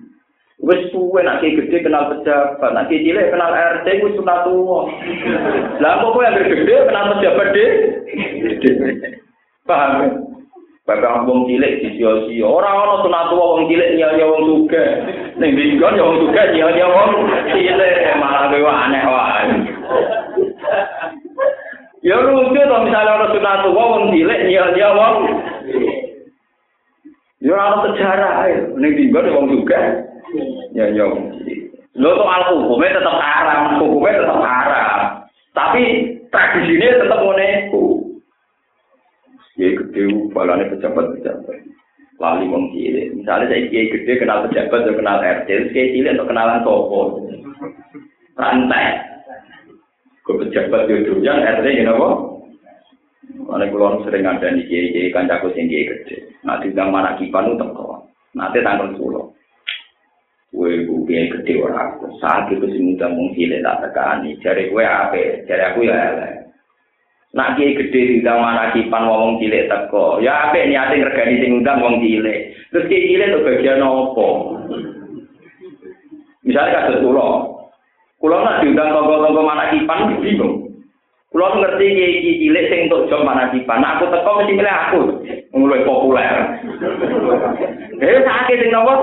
[0.57, 4.89] Wis suwe nak gede kenal pejabat, nak cilik kenal RT wis sunat tuwa.
[5.77, 7.71] Lah kok yang gede kenal pejabat deh?
[9.69, 10.30] Paham?
[10.91, 12.51] Bakal wong cilik disio-sio.
[12.51, 14.89] Ora ana sunat wong cilik nyanyi wong sugih.
[15.39, 17.11] Ning dinggon ya wong sugih nyanyi wong
[17.55, 19.43] cilik malah kowe aneh wae.
[22.03, 25.15] Ya lucu to misalnya ana sunat wong cilik nyanyi wong
[27.39, 28.53] Ya ana sejarah ae.
[28.75, 29.85] Ning dinggon ya wong sugih
[30.75, 31.59] nyanyi wong cilik.
[31.95, 34.99] Lho to al hukumnya tetap haram, hukumnya tetap haram.
[35.55, 35.83] Tapi
[36.35, 37.19] tradisinya tetap
[37.51, 37.71] kiai
[39.91, 41.57] gede balane pejabat-pejabat
[42.21, 43.17] lali wong cilik.
[43.17, 47.01] Misalnya saya kiai gede kenal pejabat atau kenal RT kiai cilik atau kenalan toko
[48.39, 49.03] rantai.
[50.23, 52.09] Ke pejabat di ujungnya RT ini apa
[53.41, 57.51] Mana kulon sering ada di kiai kiai kancaku sing kiai gede nanti diundang mana kipan
[57.51, 59.25] itu teko nanti tanggal sepuluh
[60.51, 64.37] Kue kiai gede orang saat itu sih mudah wong cilik tak tekani.
[64.39, 66.50] Cari kue apa cari aku ya elek
[67.31, 70.19] Nak kiai gede diundang mana kipan wong cilik teko.
[70.19, 72.51] Ya apik niate ngregani sing undang wong cilik.
[72.75, 74.27] Terus kiai cilik itu bagian apa?
[76.43, 77.27] Misalnya kados kula.
[78.19, 80.75] Kula nak diundang tonggo-tonggo mana kipan bingung.
[81.31, 83.79] Kula ngerti kiai cilik sing untuk job mana kipan.
[83.79, 85.01] Nah, aku teko mesti milih aku.
[85.55, 86.35] Mulai populer.
[87.95, 88.93] Eh sakit sing nopo?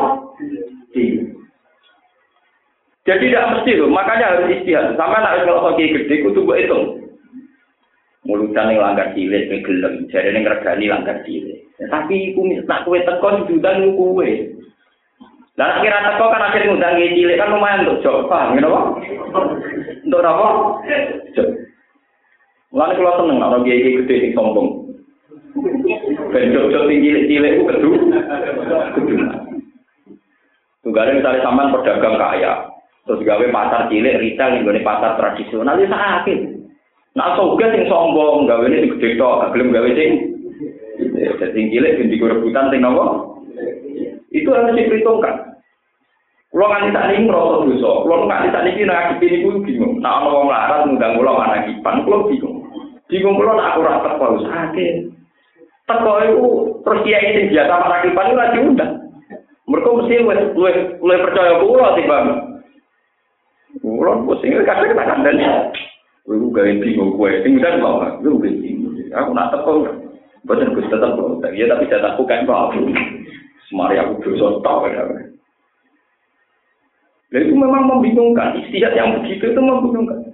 [3.08, 4.92] Jadi tidak mesti loh, makanya harus istihad.
[5.00, 7.07] Sama nak kalau kiai gede, kudu buat hitung.
[8.28, 12.84] Mulutan yang langgar cilik ke gelem jadi yang regani langgar cilik ya, tapi iku nak
[12.84, 14.52] kue teko diundang kue
[15.56, 18.80] dan kira teko kan akhir ngundang cilik kan lumayan untuk job paham gitu apa
[20.04, 20.48] untuk apa
[21.32, 21.48] job
[22.68, 24.92] Mulane kula seneng ana kiai gede sing sombong.
[26.28, 27.90] Ben job-job sing cilik-cilik ku kedu.
[28.92, 29.14] Kedu.
[30.84, 32.52] Tunggale misalnya sampean pedagang kaya,
[33.08, 36.57] terus gawe pasar cilik retail ning pasar tradisional ya sakit.
[37.16, 40.10] Nah, soge sing sombong, gawe ini gede tok, gak gelem gawe sing.
[41.38, 43.38] Jadi cilik ben rebutan sing nopo?
[44.34, 45.48] Itu harus diperhitungkan.
[46.48, 47.90] Kulo nganti tak niki ngrasa dosa.
[48.04, 49.92] Kulo nganti tak niki ngadepi niku bingung.
[50.00, 52.56] Nek ana wong larat ngundang kula mana kipan, kulo bingung.
[53.06, 54.94] Bingung kulo nek aku ora teko sakit.
[55.84, 56.46] Teko iku
[56.84, 58.92] terus kiai sing biasa mana kipan ora diundang.
[59.68, 60.14] Mereka mesti
[60.56, 62.26] luwih luwih percaya kulo timbang.
[63.84, 65.44] Kulo pusing kadang tak kandani.
[66.28, 67.16] Kulo gawe bingung.
[67.40, 69.00] Sing udah bawa, kulo gawe bingung.
[69.16, 69.88] Aku nak teko.
[70.44, 71.40] Boten Gus tetep kok.
[71.56, 72.76] Ya tapi saya tak bukan apa.
[73.72, 75.08] Semari aku dosa tau ya.
[77.32, 78.60] Dan itu memang membingungkan.
[78.60, 80.28] Istihad yang begitu itu membingungkan.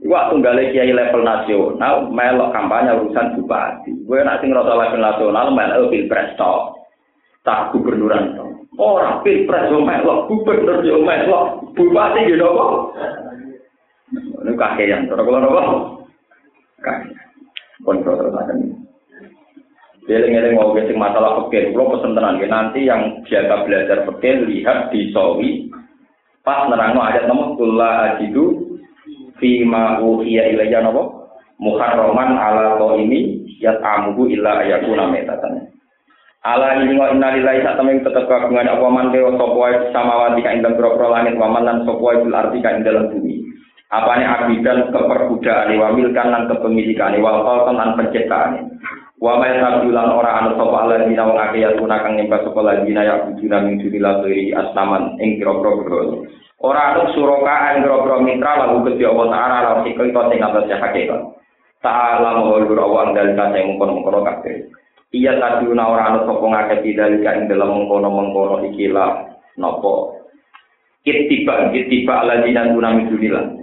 [0.00, 3.92] Waktu nggak kiai level nasional, melok kampanye urusan bupati.
[4.08, 6.74] Gue nanti ngerasa level nasional, melok pilpres tok.
[7.46, 8.50] Tak gubernuran tok.
[8.80, 12.74] Orang pilpres yo melok, gubernur yo melok, bupati gitu kok.
[14.50, 15.62] Ini kakean, terus kalau nopo?
[16.82, 17.14] Kakean.
[17.86, 18.58] Kontrol terus akan.
[20.10, 25.14] Eling-eling mau sing masalah fikih, kalau pesen tenan nanti yang biasa belajar fikih lihat di
[25.14, 25.70] sawi
[26.42, 28.74] pas nerangno ayat nomor kula ajidu
[29.38, 31.30] fi ma uhiya ilayya napa
[31.62, 35.70] muharraman ala ini yat amuhu illa ayakuna metatan.
[36.40, 40.40] Ala ini wa inna lillahi sak temen tetep kagungan apa man dewa sapa wae samawati
[40.40, 43.29] ka ing dalem langit wa man lan sapa wae bil arti ka ing dalem bumi.
[43.90, 48.78] Apane abidan keperbudakan wa milkan lan kepemilikan wa qalqan lan penciptaan.
[49.18, 52.94] Wa ma yasabulan ora anu sapa Allah dina wong akeh ya kang nyembah sapa lagi
[52.94, 54.22] ya bujuna min dunillah
[54.62, 56.22] asnaman ing kira-kira.
[56.62, 61.20] Ora anu suroka ing kira-kira mitra lagu Gusti Allah taala lan to sing atas hakikat.
[61.82, 64.70] Ta'ala mawlur Allah dalil sing mungkon-mungkon kabeh.
[65.10, 70.14] Iya tadiuna ora anu sapa ngakeh didalika ing dalam mengkono-mengkono iki lah napa
[71.02, 73.58] ittiba ittiba ladina dunami.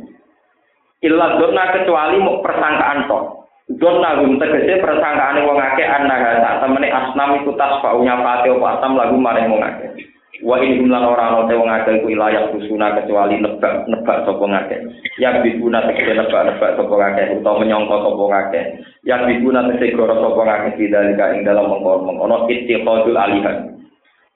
[1.05, 3.23] Illa donna kecuali mau persangkaan tok.
[3.67, 8.95] Dona gum tegese persangkaane wong akeh annaha sak temene asnam iku tasfaunya pate apa asam
[8.95, 9.91] lagu maring wong akeh.
[10.39, 14.79] Wa in lan ora ana wong akeh iku ilayah kecuali nebak nebak sapa ngakeh.
[15.19, 18.63] Ya bibuna tegese nebak nebak sapa ngakeh utawa menyangka sapa ngakeh.
[19.03, 23.77] Ya bibuna tegese goro sapa ngakeh didalika ing dalam mengkono-mengkono ittiqadul alihan.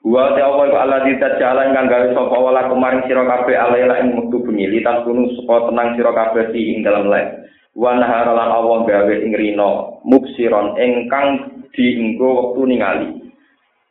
[0.02, 1.06] Wa ta iku Allah
[1.38, 5.70] jalan kang gawe sapa wala kemarin sira kabeh alaila ing mektu bengi litas kunu supaya
[5.70, 7.38] tenang sira kabeh ing dalam lek.
[7.72, 13.08] wa nahara lan Allah gawe ing rino mubsiron ingkang dienggo wektu ningali.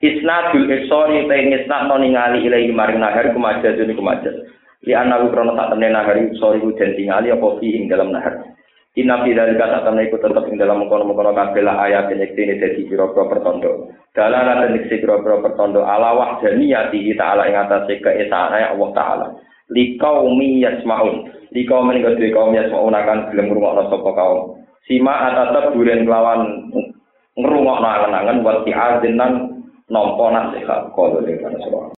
[0.04, 4.36] Isnadul isori ta isnad no ningali ilahi maring nahar kumaja jadi kumaja
[4.84, 8.51] li ana krono tak temne nahar isori ku den tingali apa fi ing dalam nahar
[9.00, 12.28] Inna fi dalika saat temne iku tetep ing dalam mengkono-mengkono kabeh lah ayat ini
[12.60, 13.88] dadi pira-pira pertondo.
[14.12, 19.28] Dalalah dan iksi pira-pira pertondo ala wahdaniyati ta'ala ing atase keesane Allah taala.
[19.72, 24.56] Likaumi yasmaun di kaum ini kedua kaum yang mau nakan belum rumah sapa kaum
[24.88, 26.72] sima atas buren kelawan
[27.36, 29.60] ngerungok angen-angen buat diazinan
[29.92, 31.60] nompo nasihat kalau dengan